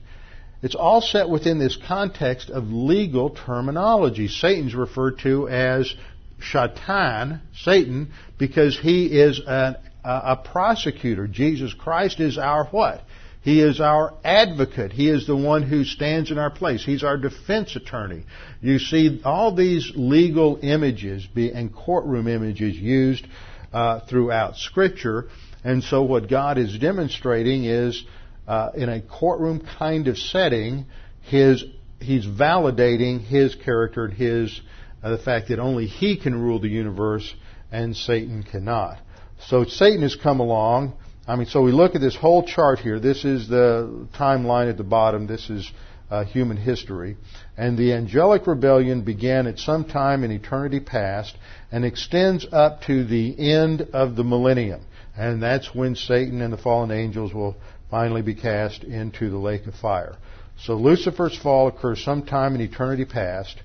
It's 0.62 0.74
all 0.74 1.00
set 1.00 1.28
within 1.28 1.59
this 1.59 1.76
context 1.76 2.50
of 2.50 2.64
legal 2.64 3.30
terminology. 3.30 4.26
Satan's 4.26 4.74
referred 4.74 5.20
to 5.20 5.48
as 5.48 5.94
Shatan, 6.40 7.40
Satan, 7.54 8.12
because 8.38 8.76
he 8.76 9.07
is 9.07 9.40
an, 9.46 9.76
a, 10.04 10.11
a 10.32 10.36
prosecutor. 10.36 11.28
Jesus 11.28 11.72
Christ 11.72 12.18
is 12.18 12.38
our 12.38 12.64
what? 12.66 13.02
He 13.47 13.61
is 13.61 13.80
our 13.80 14.12
advocate. 14.24 14.90
He 14.90 15.09
is 15.09 15.24
the 15.28 15.36
one 15.36 15.62
who 15.62 15.84
stands 15.84 16.32
in 16.32 16.36
our 16.36 16.51
place. 16.51 16.84
He's 16.84 17.05
our 17.05 17.16
defense 17.16 17.76
attorney. 17.76 18.24
You 18.61 18.80
see 18.80 19.20
all 19.24 19.55
these 19.55 19.92
legal 19.94 20.59
images 20.61 21.28
and 21.36 21.72
courtroom 21.72 22.26
images 22.26 22.74
used 22.74 23.24
uh, 23.72 24.01
throughout 24.01 24.57
Scripture. 24.57 25.28
And 25.62 25.84
so 25.84 26.03
what 26.03 26.28
God 26.28 26.59
is 26.59 26.76
demonstrating 26.76 27.66
is 27.66 28.05
uh, 28.49 28.70
in 28.74 28.88
a 28.88 29.01
courtroom 29.01 29.64
kind 29.78 30.09
of 30.09 30.18
setting, 30.18 30.86
his 31.20 31.62
he's 32.01 32.26
validating 32.26 33.20
his 33.20 33.55
character 33.55 34.07
and 34.07 34.14
his 34.14 34.61
uh, 35.05 35.11
the 35.11 35.18
fact 35.18 35.51
that 35.51 35.61
only 35.61 35.86
he 35.86 36.16
can 36.16 36.34
rule 36.34 36.59
the 36.59 36.68
universe 36.68 37.32
and 37.70 37.97
Satan 37.97 38.42
cannot. 38.42 38.99
So 39.47 39.62
Satan 39.62 40.03
has 40.03 40.16
come 40.16 40.40
along. 40.40 40.94
I 41.29 41.37
mean, 41.37 41.47
so 41.47 41.62
we 41.62 41.72
look 41.72 41.95
at 41.95 42.01
this 42.01 42.14
whole 42.14 42.45
chart 42.45 42.79
here. 42.79 43.01
This 43.01 43.24
is 43.24 43.49
the 43.49 44.07
timeline 44.14 44.70
at 44.70 44.77
the 44.77 44.85
bottom. 44.85 45.27
This 45.27 45.51
is 45.51 45.70
uh, 46.11 46.24
human 46.24 46.57
history. 46.57 47.16
And 47.57 47.77
the 47.77 47.95
angelic 47.95 48.47
rebellion 48.47 49.03
began 49.03 49.47
at 49.47 49.59
some 49.59 49.85
time 49.85 50.22
in 50.22 50.31
eternity 50.31 50.79
past 50.79 51.37
and 51.72 51.85
extends 51.85 52.47
up 52.53 52.83
to 52.83 53.05
the 53.05 53.35
end 53.39 53.83
of 53.93 54.14
the 54.14 54.22
millennium. 54.22 54.83
And 55.16 55.43
that's 55.43 55.74
when 55.74 55.97
Satan 55.97 56.41
and 56.43 56.53
the 56.53 56.59
fallen 56.59 56.91
angels 56.91 57.35
will 57.35 57.57
finally 57.91 58.22
be 58.22 58.35
cast 58.35 58.85
into 58.85 59.31
the 59.31 59.39
lake 59.39 59.66
of 59.66 59.74
fire. 59.74 60.16
So 60.59 60.74
Lucifer's 60.74 61.37
fall 61.37 61.68
occurs 61.68 62.03
sometime 62.03 62.55
in 62.55 62.61
eternity 62.61 63.05
past, 63.05 63.57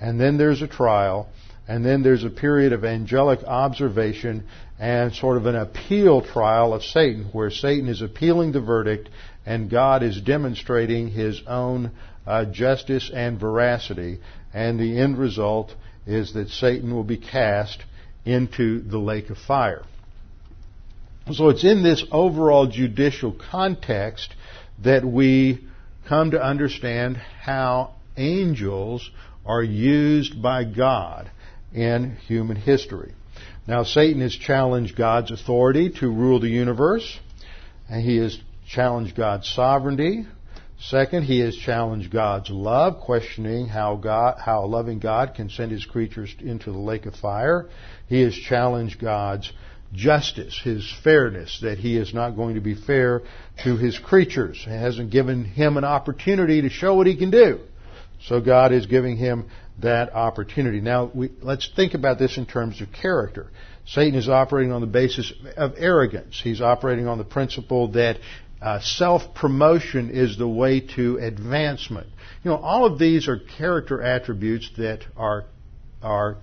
and 0.00 0.20
then 0.20 0.38
there's 0.38 0.62
a 0.62 0.68
trial, 0.68 1.28
and 1.68 1.84
then 1.84 2.02
there's 2.02 2.24
a 2.24 2.30
period 2.30 2.72
of 2.72 2.82
angelic 2.86 3.44
observation 3.44 4.44
and 4.78 5.12
sort 5.12 5.36
of 5.36 5.44
an 5.44 5.54
appeal 5.54 6.22
trial 6.22 6.72
of 6.72 6.82
Satan, 6.82 7.28
where 7.32 7.50
Satan 7.50 7.88
is 7.88 8.00
appealing 8.00 8.52
the 8.52 8.60
verdict 8.60 9.10
and 9.44 9.70
God 9.70 10.02
is 10.02 10.18
demonstrating 10.18 11.08
his 11.08 11.42
own 11.46 11.90
uh, 12.26 12.46
justice 12.46 13.10
and 13.12 13.38
veracity. 13.38 14.18
And 14.54 14.80
the 14.80 14.98
end 14.98 15.18
result 15.18 15.74
is 16.06 16.32
that 16.32 16.48
Satan 16.48 16.94
will 16.94 17.04
be 17.04 17.18
cast 17.18 17.84
into 18.24 18.80
the 18.80 18.98
lake 18.98 19.28
of 19.28 19.36
fire. 19.36 19.84
So 21.32 21.50
it's 21.50 21.64
in 21.64 21.82
this 21.82 22.02
overall 22.10 22.66
judicial 22.66 23.36
context 23.50 24.34
that 24.82 25.04
we 25.04 25.66
come 26.06 26.30
to 26.30 26.42
understand 26.42 27.18
how 27.18 27.94
angels 28.16 29.10
are 29.44 29.62
used 29.62 30.40
by 30.40 30.64
God 30.64 31.30
in 31.72 32.16
human 32.26 32.56
history. 32.56 33.12
Now, 33.66 33.84
Satan 33.84 34.22
has 34.22 34.34
challenged 34.34 34.96
God's 34.96 35.30
authority 35.30 35.90
to 36.00 36.08
rule 36.10 36.40
the 36.40 36.48
universe, 36.48 37.18
and 37.88 38.02
he 38.02 38.16
has 38.18 38.38
challenged 38.66 39.14
God's 39.14 39.48
sovereignty. 39.48 40.26
Second, 40.80 41.24
he 41.24 41.40
has 41.40 41.56
challenged 41.56 42.10
God's 42.10 42.50
love, 42.50 43.00
questioning 43.00 43.66
how 43.66 43.96
God, 43.96 44.38
how 44.38 44.64
a 44.64 44.66
loving 44.66 45.00
God 45.00 45.34
can 45.34 45.50
send 45.50 45.72
his 45.72 45.84
creatures 45.84 46.34
into 46.38 46.70
the 46.70 46.78
lake 46.78 47.04
of 47.04 47.14
fire. 47.14 47.68
He 48.08 48.22
has 48.22 48.34
challenged 48.34 49.00
God's 49.00 49.52
justice, 49.92 50.58
his 50.62 50.90
fairness, 51.02 51.60
that 51.62 51.78
he 51.78 51.96
is 51.96 52.14
not 52.14 52.36
going 52.36 52.54
to 52.54 52.60
be 52.60 52.74
fair 52.74 53.22
to 53.64 53.76
his 53.76 53.98
creatures. 53.98 54.62
He 54.64 54.70
hasn't 54.70 55.10
given 55.10 55.44
him 55.44 55.76
an 55.76 55.84
opportunity 55.84 56.62
to 56.62 56.70
show 56.70 56.94
what 56.94 57.06
he 57.06 57.16
can 57.16 57.30
do. 57.30 57.60
So 58.22 58.40
God 58.40 58.72
is 58.72 58.86
giving 58.86 59.16
him 59.16 59.50
that 59.80 60.12
opportunity. 60.14 60.80
Now, 60.80 61.10
we, 61.14 61.30
let's 61.40 61.70
think 61.74 61.94
about 61.94 62.18
this 62.18 62.36
in 62.36 62.46
terms 62.46 62.80
of 62.80 62.88
character. 62.92 63.48
Satan 63.86 64.18
is 64.18 64.28
operating 64.28 64.72
on 64.72 64.80
the 64.80 64.86
basis 64.86 65.32
of 65.56 65.74
arrogance. 65.76 66.40
He's 66.42 66.60
operating 66.60 67.06
on 67.06 67.18
the 67.18 67.24
principle 67.24 67.92
that 67.92 68.18
uh, 68.60 68.80
self-promotion 68.80 70.10
is 70.10 70.36
the 70.36 70.48
way 70.48 70.80
to 70.80 71.18
advancement. 71.18 72.08
You 72.42 72.50
know, 72.50 72.56
all 72.56 72.84
of 72.84 72.98
these 72.98 73.28
are 73.28 73.38
character 73.38 74.02
attributes 74.02 74.70
that 74.76 75.04
are 75.16 75.44
are 76.02 76.36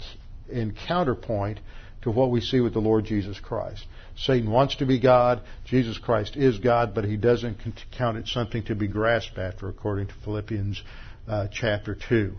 in 0.50 0.76
counterpoint 0.88 1.60
to 2.02 2.12
what 2.12 2.30
we 2.30 2.42
see 2.42 2.60
with 2.60 2.74
the 2.74 2.80
Lord 2.80 3.06
Jesus 3.06 3.40
Christ. 3.40 3.86
Satan 4.18 4.50
wants 4.50 4.78
to 4.78 4.86
be 4.86 5.00
God. 5.00 5.42
Jesus 5.66 5.98
Christ 5.98 6.38
is 6.38 6.60
God, 6.60 6.94
but 6.94 7.04
he 7.04 7.18
doesn't 7.18 7.58
count 7.98 8.18
it 8.18 8.28
something 8.28 8.64
to 8.66 8.76
be 8.76 8.88
grasped 8.88 9.38
after, 9.38 9.68
according 9.68 10.08
to 10.08 10.14
Philippians 10.24 10.82
uh, 11.28 11.48
chapter 11.52 11.98
2. 12.08 12.34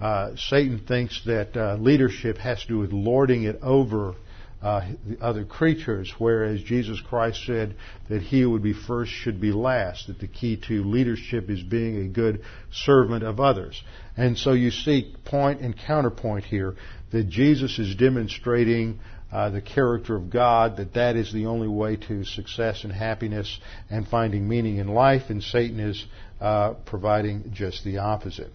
Uh, 0.00 0.36
Satan 0.36 0.78
thinks 0.86 1.24
that 1.24 1.56
uh, 1.56 1.76
leadership 1.76 2.38
has 2.38 2.60
to 2.62 2.68
do 2.68 2.78
with 2.78 2.92
lording 2.92 3.44
it 3.44 3.58
over 3.62 4.14
uh, 4.60 4.88
the 5.06 5.18
other 5.20 5.44
creatures, 5.44 6.12
whereas 6.18 6.60
Jesus 6.62 7.00
Christ 7.00 7.44
said 7.46 7.76
that 8.08 8.22
he 8.22 8.40
who 8.40 8.50
would 8.50 8.62
be 8.62 8.72
first 8.72 9.12
should 9.12 9.40
be 9.40 9.52
last, 9.52 10.08
that 10.08 10.18
the 10.18 10.26
key 10.26 10.56
to 10.68 10.82
leadership 10.82 11.48
is 11.48 11.62
being 11.62 11.98
a 11.98 12.08
good 12.08 12.42
servant 12.72 13.22
of 13.22 13.38
others. 13.38 13.80
And 14.16 14.36
so 14.36 14.52
you 14.52 14.70
see 14.70 15.14
point 15.24 15.60
and 15.60 15.76
counterpoint 15.76 16.44
here 16.44 16.74
that 17.12 17.28
Jesus 17.28 17.78
is 17.78 17.94
demonstrating 17.94 18.98
uh, 19.30 19.50
the 19.50 19.60
character 19.60 20.16
of 20.16 20.30
God, 20.30 20.78
that 20.78 20.94
that 20.94 21.14
is 21.14 21.32
the 21.32 21.46
only 21.46 21.68
way 21.68 21.96
to 21.96 22.24
success 22.24 22.82
and 22.82 22.92
happiness 22.92 23.60
and 23.90 24.08
finding 24.08 24.48
meaning 24.48 24.78
in 24.78 24.88
life, 24.88 25.24
and 25.28 25.42
Satan 25.42 25.78
is 25.78 26.04
uh, 26.40 26.74
providing 26.86 27.52
just 27.52 27.84
the 27.84 27.98
opposite. 27.98 28.50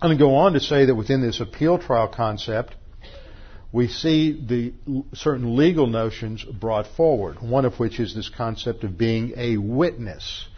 I'm 0.00 0.18
go 0.18 0.34
on 0.34 0.52
to 0.52 0.60
say 0.60 0.84
that 0.84 0.94
within 0.94 1.22
this 1.22 1.40
appeal 1.40 1.78
trial 1.78 2.08
concept, 2.08 2.74
we 3.72 3.88
see 3.88 4.32
the 4.32 4.74
certain 5.14 5.56
legal 5.56 5.86
notions 5.86 6.44
brought 6.44 6.86
forward, 6.86 7.40
one 7.40 7.64
of 7.64 7.78
which 7.80 7.98
is 7.98 8.14
this 8.14 8.28
concept 8.28 8.84
of 8.84 8.98
being 8.98 9.32
a 9.36 9.56
witness. 9.56 10.48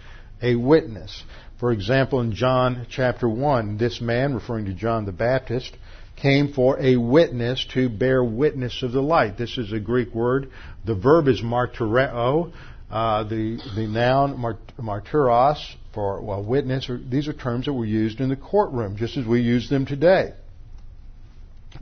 A 0.43 0.57
witness. 0.57 1.23
For 1.61 1.71
example, 1.71 2.21
in 2.21 2.35
John 2.35 2.87
chapter 2.91 3.29
1, 3.29 3.79
this 3.79 4.01
man, 4.01 4.35
referring 4.35 4.67
to 4.67 4.75
John 4.75 5.07
the 5.07 5.13
Baptist, 5.13 5.77
came 6.17 6.53
for 6.53 6.79
a 6.81 6.97
witness 6.97 7.65
to 7.75 7.89
bear 7.89 8.25
witness 8.25 8.83
of 8.83 8.91
the 8.91 9.03
light. 9.03 9.39
This 9.39 9.57
is 9.57 9.73
a 9.73 9.79
Greek 9.79 10.13
word. 10.15 10.51
The 10.85 10.97
verb 10.97 11.29
is 11.29 11.43
martyreo. 11.43 12.53
Uh, 12.91 13.23
the, 13.23 13.61
the 13.77 13.87
noun 13.87 14.37
martyros 14.81 15.77
for 15.93 16.21
well, 16.21 16.43
witness, 16.43 16.91
these 17.09 17.29
are 17.29 17.33
terms 17.33 17.67
that 17.67 17.73
were 17.73 17.87
used 17.87 18.21
in 18.21 18.29
the 18.29 18.37
courtroom, 18.37 18.97
just 18.97 19.17
as 19.17 19.27
we 19.27 19.41
use 19.41 19.69
them 19.69 19.87
today. 19.87 20.33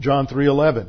John 0.01 0.27
3.11. 0.27 0.89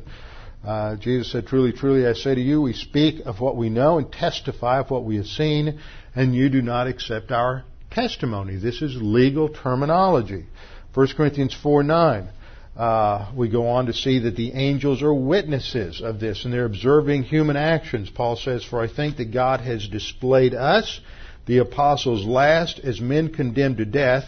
Uh, 0.65 0.95
Jesus 0.97 1.31
said, 1.31 1.47
Truly, 1.47 1.71
truly, 1.71 2.05
I 2.07 2.13
say 2.13 2.35
to 2.35 2.41
you, 2.41 2.61
we 2.61 2.73
speak 2.73 3.25
of 3.25 3.39
what 3.39 3.55
we 3.55 3.69
know 3.69 3.99
and 3.99 4.11
testify 4.11 4.79
of 4.79 4.89
what 4.89 5.05
we 5.05 5.17
have 5.17 5.27
seen, 5.27 5.79
and 6.15 6.35
you 6.35 6.49
do 6.49 6.61
not 6.61 6.87
accept 6.87 7.31
our 7.31 7.63
testimony. 7.91 8.57
This 8.57 8.81
is 8.81 8.95
legal 8.99 9.49
terminology. 9.49 10.45
1 10.93 11.07
Corinthians 11.15 11.55
4 11.61 11.83
9. 11.83 12.29
Uh, 12.75 13.31
we 13.35 13.49
go 13.49 13.69
on 13.69 13.87
to 13.87 13.93
see 13.93 14.19
that 14.19 14.35
the 14.35 14.53
angels 14.53 15.01
are 15.01 15.13
witnesses 15.13 15.99
of 16.01 16.19
this 16.19 16.45
and 16.45 16.53
they're 16.53 16.65
observing 16.65 17.23
human 17.23 17.55
actions. 17.55 18.09
Paul 18.09 18.35
says, 18.35 18.63
For 18.63 18.81
I 18.81 18.87
think 18.87 19.17
that 19.17 19.31
God 19.33 19.61
has 19.61 19.87
displayed 19.87 20.53
us, 20.53 20.99
the 21.47 21.57
apostles, 21.57 22.25
last 22.25 22.79
as 22.79 23.01
men 23.01 23.33
condemned 23.33 23.77
to 23.77 23.85
death, 23.85 24.25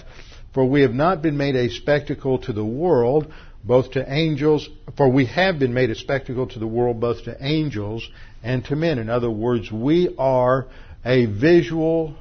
for 0.53 0.65
we 0.65 0.81
have 0.81 0.93
not 0.93 1.21
been 1.21 1.37
made 1.37 1.55
a 1.55 1.69
spectacle 1.69 2.39
to 2.39 2.53
the 2.53 2.65
world, 2.65 3.31
both 3.63 3.91
to 3.91 4.11
angels, 4.11 4.67
for 4.97 5.09
we 5.09 5.25
have 5.25 5.59
been 5.59 5.73
made 5.73 5.89
a 5.89 5.95
spectacle 5.95 6.47
to 6.47 6.59
the 6.59 6.67
world, 6.67 6.99
both 6.99 7.23
to 7.25 7.37
angels 7.39 8.07
and 8.41 8.63
to 8.65 8.75
men. 8.75 8.97
In 8.97 9.09
other 9.09 9.29
words, 9.29 9.71
we 9.71 10.15
are 10.17 10.67
a 11.05 11.25
visual 11.25 12.15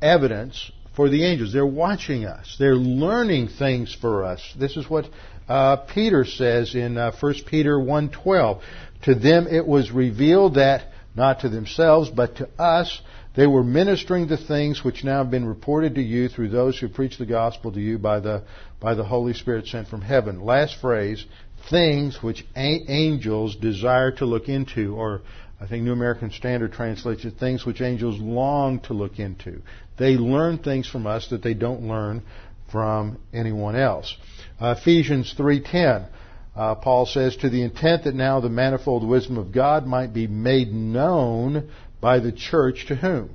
evidence 0.00 0.70
for 0.94 1.08
the 1.08 1.24
angels. 1.24 1.52
They're 1.52 1.66
watching 1.66 2.26
us. 2.26 2.56
They're 2.58 2.74
learning 2.74 3.48
things 3.48 3.96
for 3.98 4.24
us. 4.24 4.54
This 4.58 4.76
is 4.76 4.88
what 4.88 5.06
uh, 5.48 5.76
Peter 5.76 6.24
says 6.24 6.74
in 6.74 6.96
uh, 6.96 7.12
1 7.18 7.34
Peter 7.46 7.76
1.12. 7.76 8.60
To 9.04 9.14
them 9.14 9.46
it 9.46 9.66
was 9.66 9.90
revealed 9.90 10.54
that, 10.54 10.88
not 11.16 11.40
to 11.40 11.48
themselves, 11.48 12.10
but 12.10 12.36
to 12.36 12.48
us, 12.58 13.00
they 13.40 13.46
were 13.46 13.64
ministering 13.64 14.28
the 14.28 14.36
things 14.36 14.84
which 14.84 15.02
now 15.02 15.22
have 15.22 15.30
been 15.30 15.46
reported 15.46 15.94
to 15.94 16.02
you 16.02 16.28
through 16.28 16.50
those 16.50 16.78
who 16.78 16.90
preach 16.90 17.16
the 17.16 17.24
gospel 17.24 17.72
to 17.72 17.80
you 17.80 17.96
by 17.96 18.20
the, 18.20 18.42
by 18.80 18.92
the 18.92 19.02
Holy 19.02 19.32
Spirit 19.32 19.66
sent 19.66 19.88
from 19.88 20.02
heaven. 20.02 20.44
Last 20.44 20.78
phrase, 20.78 21.24
things 21.70 22.22
which 22.22 22.44
angels 22.54 23.56
desire 23.56 24.10
to 24.10 24.26
look 24.26 24.50
into, 24.50 24.94
or 24.94 25.22
I 25.58 25.66
think 25.66 25.84
New 25.84 25.92
American 25.94 26.30
Standard 26.32 26.74
translates 26.74 27.24
it, 27.24 27.38
things 27.40 27.64
which 27.64 27.80
angels 27.80 28.20
long 28.20 28.80
to 28.80 28.92
look 28.92 29.18
into. 29.18 29.62
They 29.98 30.16
learn 30.18 30.58
things 30.58 30.86
from 30.86 31.06
us 31.06 31.28
that 31.28 31.42
they 31.42 31.54
don't 31.54 31.88
learn 31.88 32.22
from 32.70 33.20
anyone 33.32 33.74
else. 33.74 34.14
Uh, 34.60 34.74
Ephesians 34.78 35.34
3:10. 35.38 36.08
Uh, 36.54 36.74
Paul 36.74 37.06
says, 37.06 37.36
to 37.36 37.48
the 37.48 37.62
intent 37.62 38.04
that 38.04 38.14
now 38.14 38.40
the 38.40 38.48
manifold 38.50 39.08
wisdom 39.08 39.38
of 39.38 39.52
God 39.52 39.86
might 39.86 40.12
be 40.12 40.26
made 40.26 40.74
known 40.74 41.70
by 42.00 42.18
the 42.18 42.32
church 42.32 42.86
to 42.88 42.96
whom? 42.96 43.30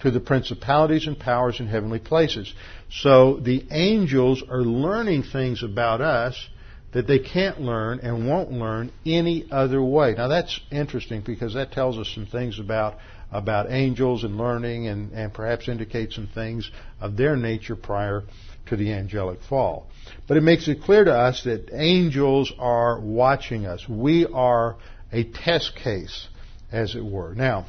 To 0.00 0.10
the 0.10 0.20
principalities 0.20 1.06
and 1.06 1.18
powers 1.18 1.60
in 1.60 1.68
heavenly 1.68 2.00
places. 2.00 2.52
So 2.90 3.36
the 3.36 3.64
angels 3.70 4.42
are 4.48 4.62
learning 4.62 5.24
things 5.24 5.62
about 5.62 6.00
us 6.00 6.48
that 6.92 7.06
they 7.06 7.18
can't 7.18 7.60
learn 7.60 8.00
and 8.00 8.28
won't 8.28 8.50
learn 8.50 8.92
any 9.06 9.46
other 9.50 9.82
way. 9.82 10.14
Now 10.16 10.28
that's 10.28 10.60
interesting 10.70 11.22
because 11.24 11.54
that 11.54 11.72
tells 11.72 11.98
us 11.98 12.10
some 12.14 12.26
things 12.26 12.58
about 12.58 12.98
about 13.30 13.72
angels 13.72 14.24
and 14.24 14.36
learning 14.36 14.88
and, 14.88 15.10
and 15.12 15.32
perhaps 15.32 15.66
indicates 15.66 16.14
some 16.14 16.28
things 16.34 16.70
of 17.00 17.16
their 17.16 17.34
nature 17.34 17.74
prior 17.74 18.24
to 18.66 18.76
the 18.76 18.92
angelic 18.92 19.40
fall. 19.48 19.86
But 20.28 20.36
it 20.36 20.42
makes 20.42 20.68
it 20.68 20.82
clear 20.82 21.04
to 21.04 21.14
us 21.14 21.42
that 21.44 21.70
angels 21.72 22.52
are 22.58 23.00
watching 23.00 23.64
us. 23.64 23.88
We 23.88 24.26
are 24.26 24.76
a 25.10 25.24
test 25.24 25.74
case, 25.76 26.28
as 26.72 26.94
it 26.94 27.04
were. 27.04 27.34
Now, 27.34 27.66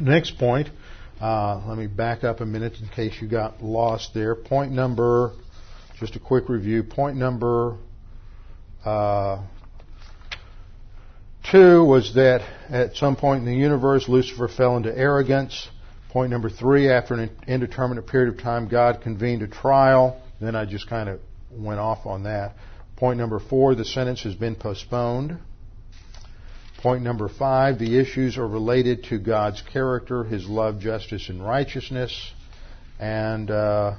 next 0.00 0.38
point, 0.38 0.68
Uh, 1.20 1.62
let 1.68 1.78
me 1.78 1.86
back 1.86 2.24
up 2.24 2.40
a 2.40 2.44
minute 2.44 2.74
in 2.80 2.88
case 2.88 3.14
you 3.22 3.28
got 3.28 3.62
lost 3.62 4.12
there. 4.14 4.34
Point 4.34 4.72
number, 4.72 5.30
just 6.00 6.16
a 6.16 6.18
quick 6.18 6.48
review. 6.48 6.82
Point 6.82 7.16
number 7.16 7.76
uh, 8.84 9.40
two 11.50 11.84
was 11.84 12.14
that 12.14 12.42
at 12.68 12.96
some 12.96 13.14
point 13.16 13.40
in 13.40 13.46
the 13.46 13.54
universe, 13.54 14.08
Lucifer 14.08 14.48
fell 14.48 14.76
into 14.76 14.94
arrogance. 14.96 15.68
Point 16.10 16.30
number 16.30 16.50
three, 16.50 16.90
after 16.90 17.14
an 17.14 17.30
indeterminate 17.46 18.06
period 18.06 18.34
of 18.34 18.40
time, 18.40 18.68
God 18.68 19.00
convened 19.00 19.42
a 19.42 19.48
trial. 19.48 20.20
Then 20.40 20.56
I 20.56 20.64
just 20.64 20.88
kind 20.88 21.08
of 21.08 21.20
went 21.52 21.78
off 21.78 22.06
on 22.06 22.24
that. 22.24 22.54
Point 22.96 23.18
number 23.18 23.38
four, 23.38 23.74
the 23.76 23.84
sentence 23.84 24.24
has 24.24 24.34
been 24.34 24.56
postponed. 24.56 25.38
Point 26.84 27.02
number 27.02 27.30
five, 27.30 27.78
the 27.78 27.98
issues 27.98 28.36
are 28.36 28.46
related 28.46 29.04
to 29.04 29.18
God's 29.18 29.62
character, 29.62 30.22
His 30.22 30.46
love, 30.46 30.80
justice, 30.80 31.30
and 31.30 31.42
righteousness. 31.42 32.30
And 33.00 33.50
uh, 33.50 33.94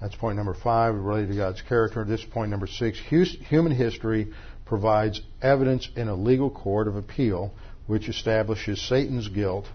that's 0.00 0.14
point 0.14 0.36
number 0.36 0.54
five, 0.54 0.94
related 0.94 1.30
to 1.30 1.34
God's 1.36 1.62
character. 1.62 2.04
This 2.04 2.20
is 2.20 2.26
point 2.26 2.48
number 2.48 2.68
six. 2.68 2.96
Human 3.08 3.72
history 3.72 4.32
provides 4.66 5.20
evidence 5.42 5.88
in 5.96 6.06
a 6.06 6.14
legal 6.14 6.48
court 6.48 6.86
of 6.86 6.94
appeal 6.94 7.52
which 7.88 8.08
establishes 8.08 8.80
Satan's 8.80 9.26
guilt, 9.26 9.66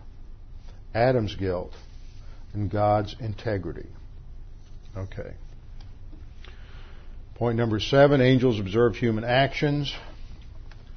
Adam's 0.96 1.36
guilt, 1.36 1.74
and 2.54 2.72
God's 2.72 3.14
integrity. 3.20 3.90
Okay. 4.96 5.34
Point 7.36 7.58
number 7.58 7.82
seven, 7.82 8.22
angels 8.22 8.58
observe 8.58 8.96
human 8.96 9.26
actions. 9.26 9.94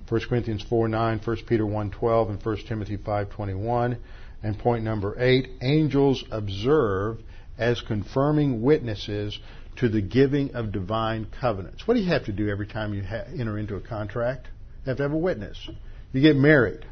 1 0.08 0.20
Corinthians 0.28 0.62
4 0.68 0.88
9, 0.88 1.20
1 1.24 1.36
Peter 1.46 1.66
1 1.66 1.90
12, 1.90 2.30
and 2.30 2.44
1 2.44 2.56
Timothy 2.68 2.96
5 2.96 3.30
21. 3.30 3.98
And 4.42 4.58
point 4.58 4.84
number 4.84 5.16
eight, 5.18 5.48
angels 5.62 6.22
observe 6.30 7.18
as 7.58 7.80
confirming 7.80 8.62
witnesses 8.62 9.38
to 9.76 9.88
the 9.88 10.00
giving 10.00 10.54
of 10.54 10.72
divine 10.72 11.26
covenants. 11.40 11.86
What 11.86 11.94
do 11.94 12.00
you 12.00 12.08
have 12.10 12.26
to 12.26 12.32
do 12.32 12.48
every 12.48 12.66
time 12.66 12.94
you 12.94 13.02
ha- 13.02 13.24
enter 13.38 13.58
into 13.58 13.76
a 13.76 13.80
contract? 13.80 14.48
You 14.84 14.90
have 14.90 14.98
to 14.98 15.02
have 15.02 15.12
a 15.12 15.18
witness. 15.18 15.68
You 16.12 16.22
get 16.22 16.36
married, 16.36 16.86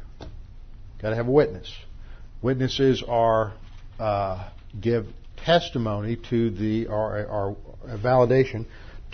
got 1.01 1.11
to 1.11 1.15
have 1.15 1.27
a 1.27 1.31
witness. 1.31 1.71
Witnesses 2.41 3.03
are 3.07 3.53
uh, 3.99 4.49
give 4.79 5.07
testimony 5.37 6.17
to 6.29 6.49
the 6.51 6.87
or, 6.87 7.25
or 7.25 7.57
validation 7.87 8.65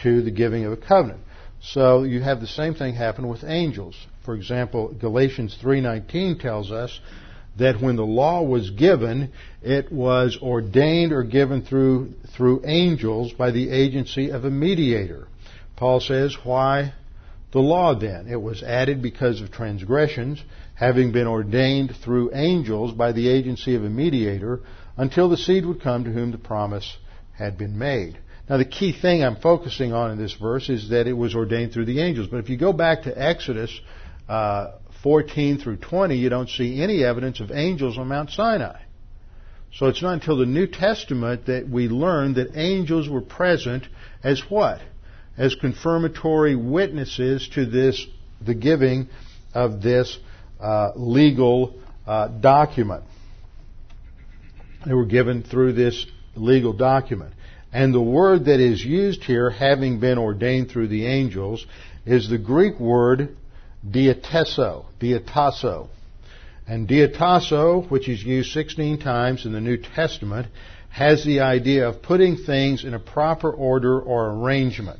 to 0.03 0.21
the 0.21 0.31
giving 0.31 0.65
of 0.65 0.71
a 0.71 0.77
covenant. 0.77 1.21
So 1.63 2.03
you 2.03 2.21
have 2.21 2.41
the 2.41 2.47
same 2.47 2.73
thing 2.73 2.95
happen 2.95 3.27
with 3.27 3.43
angels. 3.43 3.95
For 4.23 4.33
example, 4.33 4.87
Galatians 4.99 5.55
3:19 5.61 6.39
tells 6.39 6.71
us 6.71 6.99
that 7.57 7.79
when 7.79 7.95
the 7.97 8.05
law 8.05 8.41
was 8.41 8.71
given, 8.71 9.29
it 9.61 9.91
was 9.91 10.37
ordained 10.41 11.11
or 11.11 11.21
given 11.23 11.61
through 11.61 12.13
through 12.29 12.63
angels 12.65 13.33
by 13.33 13.51
the 13.51 13.69
agency 13.69 14.29
of 14.31 14.43
a 14.43 14.49
mediator. 14.49 15.27
Paul 15.75 15.99
says, 15.99 16.33
"Why 16.43 16.93
the 17.51 17.61
law 17.61 17.93
then? 17.93 18.27
It 18.27 18.41
was 18.41 18.63
added 18.63 19.01
because 19.03 19.39
of 19.41 19.51
transgressions, 19.51 20.43
having 20.73 21.11
been 21.11 21.27
ordained 21.27 21.95
through 21.95 22.31
angels 22.33 22.91
by 22.91 23.11
the 23.11 23.27
agency 23.27 23.75
of 23.75 23.83
a 23.83 23.89
mediator, 23.89 24.61
until 24.97 25.29
the 25.29 25.37
seed 25.37 25.65
would 25.65 25.81
come 25.81 26.05
to 26.05 26.11
whom 26.11 26.31
the 26.31 26.37
promise 26.39 26.97
had 27.33 27.55
been 27.57 27.77
made." 27.77 28.17
Now, 28.51 28.57
the 28.57 28.65
key 28.65 28.91
thing 28.91 29.23
I'm 29.23 29.37
focusing 29.37 29.93
on 29.93 30.11
in 30.11 30.17
this 30.17 30.33
verse 30.33 30.67
is 30.67 30.89
that 30.89 31.07
it 31.07 31.13
was 31.13 31.35
ordained 31.35 31.71
through 31.71 31.85
the 31.85 32.01
angels. 32.01 32.27
But 32.27 32.41
if 32.41 32.49
you 32.49 32.57
go 32.57 32.73
back 32.73 33.03
to 33.03 33.17
Exodus 33.17 33.71
uh, 34.27 34.73
14 35.03 35.57
through 35.57 35.77
20, 35.77 36.17
you 36.17 36.27
don't 36.27 36.49
see 36.49 36.81
any 36.81 37.01
evidence 37.01 37.39
of 37.39 37.49
angels 37.49 37.97
on 37.97 38.09
Mount 38.09 38.29
Sinai. 38.29 38.81
So 39.73 39.85
it's 39.85 40.01
not 40.01 40.15
until 40.15 40.35
the 40.35 40.45
New 40.45 40.67
Testament 40.67 41.45
that 41.45 41.69
we 41.69 41.87
learn 41.87 42.33
that 42.33 42.57
angels 42.57 43.07
were 43.07 43.21
present 43.21 43.87
as 44.21 44.41
what? 44.49 44.81
As 45.37 45.55
confirmatory 45.55 46.57
witnesses 46.57 47.47
to 47.53 47.65
this, 47.65 48.05
the 48.41 48.53
giving 48.53 49.07
of 49.53 49.81
this 49.81 50.19
uh, 50.59 50.91
legal 50.97 51.79
uh, 52.05 52.27
document. 52.27 53.05
They 54.85 54.93
were 54.93 55.05
given 55.05 55.41
through 55.41 55.71
this 55.71 56.05
legal 56.35 56.73
document. 56.73 57.33
And 57.73 57.93
the 57.93 58.01
word 58.01 58.45
that 58.45 58.59
is 58.59 58.83
used 58.83 59.23
here, 59.23 59.49
having 59.49 59.99
been 59.99 60.17
ordained 60.17 60.69
through 60.69 60.89
the 60.89 61.05
angels, 61.05 61.65
is 62.05 62.29
the 62.29 62.37
Greek 62.37 62.79
word 62.79 63.35
diateso, 63.87 64.85
diatasso. 64.99 65.87
And 66.67 66.87
diatasso, 66.87 67.89
which 67.89 68.09
is 68.09 68.23
used 68.23 68.51
16 68.51 68.99
times 68.99 69.45
in 69.45 69.53
the 69.53 69.61
New 69.61 69.77
Testament, 69.77 70.47
has 70.89 71.23
the 71.23 71.39
idea 71.39 71.87
of 71.87 72.01
putting 72.01 72.37
things 72.37 72.83
in 72.83 72.93
a 72.93 72.99
proper 72.99 73.51
order 73.51 73.99
or 73.99 74.31
arrangement. 74.31 74.99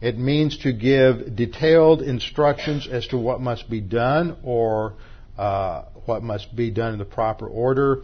It 0.00 0.18
means 0.18 0.58
to 0.58 0.72
give 0.72 1.36
detailed 1.36 2.02
instructions 2.02 2.88
as 2.90 3.06
to 3.08 3.18
what 3.18 3.40
must 3.40 3.70
be 3.70 3.80
done 3.80 4.36
or 4.42 4.94
uh, 5.38 5.84
what 6.06 6.22
must 6.22 6.54
be 6.56 6.70
done 6.70 6.94
in 6.94 6.98
the 6.98 7.04
proper 7.04 7.46
order 7.46 8.02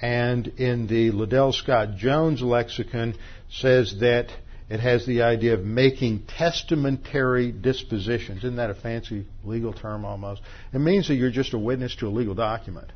and 0.00 0.46
in 0.58 0.86
the 0.86 1.10
Liddell 1.10 1.52
Scott 1.52 1.96
Jones 1.96 2.42
lexicon 2.42 3.14
says 3.50 3.96
that 4.00 4.30
it 4.68 4.80
has 4.80 5.04
the 5.04 5.22
idea 5.22 5.54
of 5.54 5.64
making 5.64 6.22
testamentary 6.26 7.50
dispositions. 7.50 8.38
Isn't 8.38 8.56
that 8.56 8.70
a 8.70 8.74
fancy 8.74 9.26
legal 9.44 9.72
term 9.72 10.04
almost? 10.04 10.42
It 10.72 10.78
means 10.78 11.08
that 11.08 11.16
you're 11.16 11.30
just 11.30 11.54
a 11.54 11.58
witness 11.58 11.96
to 11.96 12.06
a 12.06 12.08
legal 12.08 12.34
document. 12.34 12.92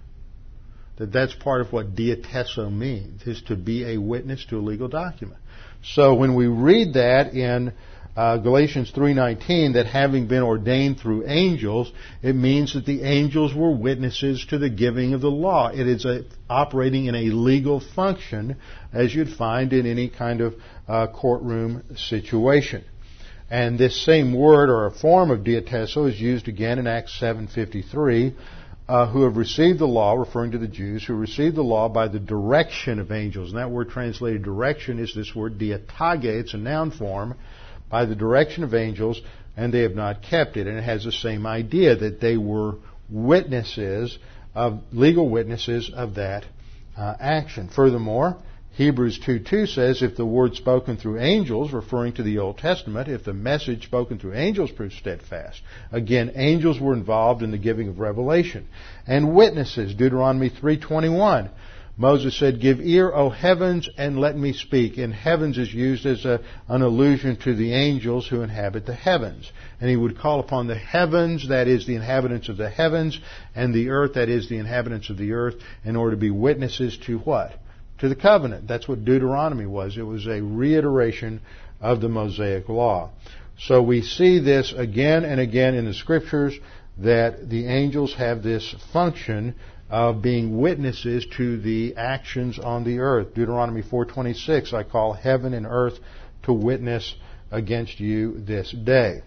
That 0.98 1.12
that's 1.12 1.34
part 1.34 1.60
of 1.60 1.72
what 1.72 1.96
diatesso 1.96 2.70
means, 2.70 3.26
is 3.26 3.42
to 3.48 3.56
be 3.56 3.94
a 3.94 3.98
witness 3.98 4.44
to 4.50 4.58
a 4.58 4.62
legal 4.62 4.86
document. 4.86 5.40
So 5.82 6.14
when 6.14 6.36
we 6.36 6.46
read 6.46 6.94
that 6.94 7.34
in 7.34 7.72
uh, 8.16 8.36
Galatians 8.36 8.92
3:19 8.92 9.74
that 9.74 9.86
having 9.86 10.26
been 10.26 10.42
ordained 10.42 11.00
through 11.00 11.24
angels, 11.26 11.92
it 12.22 12.36
means 12.36 12.74
that 12.74 12.86
the 12.86 13.02
angels 13.02 13.52
were 13.52 13.72
witnesses 13.72 14.44
to 14.50 14.58
the 14.58 14.70
giving 14.70 15.14
of 15.14 15.20
the 15.20 15.30
law. 15.30 15.68
It 15.68 15.88
is 15.88 16.04
a, 16.04 16.22
operating 16.48 17.06
in 17.06 17.16
a 17.16 17.30
legal 17.30 17.80
function, 17.80 18.56
as 18.92 19.12
you'd 19.12 19.30
find 19.30 19.72
in 19.72 19.86
any 19.86 20.08
kind 20.08 20.40
of 20.40 20.54
uh, 20.86 21.08
courtroom 21.08 21.82
situation. 21.96 22.84
And 23.50 23.78
this 23.78 24.04
same 24.04 24.32
word 24.32 24.70
or 24.70 24.86
a 24.86 24.92
form 24.92 25.30
of 25.30 25.42
diatesso 25.42 26.06
is 26.06 26.20
used 26.20 26.46
again 26.46 26.78
in 26.78 26.86
Acts 26.86 27.18
7:53. 27.20 28.34
Uh, 28.86 29.06
who 29.06 29.22
have 29.22 29.38
received 29.38 29.78
the 29.78 29.86
law, 29.86 30.12
referring 30.12 30.50
to 30.50 30.58
the 30.58 30.68
Jews, 30.68 31.02
who 31.02 31.14
received 31.14 31.56
the 31.56 31.62
law 31.62 31.88
by 31.88 32.06
the 32.06 32.18
direction 32.18 32.98
of 32.98 33.10
angels. 33.10 33.48
And 33.48 33.58
that 33.58 33.70
word 33.70 33.88
translated 33.88 34.42
direction 34.42 34.98
is 34.98 35.14
this 35.14 35.34
word 35.34 35.56
diatage. 35.56 36.20
It's 36.44 36.52
a 36.52 36.58
noun 36.58 36.90
form 36.90 37.34
by 37.90 38.04
the 38.04 38.14
direction 38.14 38.64
of 38.64 38.74
angels, 38.74 39.20
and 39.56 39.72
they 39.72 39.80
have 39.80 39.94
not 39.94 40.22
kept 40.22 40.56
it. 40.56 40.66
And 40.66 40.76
it 40.78 40.84
has 40.84 41.04
the 41.04 41.12
same 41.12 41.46
idea 41.46 41.96
that 41.96 42.20
they 42.20 42.36
were 42.36 42.76
witnesses 43.08 44.18
of 44.54 44.80
legal 44.92 45.28
witnesses 45.28 45.90
of 45.94 46.14
that 46.14 46.44
uh, 46.96 47.14
action. 47.18 47.68
Furthermore, 47.68 48.36
Hebrews 48.76 49.20
2:2 49.20 49.72
says, 49.72 50.02
if 50.02 50.16
the 50.16 50.26
word 50.26 50.56
spoken 50.56 50.96
through 50.96 51.20
angels, 51.20 51.72
referring 51.72 52.14
to 52.14 52.24
the 52.24 52.38
Old 52.38 52.58
Testament, 52.58 53.08
if 53.08 53.22
the 53.22 53.32
message 53.32 53.84
spoken 53.84 54.18
through 54.18 54.34
angels 54.34 54.72
proves 54.72 54.96
steadfast. 54.96 55.62
Again, 55.92 56.32
angels 56.34 56.80
were 56.80 56.92
involved 56.92 57.42
in 57.42 57.52
the 57.52 57.58
giving 57.58 57.88
of 57.88 58.00
revelation. 58.00 58.66
And 59.06 59.32
witnesses, 59.34 59.94
Deuteronomy 59.94 60.50
3:21. 60.50 61.50
Moses 61.96 62.36
said, 62.36 62.60
Give 62.60 62.80
ear, 62.80 63.12
O 63.12 63.30
heavens, 63.30 63.88
and 63.96 64.18
let 64.18 64.36
me 64.36 64.52
speak. 64.52 64.98
And 64.98 65.14
heavens 65.14 65.58
is 65.58 65.72
used 65.72 66.06
as 66.06 66.24
a, 66.24 66.40
an 66.68 66.82
allusion 66.82 67.36
to 67.44 67.54
the 67.54 67.72
angels 67.72 68.26
who 68.26 68.42
inhabit 68.42 68.84
the 68.84 68.94
heavens. 68.94 69.50
And 69.80 69.88
he 69.88 69.96
would 69.96 70.18
call 70.18 70.40
upon 70.40 70.66
the 70.66 70.74
heavens, 70.74 71.48
that 71.48 71.68
is 71.68 71.86
the 71.86 71.94
inhabitants 71.94 72.48
of 72.48 72.56
the 72.56 72.68
heavens, 72.68 73.20
and 73.54 73.72
the 73.72 73.90
earth, 73.90 74.14
that 74.14 74.28
is 74.28 74.48
the 74.48 74.58
inhabitants 74.58 75.08
of 75.08 75.18
the 75.18 75.32
earth, 75.32 75.54
in 75.84 75.94
order 75.94 76.16
to 76.16 76.20
be 76.20 76.30
witnesses 76.30 76.98
to 77.06 77.18
what? 77.18 77.52
To 77.98 78.08
the 78.08 78.16
covenant. 78.16 78.66
That's 78.66 78.88
what 78.88 79.04
Deuteronomy 79.04 79.66
was. 79.66 79.96
It 79.96 80.02
was 80.02 80.26
a 80.26 80.42
reiteration 80.42 81.42
of 81.80 82.00
the 82.00 82.08
Mosaic 82.08 82.68
law. 82.68 83.10
So 83.56 83.82
we 83.82 84.02
see 84.02 84.40
this 84.40 84.74
again 84.76 85.24
and 85.24 85.38
again 85.38 85.74
in 85.74 85.84
the 85.84 85.94
scriptures 85.94 86.58
that 86.98 87.48
the 87.48 87.66
angels 87.66 88.14
have 88.14 88.42
this 88.42 88.74
function 88.92 89.54
of 89.90 90.22
being 90.22 90.58
witnesses 90.58 91.26
to 91.36 91.58
the 91.60 91.94
actions 91.96 92.58
on 92.58 92.84
the 92.84 92.98
earth. 93.00 93.34
Deuteronomy 93.34 93.82
4:26, 93.82 94.72
I 94.72 94.82
call 94.82 95.12
heaven 95.12 95.54
and 95.54 95.66
earth 95.66 95.98
to 96.44 96.52
witness 96.52 97.14
against 97.50 98.00
you 98.00 98.40
this 98.40 98.70
day. 98.70 99.22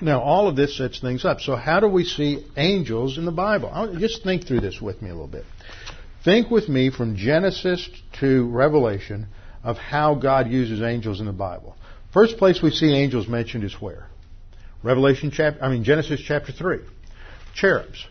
Now, 0.00 0.20
all 0.20 0.48
of 0.48 0.56
this 0.56 0.76
sets 0.76 0.98
things 0.98 1.24
up. 1.24 1.40
So, 1.40 1.56
how 1.56 1.80
do 1.80 1.88
we 1.88 2.04
see 2.04 2.44
angels 2.56 3.18
in 3.18 3.26
the 3.26 3.32
Bible? 3.32 3.96
Just 3.98 4.22
think 4.22 4.46
through 4.46 4.60
this 4.60 4.80
with 4.80 5.02
me 5.02 5.10
a 5.10 5.12
little 5.12 5.28
bit. 5.28 5.44
Think 6.24 6.50
with 6.50 6.68
me 6.68 6.90
from 6.90 7.16
Genesis 7.16 7.88
to 8.20 8.48
Revelation 8.48 9.26
of 9.62 9.76
how 9.76 10.14
God 10.14 10.48
uses 10.48 10.80
angels 10.80 11.20
in 11.20 11.26
the 11.26 11.32
Bible. 11.32 11.76
First 12.12 12.38
place 12.38 12.62
we 12.62 12.70
see 12.70 12.94
angels 12.94 13.28
mentioned 13.28 13.64
is 13.64 13.74
where? 13.74 14.06
Revelation 14.82 15.30
chapter, 15.30 15.62
I 15.62 15.68
mean 15.68 15.84
Genesis 15.84 16.20
chapter 16.20 16.52
3. 16.52 16.78
Cherubs. 17.54 18.06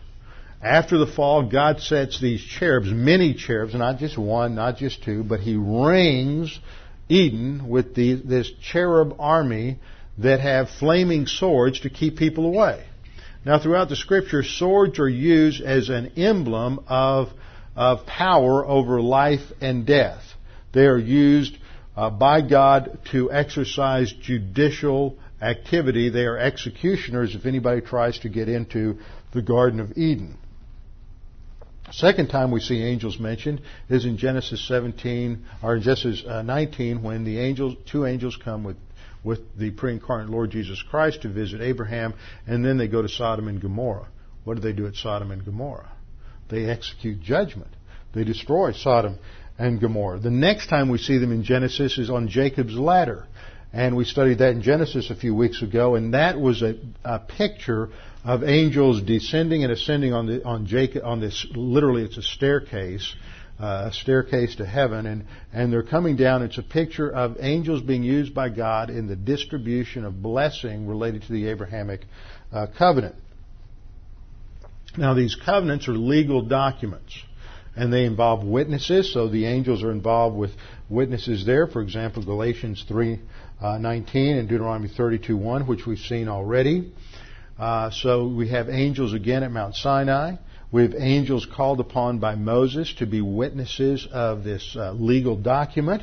After 0.62 0.98
the 0.98 1.06
fall, 1.06 1.48
God 1.48 1.80
sets 1.80 2.20
these 2.20 2.42
cherubs, 2.42 2.90
many 2.90 3.32
cherubs, 3.32 3.74
not 3.74 3.98
just 3.98 4.18
one, 4.18 4.54
not 4.54 4.76
just 4.76 5.02
two, 5.02 5.24
but 5.24 5.40
He 5.40 5.56
rings 5.56 6.58
Eden 7.08 7.68
with 7.68 7.94
the, 7.94 8.14
this 8.14 8.50
cherub 8.62 9.16
army 9.18 9.78
that 10.18 10.40
have 10.40 10.68
flaming 10.68 11.26
swords 11.26 11.80
to 11.80 11.90
keep 11.90 12.18
people 12.18 12.44
away. 12.44 12.84
Now, 13.44 13.58
throughout 13.58 13.88
the 13.88 13.96
scripture, 13.96 14.42
swords 14.42 14.98
are 14.98 15.08
used 15.08 15.62
as 15.62 15.88
an 15.88 16.12
emblem 16.18 16.84
of, 16.88 17.28
of 17.74 18.04
power 18.04 18.66
over 18.66 19.00
life 19.00 19.50
and 19.62 19.86
death. 19.86 20.22
They 20.72 20.84
are 20.84 20.98
used 20.98 21.56
uh, 21.96 22.10
by 22.10 22.42
God 22.42 22.98
to 23.12 23.32
exercise 23.32 24.12
judicial 24.12 25.16
activity. 25.40 26.10
They 26.10 26.26
are 26.26 26.36
executioners 26.36 27.34
if 27.34 27.46
anybody 27.46 27.80
tries 27.80 28.18
to 28.20 28.28
get 28.28 28.50
into 28.50 28.98
the 29.32 29.40
Garden 29.40 29.80
of 29.80 29.92
Eden. 29.96 30.36
Second 31.92 32.28
time 32.28 32.50
we 32.50 32.60
see 32.60 32.82
angels 32.82 33.18
mentioned 33.18 33.60
is 33.88 34.04
in 34.04 34.16
Genesis 34.16 34.66
17 34.68 35.44
or 35.62 35.78
Genesis 35.78 36.24
uh, 36.26 36.42
19 36.42 37.02
when 37.02 37.24
the 37.24 37.38
angels, 37.38 37.76
two 37.90 38.06
angels 38.06 38.38
come 38.42 38.64
with 38.64 38.76
with 39.22 39.40
the 39.58 39.70
pre-incarnate 39.70 40.30
Lord 40.30 40.50
Jesus 40.50 40.82
Christ 40.82 41.22
to 41.22 41.28
visit 41.28 41.60
Abraham, 41.60 42.14
and 42.46 42.64
then 42.64 42.78
they 42.78 42.88
go 42.88 43.02
to 43.02 43.08
Sodom 43.08 43.48
and 43.48 43.60
Gomorrah. 43.60 44.08
What 44.44 44.54
do 44.54 44.60
they 44.60 44.72
do 44.72 44.86
at 44.86 44.94
Sodom 44.94 45.30
and 45.30 45.44
Gomorrah? 45.44 45.92
They 46.48 46.64
execute 46.64 47.20
judgment. 47.20 47.70
They 48.14 48.24
destroy 48.24 48.72
Sodom 48.72 49.18
and 49.58 49.80
Gomorrah. 49.80 50.20
The 50.20 50.30
next 50.30 50.68
time 50.68 50.88
we 50.88 50.98
see 50.98 51.18
them 51.18 51.32
in 51.32 51.44
Genesis 51.44 51.98
is 51.98 52.10
on 52.10 52.28
Jacob's 52.28 52.74
ladder. 52.74 53.26
And 53.72 53.94
we 53.94 54.04
studied 54.04 54.38
that 54.38 54.50
in 54.50 54.62
Genesis 54.62 55.10
a 55.10 55.14
few 55.14 55.32
weeks 55.32 55.62
ago, 55.62 55.94
and 55.94 56.14
that 56.14 56.40
was 56.40 56.60
a, 56.60 56.74
a 57.04 57.20
picture 57.20 57.90
of 58.24 58.44
angels 58.44 59.02
descending 59.02 59.64
and 59.64 59.72
ascending 59.72 60.12
on 60.12 60.26
the 60.26 60.44
on 60.44 60.66
Jacob 60.66 61.04
on 61.04 61.20
this 61.20 61.46
literally 61.54 62.02
it's 62.02 62.18
a 62.18 62.22
staircase 62.22 63.14
uh, 63.60 63.90
a 63.90 63.92
staircase 63.92 64.56
to 64.56 64.64
heaven, 64.64 65.06
and, 65.06 65.26
and 65.52 65.72
they're 65.72 65.82
coming 65.82 66.16
down. 66.16 66.42
It's 66.42 66.58
a 66.58 66.62
picture 66.62 67.10
of 67.10 67.36
angels 67.40 67.82
being 67.82 68.02
used 68.02 68.34
by 68.34 68.48
God 68.48 68.88
in 68.88 69.06
the 69.06 69.16
distribution 69.16 70.04
of 70.04 70.22
blessing 70.22 70.86
related 70.86 71.22
to 71.22 71.32
the 71.32 71.48
Abrahamic 71.48 72.00
uh, 72.52 72.68
covenant. 72.78 73.16
Now, 74.96 75.14
these 75.14 75.36
covenants 75.36 75.88
are 75.88 75.92
legal 75.92 76.42
documents, 76.42 77.14
and 77.76 77.92
they 77.92 78.06
involve 78.06 78.44
witnesses. 78.44 79.12
So 79.12 79.28
the 79.28 79.44
angels 79.46 79.82
are 79.82 79.92
involved 79.92 80.36
with 80.36 80.52
witnesses 80.88 81.44
there. 81.44 81.66
For 81.66 81.82
example, 81.82 82.24
Galatians 82.24 82.84
three 82.88 83.20
uh, 83.60 83.76
nineteen 83.76 84.38
and 84.38 84.48
Deuteronomy 84.48 84.88
thirty 84.88 85.18
two 85.18 85.36
one, 85.36 85.66
which 85.66 85.86
we've 85.86 85.98
seen 85.98 86.28
already. 86.28 86.92
Uh, 87.60 87.90
so 87.90 88.26
we 88.26 88.48
have 88.48 88.70
angels 88.70 89.12
again 89.12 89.42
at 89.42 89.50
Mount 89.52 89.74
Sinai. 89.74 90.36
We 90.72 90.80
have 90.80 90.94
angels 90.96 91.44
called 91.44 91.78
upon 91.78 92.18
by 92.18 92.34
Moses 92.34 92.94
to 93.00 93.06
be 93.06 93.20
witnesses 93.20 94.08
of 94.10 94.44
this 94.44 94.74
uh, 94.74 94.92
legal 94.92 95.36
document. 95.36 96.02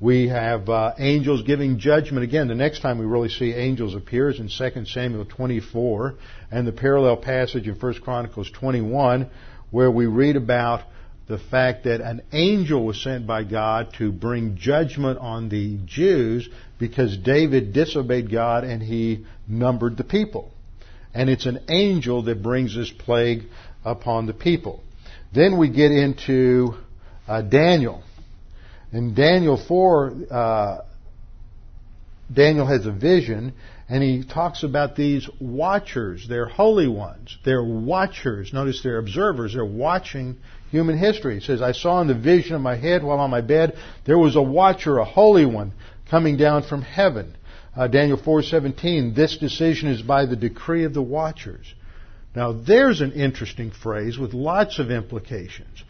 We 0.00 0.28
have 0.28 0.70
uh, 0.70 0.94
angels 0.98 1.42
giving 1.42 1.78
judgment. 1.78 2.24
Again, 2.24 2.48
the 2.48 2.54
next 2.54 2.80
time 2.80 2.96
we 2.96 3.04
really 3.04 3.28
see 3.28 3.52
angels 3.52 3.94
appear 3.94 4.30
is 4.30 4.40
in 4.40 4.48
2 4.48 4.86
Samuel 4.86 5.26
24 5.26 6.14
and 6.50 6.66
the 6.66 6.72
parallel 6.72 7.18
passage 7.18 7.68
in 7.68 7.74
1 7.74 7.94
Chronicles 8.00 8.50
21 8.52 9.28
where 9.70 9.90
we 9.90 10.06
read 10.06 10.36
about 10.36 10.80
the 11.28 11.36
fact 11.36 11.84
that 11.84 12.00
an 12.00 12.22
angel 12.32 12.86
was 12.86 13.02
sent 13.02 13.26
by 13.26 13.44
God 13.44 13.92
to 13.98 14.12
bring 14.12 14.56
judgment 14.56 15.18
on 15.18 15.50
the 15.50 15.78
Jews 15.84 16.48
because 16.78 17.18
David 17.18 17.74
disobeyed 17.74 18.32
God 18.32 18.64
and 18.64 18.82
he 18.82 19.26
numbered 19.46 19.98
the 19.98 20.04
people. 20.04 20.52
And 21.16 21.30
it's 21.30 21.46
an 21.46 21.60
angel 21.70 22.24
that 22.24 22.42
brings 22.42 22.76
this 22.76 22.90
plague 22.90 23.44
upon 23.86 24.26
the 24.26 24.34
people. 24.34 24.82
Then 25.34 25.56
we 25.56 25.70
get 25.70 25.90
into 25.90 26.74
uh, 27.26 27.40
Daniel. 27.40 28.02
In 28.92 29.14
Daniel 29.14 29.56
4, 29.56 30.12
uh, 30.30 30.78
Daniel 32.30 32.66
has 32.66 32.84
a 32.84 32.92
vision, 32.92 33.54
and 33.88 34.02
he 34.02 34.24
talks 34.24 34.62
about 34.62 34.94
these 34.94 35.26
watchers. 35.40 36.26
They're 36.28 36.48
holy 36.48 36.86
ones. 36.86 37.38
They're 37.46 37.64
watchers. 37.64 38.52
Notice 38.52 38.82
they're 38.82 38.98
observers. 38.98 39.54
They're 39.54 39.64
watching 39.64 40.36
human 40.70 40.98
history. 40.98 41.38
He 41.38 41.46
says, 41.46 41.62
I 41.62 41.72
saw 41.72 42.02
in 42.02 42.08
the 42.08 42.14
vision 42.14 42.56
of 42.56 42.60
my 42.60 42.76
head 42.76 43.02
while 43.02 43.20
on 43.20 43.30
my 43.30 43.40
bed, 43.40 43.78
there 44.04 44.18
was 44.18 44.36
a 44.36 44.42
watcher, 44.42 44.98
a 44.98 45.06
holy 45.06 45.46
one, 45.46 45.72
coming 46.10 46.36
down 46.36 46.62
from 46.64 46.82
heaven. 46.82 47.34
Uh, 47.76 47.86
Daniel 47.86 48.16
4:17, 48.16 49.14
this 49.14 49.36
decision 49.36 49.88
is 49.88 50.00
by 50.00 50.24
the 50.24 50.36
decree 50.36 50.84
of 50.84 50.94
the 50.94 51.02
watchers. 51.02 51.74
Now, 52.34 52.52
there's 52.52 53.02
an 53.02 53.12
interesting 53.12 53.70
phrase 53.70 54.18
with 54.18 54.32
lots 54.32 54.78
of 54.78 54.90
implications. 54.90 55.84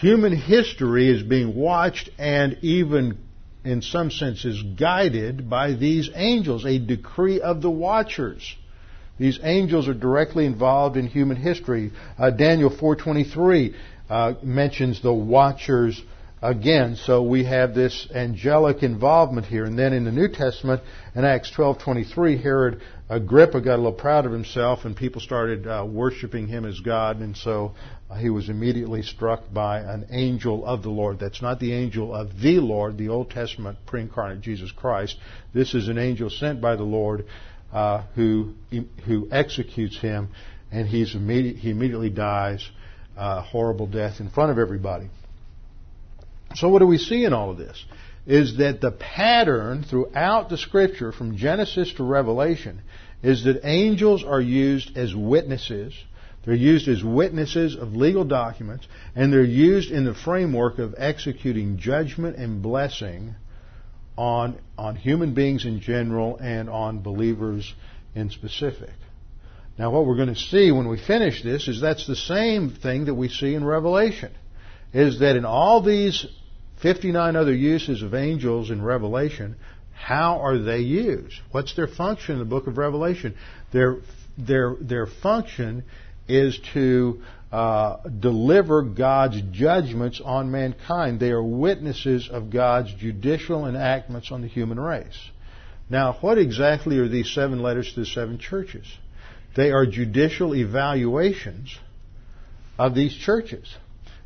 Human 0.00 0.36
history 0.36 1.08
is 1.08 1.22
being 1.22 1.54
watched 1.54 2.10
and 2.18 2.58
even, 2.62 3.18
in 3.64 3.82
some 3.82 4.10
senses, 4.10 4.62
guided 4.62 5.50
by 5.50 5.72
these 5.72 6.10
angels, 6.14 6.64
a 6.64 6.78
decree 6.78 7.40
of 7.40 7.60
the 7.60 7.70
watchers. 7.70 8.56
These 9.18 9.40
angels 9.42 9.88
are 9.88 9.94
directly 9.94 10.46
involved 10.46 10.96
in 10.96 11.06
human 11.06 11.36
history. 11.36 11.90
Uh, 12.18 12.30
Daniel 12.30 12.70
4:23 12.70 13.74
uh, 14.08 14.34
mentions 14.42 15.02
the 15.02 15.12
watchers 15.12 16.00
again. 16.42 16.96
So 16.96 17.22
we 17.22 17.44
have 17.44 17.74
this 17.74 18.08
angelic 18.12 18.82
involvement 18.82 19.46
here. 19.46 19.64
And 19.64 19.78
then 19.78 19.92
in 19.92 20.04
the 20.04 20.10
New 20.10 20.28
Testament, 20.28 20.82
in 21.14 21.24
Acts 21.24 21.50
12:23, 21.52 22.42
Herod 22.42 22.80
Agrippa 23.08 23.60
got 23.60 23.76
a 23.76 23.76
little 23.76 23.92
proud 23.92 24.26
of 24.26 24.32
himself, 24.32 24.84
and 24.84 24.96
people 24.96 25.20
started 25.20 25.66
uh, 25.66 25.86
worshiping 25.88 26.48
him 26.48 26.64
as 26.64 26.80
God, 26.80 27.20
and 27.20 27.36
so 27.36 27.74
uh, 28.10 28.16
he 28.16 28.30
was 28.30 28.48
immediately 28.48 29.02
struck 29.02 29.52
by 29.52 29.80
an 29.80 30.06
angel 30.10 30.64
of 30.66 30.82
the 30.82 30.90
Lord. 30.90 31.18
That's 31.18 31.42
not 31.42 31.60
the 31.60 31.72
angel 31.74 32.14
of 32.14 32.40
the 32.40 32.58
Lord, 32.58 32.98
the 32.98 33.08
Old 33.08 33.30
Testament 33.30 33.78
pre-incarnate 33.86 34.40
Jesus 34.40 34.72
Christ. 34.72 35.16
This 35.54 35.74
is 35.74 35.88
an 35.88 35.98
angel 35.98 36.30
sent 36.30 36.60
by 36.60 36.74
the 36.74 36.84
Lord 36.84 37.26
uh, 37.72 38.02
who 38.14 38.54
who 39.06 39.28
executes 39.30 39.98
him, 40.00 40.30
and 40.72 40.88
he's 40.88 41.14
immediate, 41.14 41.56
he 41.56 41.70
immediately 41.70 42.10
dies 42.10 42.68
a 43.16 43.42
horrible 43.42 43.86
death 43.86 44.20
in 44.20 44.30
front 44.30 44.50
of 44.50 44.58
everybody. 44.58 45.10
So 46.54 46.68
what 46.68 46.80
do 46.80 46.86
we 46.86 46.98
see 46.98 47.24
in 47.24 47.32
all 47.32 47.50
of 47.50 47.58
this? 47.58 47.84
Is 48.26 48.58
that 48.58 48.80
the 48.80 48.92
pattern 48.92 49.84
throughout 49.84 50.48
the 50.48 50.58
scripture 50.58 51.12
from 51.12 51.36
Genesis 51.36 51.92
to 51.94 52.04
Revelation 52.04 52.82
is 53.22 53.44
that 53.44 53.60
angels 53.64 54.24
are 54.24 54.40
used 54.40 54.96
as 54.96 55.14
witnesses. 55.14 55.94
They're 56.44 56.54
used 56.54 56.88
as 56.88 57.02
witnesses 57.02 57.76
of 57.76 57.94
legal 57.94 58.24
documents, 58.24 58.86
and 59.14 59.32
they're 59.32 59.44
used 59.44 59.90
in 59.90 60.04
the 60.04 60.14
framework 60.14 60.78
of 60.78 60.94
executing 60.98 61.78
judgment 61.78 62.36
and 62.36 62.62
blessing 62.62 63.34
on, 64.16 64.58
on 64.76 64.96
human 64.96 65.34
beings 65.34 65.64
in 65.64 65.80
general 65.80 66.36
and 66.38 66.68
on 66.68 67.00
believers 67.00 67.72
in 68.14 68.30
specific. 68.30 68.90
Now, 69.78 69.90
what 69.90 70.04
we're 70.04 70.16
going 70.16 70.34
to 70.34 70.36
see 70.36 70.70
when 70.70 70.88
we 70.88 70.98
finish 70.98 71.42
this 71.42 71.66
is 71.66 71.80
that's 71.80 72.06
the 72.06 72.16
same 72.16 72.70
thing 72.70 73.06
that 73.06 73.14
we 73.14 73.28
see 73.28 73.54
in 73.54 73.64
Revelation. 73.64 74.32
Is 74.92 75.20
that 75.20 75.36
in 75.36 75.46
all 75.46 75.80
these 75.80 76.26
59 76.82 77.36
other 77.36 77.54
uses 77.54 78.02
of 78.02 78.14
angels 78.14 78.70
in 78.70 78.82
Revelation, 78.82 79.56
how 79.92 80.40
are 80.40 80.58
they 80.58 80.80
used? 80.80 81.40
What's 81.52 81.76
their 81.76 81.86
function 81.86 82.34
in 82.34 82.38
the 82.40 82.44
book 82.44 82.66
of 82.66 82.76
Revelation? 82.76 83.36
Their, 83.72 83.98
their, 84.36 84.74
their 84.80 85.06
function 85.06 85.84
is 86.28 86.58
to 86.74 87.22
uh, 87.52 87.98
deliver 88.08 88.82
God's 88.82 89.40
judgments 89.52 90.20
on 90.24 90.50
mankind. 90.50 91.20
They 91.20 91.30
are 91.30 91.42
witnesses 91.42 92.28
of 92.30 92.50
God's 92.50 92.92
judicial 92.94 93.66
enactments 93.66 94.32
on 94.32 94.42
the 94.42 94.48
human 94.48 94.80
race. 94.80 95.30
Now, 95.88 96.16
what 96.20 96.38
exactly 96.38 96.98
are 96.98 97.08
these 97.08 97.30
seven 97.30 97.60
letters 97.60 97.92
to 97.94 98.00
the 98.00 98.06
seven 98.06 98.38
churches? 98.38 98.86
They 99.54 99.70
are 99.70 99.86
judicial 99.86 100.54
evaluations 100.54 101.78
of 102.78 102.94
these 102.94 103.14
churches. 103.14 103.72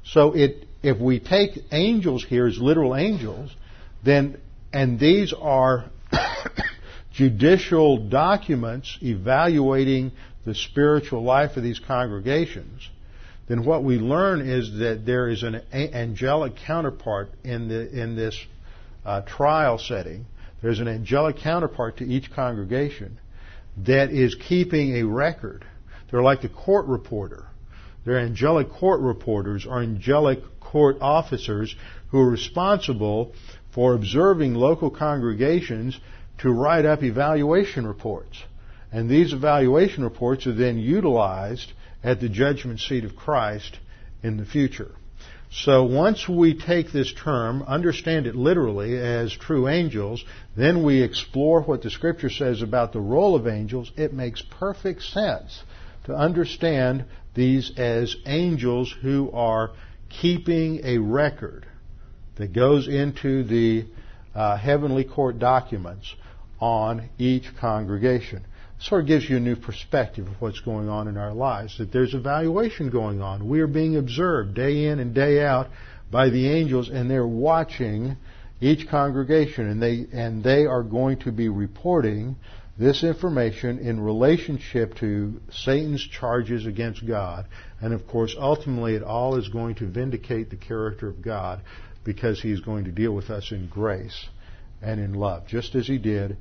So 0.05 0.33
it, 0.33 0.69
if 0.87 0.99
we 0.99 1.19
take 1.19 1.59
angels 1.73 2.25
here 2.25 2.47
as 2.47 2.59
literal 2.59 2.95
angels, 2.95 3.51
then 4.05 4.39
and 4.73 5.01
these 5.01 5.33
are 5.33 5.91
judicial 7.13 8.09
documents 8.09 8.99
evaluating 9.03 10.13
the 10.45 10.55
spiritual 10.55 11.23
life 11.23 11.57
of 11.57 11.63
these 11.63 11.81
congregations, 11.81 12.89
then 13.49 13.65
what 13.65 13.83
we 13.83 13.97
learn 13.97 14.49
is 14.49 14.79
that 14.79 15.05
there 15.05 15.29
is 15.29 15.43
an 15.43 15.61
angelic 15.73 16.55
counterpart 16.67 17.31
in, 17.43 17.69
the, 17.69 18.03
in 18.03 18.15
this 18.15 18.39
uh, 19.05 19.23
trial 19.23 19.79
setting. 19.79 20.25
There's 20.63 20.79
an 20.79 20.89
angelic 20.89 21.39
counterpart 21.39 21.99
to 21.99 22.05
each 22.05 22.31
congregation 22.33 23.19
that 23.87 24.11
is 24.11 24.37
keeping 24.49 24.97
a 24.97 25.03
record. 25.05 25.65
They're 26.11 26.23
like 26.23 26.43
the 26.43 26.49
court 26.49 26.87
reporter. 26.87 27.47
They're 28.05 28.21
angelic 28.21 28.71
court 28.71 29.01
reporters 29.01 29.67
or 29.67 29.83
angelic 29.83 30.39
court 30.73 30.99
officers 31.01 31.75
who 32.11 32.19
are 32.21 32.31
responsible 32.31 33.33
for 33.73 33.95
observing 33.95 34.55
local 34.55 34.91
congregations 34.91 35.99
to 36.39 36.51
write 36.51 36.85
up 36.85 37.03
evaluation 37.03 37.87
reports. 37.87 38.43
And 38.93 39.09
these 39.09 39.33
evaluation 39.33 40.05
reports 40.05 40.47
are 40.47 40.53
then 40.53 40.79
utilized 40.79 41.73
at 42.03 42.21
the 42.21 42.29
judgment 42.29 42.81
seat 42.81 43.05
of 43.05 43.17
Christ 43.17 43.79
in 44.23 44.37
the 44.37 44.45
future. 44.45 44.93
So 45.51 45.85
once 45.85 46.29
we 46.29 46.59
take 46.59 46.93
this 46.93 47.13
term, 47.13 47.63
understand 47.63 48.27
it 48.27 48.35
literally 48.35 48.97
as 48.99 49.33
true 49.33 49.69
angels, 49.69 50.25
then 50.57 50.83
we 50.83 51.03
explore 51.03 51.63
what 51.63 51.83
the 51.83 51.91
scripture 51.91 52.31
says 52.31 52.63
about 52.63 52.93
the 52.93 53.01
role 53.01 53.37
of 53.37 53.47
angels, 53.47 53.93
it 53.97 54.13
makes 54.13 54.43
perfect 54.43 55.03
sense 55.03 55.63
to 56.05 56.15
understand 56.15 57.05
these 57.35 57.73
as 57.77 58.17
angels 58.27 58.95
who 59.03 59.31
are 59.33 59.71
keeping 60.21 60.81
a 60.85 60.99
record 60.99 61.67
that 62.37 62.53
goes 62.53 62.89
into 62.89 63.45
the 63.45 63.87
uh, 64.35 64.57
heavenly 64.57 65.05
court 65.05 65.39
documents 65.39 66.15
on 66.61 67.09
each 67.19 67.45
congregation 67.61 68.45
sort 68.81 69.03
of 69.03 69.07
gives 69.07 69.29
you 69.29 69.37
a 69.37 69.41
new 69.41 69.57
perspective 69.57 70.27
of 70.27 70.35
what's 70.41 70.61
going 70.61 70.89
on 70.89 71.09
in 71.09 71.17
our 71.17 71.33
lives. 71.33 71.79
That 71.79 71.93
there's 71.93 72.15
evaluation 72.15 72.91
going 72.91 73.23
on. 73.23 73.49
We 73.49 73.61
are 73.61 73.67
being 73.67 73.97
observed 73.97 74.55
day 74.55 74.87
in 74.87 74.99
and 74.99 75.15
day 75.15 75.43
out 75.43 75.69
by 76.11 76.29
the 76.29 76.51
angels, 76.51 76.91
and 76.91 77.11
they're 77.11 77.27
watching 77.27 78.17
each 78.61 78.89
congregation, 78.89 79.69
and 79.69 79.83
they 79.83 80.07
and 80.13 80.43
they 80.45 80.67
are 80.67 80.83
going 80.83 81.19
to 81.21 81.33
be 81.33 81.49
reporting 81.49 82.37
this 82.79 83.03
information 83.03 83.79
in 83.79 84.01
relationship 84.01 84.95
to 84.97 85.41
Satan's 85.51 86.07
charges 86.07 86.67
against 86.67 87.07
God, 87.07 87.47
and 87.81 87.95
of 87.95 88.07
course, 88.07 88.37
ultimately, 88.39 88.95
it 88.95 89.03
all 89.03 89.37
is 89.37 89.49
going 89.49 89.77
to 89.77 89.87
vindicate 89.87 90.51
the 90.51 90.57
character 90.57 91.09
of 91.09 91.23
God 91.23 91.63
because 92.05 92.41
He's 92.41 92.61
going 92.61 92.85
to 92.85 92.93
deal 92.93 93.13
with 93.13 93.31
us 93.31 93.51
in 93.51 93.69
grace 93.69 94.29
and 94.83 95.01
in 95.01 95.15
love, 95.15 95.47
just 95.47 95.75
as 95.75 95.87
He 95.87 95.99
did 95.99 96.37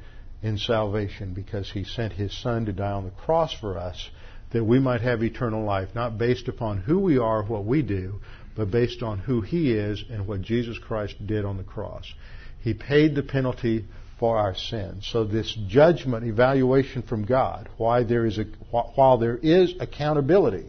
in 0.46 0.60
salvation 0.60 1.34
because 1.34 1.72
he 1.72 1.84
sent 1.84 2.14
his 2.14 2.32
son 2.44 2.66
to 2.66 2.72
die 2.72 2.92
on 2.92 3.04
the 3.04 3.10
cross 3.10 3.52
for 3.52 3.80
us 3.80 4.12
that 4.52 4.64
we 4.64 4.80
might 4.80 5.02
have 5.02 5.24
eternal 5.24 5.66
life, 5.66 5.90
not 5.96 6.20
based 6.20 6.48
upon 6.48 6.78
who 6.78 7.00
we 7.00 7.18
are, 7.18 7.44
what 7.44 7.66
we 7.66 7.82
do, 7.82 8.20
but 8.56 8.70
based 8.70 9.02
on 9.02 9.18
who 9.18 9.42
he 9.42 9.74
is 9.74 10.04
and 10.10 10.28
what 10.28 10.42
Jesus 10.42 10.78
Christ 10.78 11.16
did 11.26 11.44
on 11.46 11.58
the 11.58 11.64
cross. 11.64 12.14
He 12.62 12.76
paid 12.76 13.16
the 13.16 13.24
penalty 13.24 13.86
for 14.26 14.40
our 14.40 14.56
sins. 14.56 15.08
So 15.12 15.24
this 15.24 15.56
judgment 15.68 16.26
evaluation 16.26 17.04
from 17.04 17.26
God, 17.26 17.70
why 17.78 18.02
there 18.02 18.26
is 18.26 18.40
a, 18.40 18.46
while 18.72 19.20
there 19.20 19.38
is 19.38 19.76
accountability, 19.80 20.66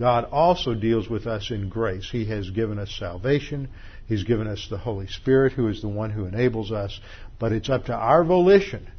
God 0.00 0.24
also 0.32 0.74
deals 0.74 1.08
with 1.08 1.28
us 1.28 1.52
in 1.52 1.68
grace. 1.68 2.08
He 2.10 2.24
has 2.24 2.50
given 2.50 2.80
us 2.80 2.92
salvation. 2.98 3.68
He's 4.08 4.24
given 4.24 4.48
us 4.48 4.66
the 4.68 4.78
Holy 4.78 5.06
Spirit, 5.06 5.52
who 5.52 5.68
is 5.68 5.80
the 5.80 5.86
one 5.88 6.10
who 6.10 6.24
enables 6.24 6.72
us. 6.72 6.98
But 7.38 7.52
it's 7.52 7.70
up 7.70 7.84
to 7.84 7.94
our 7.94 8.24
volition 8.24 8.90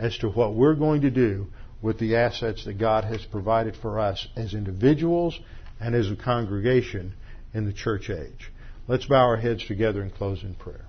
as 0.00 0.18
to 0.18 0.28
what 0.28 0.56
we're 0.56 0.74
going 0.74 1.02
to 1.02 1.10
do 1.10 1.46
with 1.80 2.00
the 2.00 2.16
assets 2.16 2.64
that 2.64 2.76
God 2.76 3.04
has 3.04 3.24
provided 3.24 3.76
for 3.76 4.00
us 4.00 4.26
as 4.34 4.52
individuals 4.52 5.38
and 5.78 5.94
as 5.94 6.10
a 6.10 6.16
congregation 6.16 7.14
in 7.54 7.66
the 7.66 7.72
church 7.72 8.10
age. 8.10 8.50
Let's 8.88 9.06
bow 9.06 9.22
our 9.28 9.36
heads 9.36 9.64
together 9.64 10.02
and 10.02 10.12
close 10.12 10.42
in 10.42 10.56
prayer. 10.56 10.86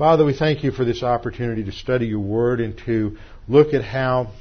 Father, 0.00 0.24
we 0.24 0.32
thank 0.32 0.64
you 0.64 0.70
for 0.70 0.86
this 0.86 1.02
opportunity 1.02 1.62
to 1.64 1.72
study 1.72 2.06
your 2.06 2.20
word 2.20 2.58
and 2.58 2.74
to 2.86 3.18
look 3.46 3.74
at 3.74 3.84
how 3.84 4.32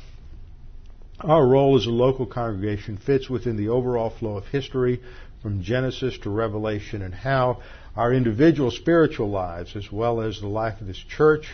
our 1.20 1.46
role 1.46 1.76
as 1.76 1.86
a 1.86 1.90
local 1.90 2.26
congregation 2.26 2.96
fits 2.96 3.30
within 3.30 3.58
the 3.58 3.68
overall 3.68 4.10
flow 4.10 4.38
of 4.38 4.46
history 4.46 5.02
from 5.42 5.62
Genesis 5.62 6.18
to 6.20 6.30
Revelation 6.30 7.02
and 7.02 7.14
how 7.14 7.62
our 7.94 8.14
individual 8.14 8.72
spiritual 8.72 9.32
lives 9.32 9.76
as 9.76 9.92
well 9.92 10.22
as 10.22 10.40
the 10.40 10.48
life 10.48 10.80
of 10.80 10.88
this 10.88 11.04
church 11.10 11.50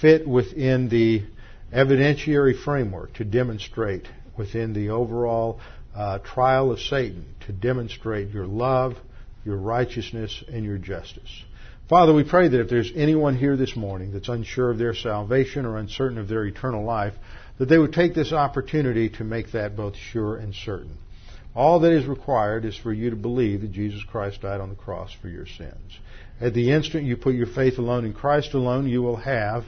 fit 0.00 0.26
within 0.26 0.88
the 0.88 1.22
evidentiary 1.72 2.60
framework 2.64 3.12
to 3.14 3.24
demonstrate 3.24 4.08
within 4.36 4.72
the 4.72 4.90
overall 4.90 5.60
uh, 5.94 6.18
trial 6.18 6.72
of 6.72 6.80
Satan 6.80 7.24
to 7.46 7.52
demonstrate 7.52 8.30
your 8.30 8.46
love, 8.48 8.96
your 9.44 9.56
righteousness, 9.56 10.42
and 10.48 10.64
your 10.64 10.78
justice. 10.78 11.44
Father, 11.88 12.12
we 12.12 12.24
pray 12.24 12.48
that 12.48 12.60
if 12.60 12.68
there's 12.68 12.90
anyone 12.96 13.36
here 13.36 13.56
this 13.56 13.76
morning 13.76 14.12
that's 14.12 14.28
unsure 14.28 14.72
of 14.72 14.78
their 14.78 14.92
salvation 14.92 15.64
or 15.64 15.76
uncertain 15.76 16.18
of 16.18 16.26
their 16.26 16.44
eternal 16.44 16.84
life, 16.84 17.14
that 17.58 17.66
they 17.66 17.78
would 17.78 17.92
take 17.92 18.12
this 18.12 18.32
opportunity 18.32 19.08
to 19.08 19.22
make 19.22 19.52
that 19.52 19.76
both 19.76 19.94
sure 19.94 20.34
and 20.34 20.52
certain. 20.52 20.98
All 21.54 21.78
that 21.80 21.92
is 21.92 22.04
required 22.04 22.64
is 22.64 22.76
for 22.76 22.92
you 22.92 23.10
to 23.10 23.16
believe 23.16 23.60
that 23.60 23.70
Jesus 23.70 24.02
Christ 24.02 24.42
died 24.42 24.60
on 24.60 24.68
the 24.68 24.74
cross 24.74 25.12
for 25.22 25.28
your 25.28 25.46
sins. 25.46 25.98
At 26.40 26.54
the 26.54 26.72
instant 26.72 27.04
you 27.04 27.16
put 27.16 27.36
your 27.36 27.46
faith 27.46 27.78
alone 27.78 28.04
in 28.04 28.14
Christ 28.14 28.54
alone, 28.54 28.88
you 28.88 29.00
will 29.00 29.16
have 29.16 29.64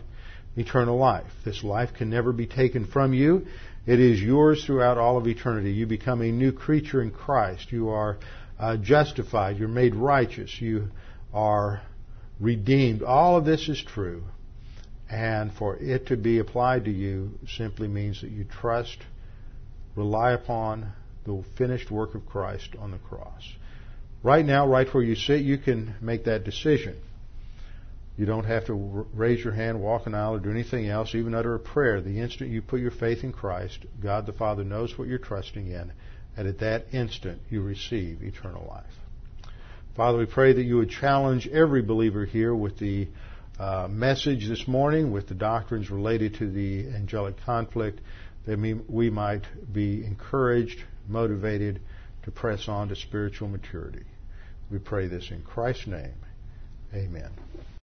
eternal 0.57 0.99
life. 0.99 1.31
This 1.45 1.62
life 1.62 1.91
can 1.97 2.11
never 2.11 2.33
be 2.33 2.47
taken 2.47 2.85
from 2.85 3.14
you. 3.14 3.47
It 3.87 4.01
is 4.01 4.21
yours 4.21 4.64
throughout 4.64 4.99
all 4.99 5.19
of 5.19 5.29
eternity. 5.29 5.71
You 5.71 5.87
become 5.87 6.21
a 6.21 6.33
new 6.33 6.51
creature 6.51 7.01
in 7.01 7.12
Christ. 7.12 7.71
You 7.71 7.91
are 7.91 8.19
uh, 8.59 8.77
justified. 8.77 9.57
You're 9.57 9.69
made 9.69 9.95
righteous. 9.95 10.61
You 10.61 10.89
are 11.33 11.81
redeemed. 12.41 13.03
All 13.03 13.36
of 13.36 13.45
this 13.45 13.68
is 13.68 13.82
true. 13.82 14.24
And 15.11 15.53
for 15.53 15.76
it 15.76 16.09
to 16.09 16.16
be 16.16 16.39
applied 16.39 16.84
to 16.84 16.91
you 16.91 17.39
simply 17.57 17.89
means 17.89 18.20
that 18.20 18.30
you 18.30 18.45
trust, 18.45 18.99
rely 19.97 20.32
upon, 20.32 20.93
the 21.24 21.43
finished 21.57 21.91
work 21.91 22.14
of 22.14 22.26
Christ 22.26 22.70
on 22.78 22.91
the 22.91 22.99
cross. 22.99 23.43
Right 24.22 24.45
now, 24.45 24.66
right 24.66 24.93
where 24.93 25.03
you 25.03 25.14
sit, 25.14 25.43
you 25.43 25.59
can 25.59 25.95
make 26.01 26.24
that 26.24 26.45
decision. 26.45 26.97
You 28.16 28.26
don't 28.26 28.47
have 28.47 28.66
to 28.66 28.74
raise 29.14 29.45
your 29.45 29.53
hand, 29.53 29.80
walk 29.80 30.07
an 30.07 30.14
aisle, 30.14 30.34
or 30.34 30.41
do 30.41 30.51
anything 30.51 30.89
else, 30.89 31.14
even 31.14 31.34
utter 31.34 31.55
a 31.55 31.61
prayer. 31.61 32.01
The 32.01 32.18
instant 32.18 32.51
you 32.51 32.61
put 32.61 32.80
your 32.80 32.91
faith 32.91 33.22
in 33.22 33.32
Christ, 33.32 33.78
God 34.03 34.26
the 34.26 34.32
Father 34.32 34.64
knows 34.64 34.99
what 34.99 35.07
you're 35.07 35.18
trusting 35.18 35.68
in, 35.70 35.93
and 36.36 36.49
at 36.49 36.59
that 36.59 36.86
instant 36.93 37.41
you 37.49 37.62
receive 37.62 38.22
eternal 38.22 38.66
life. 38.68 38.97
Father, 39.99 40.18
we 40.18 40.26
pray 40.26 40.53
that 40.53 40.62
you 40.62 40.76
would 40.76 40.90
challenge 40.90 41.49
every 41.49 41.82
believer 41.82 42.24
here 42.24 42.55
with 42.55 42.78
the 42.78 43.09
uh, 43.59 43.88
message 43.90 44.46
this 44.46 44.68
morning, 44.68 45.11
with 45.11 45.26
the 45.26 45.34
doctrines 45.34 45.90
related 45.90 46.36
to 46.36 46.49
the 46.49 46.86
angelic 46.94 47.34
conflict, 47.44 48.01
that 48.46 48.61
we 48.88 49.11
might 49.11 49.42
be 49.72 50.05
encouraged, 50.05 50.84
motivated 51.09 51.80
to 52.22 52.30
press 52.30 52.68
on 52.68 52.90
to 52.90 52.94
spiritual 52.94 53.49
maturity. 53.49 54.05
We 54.70 54.78
pray 54.78 55.09
this 55.09 55.32
in 55.32 55.42
Christ's 55.42 55.88
name. 55.88 56.14
Amen. 56.94 57.30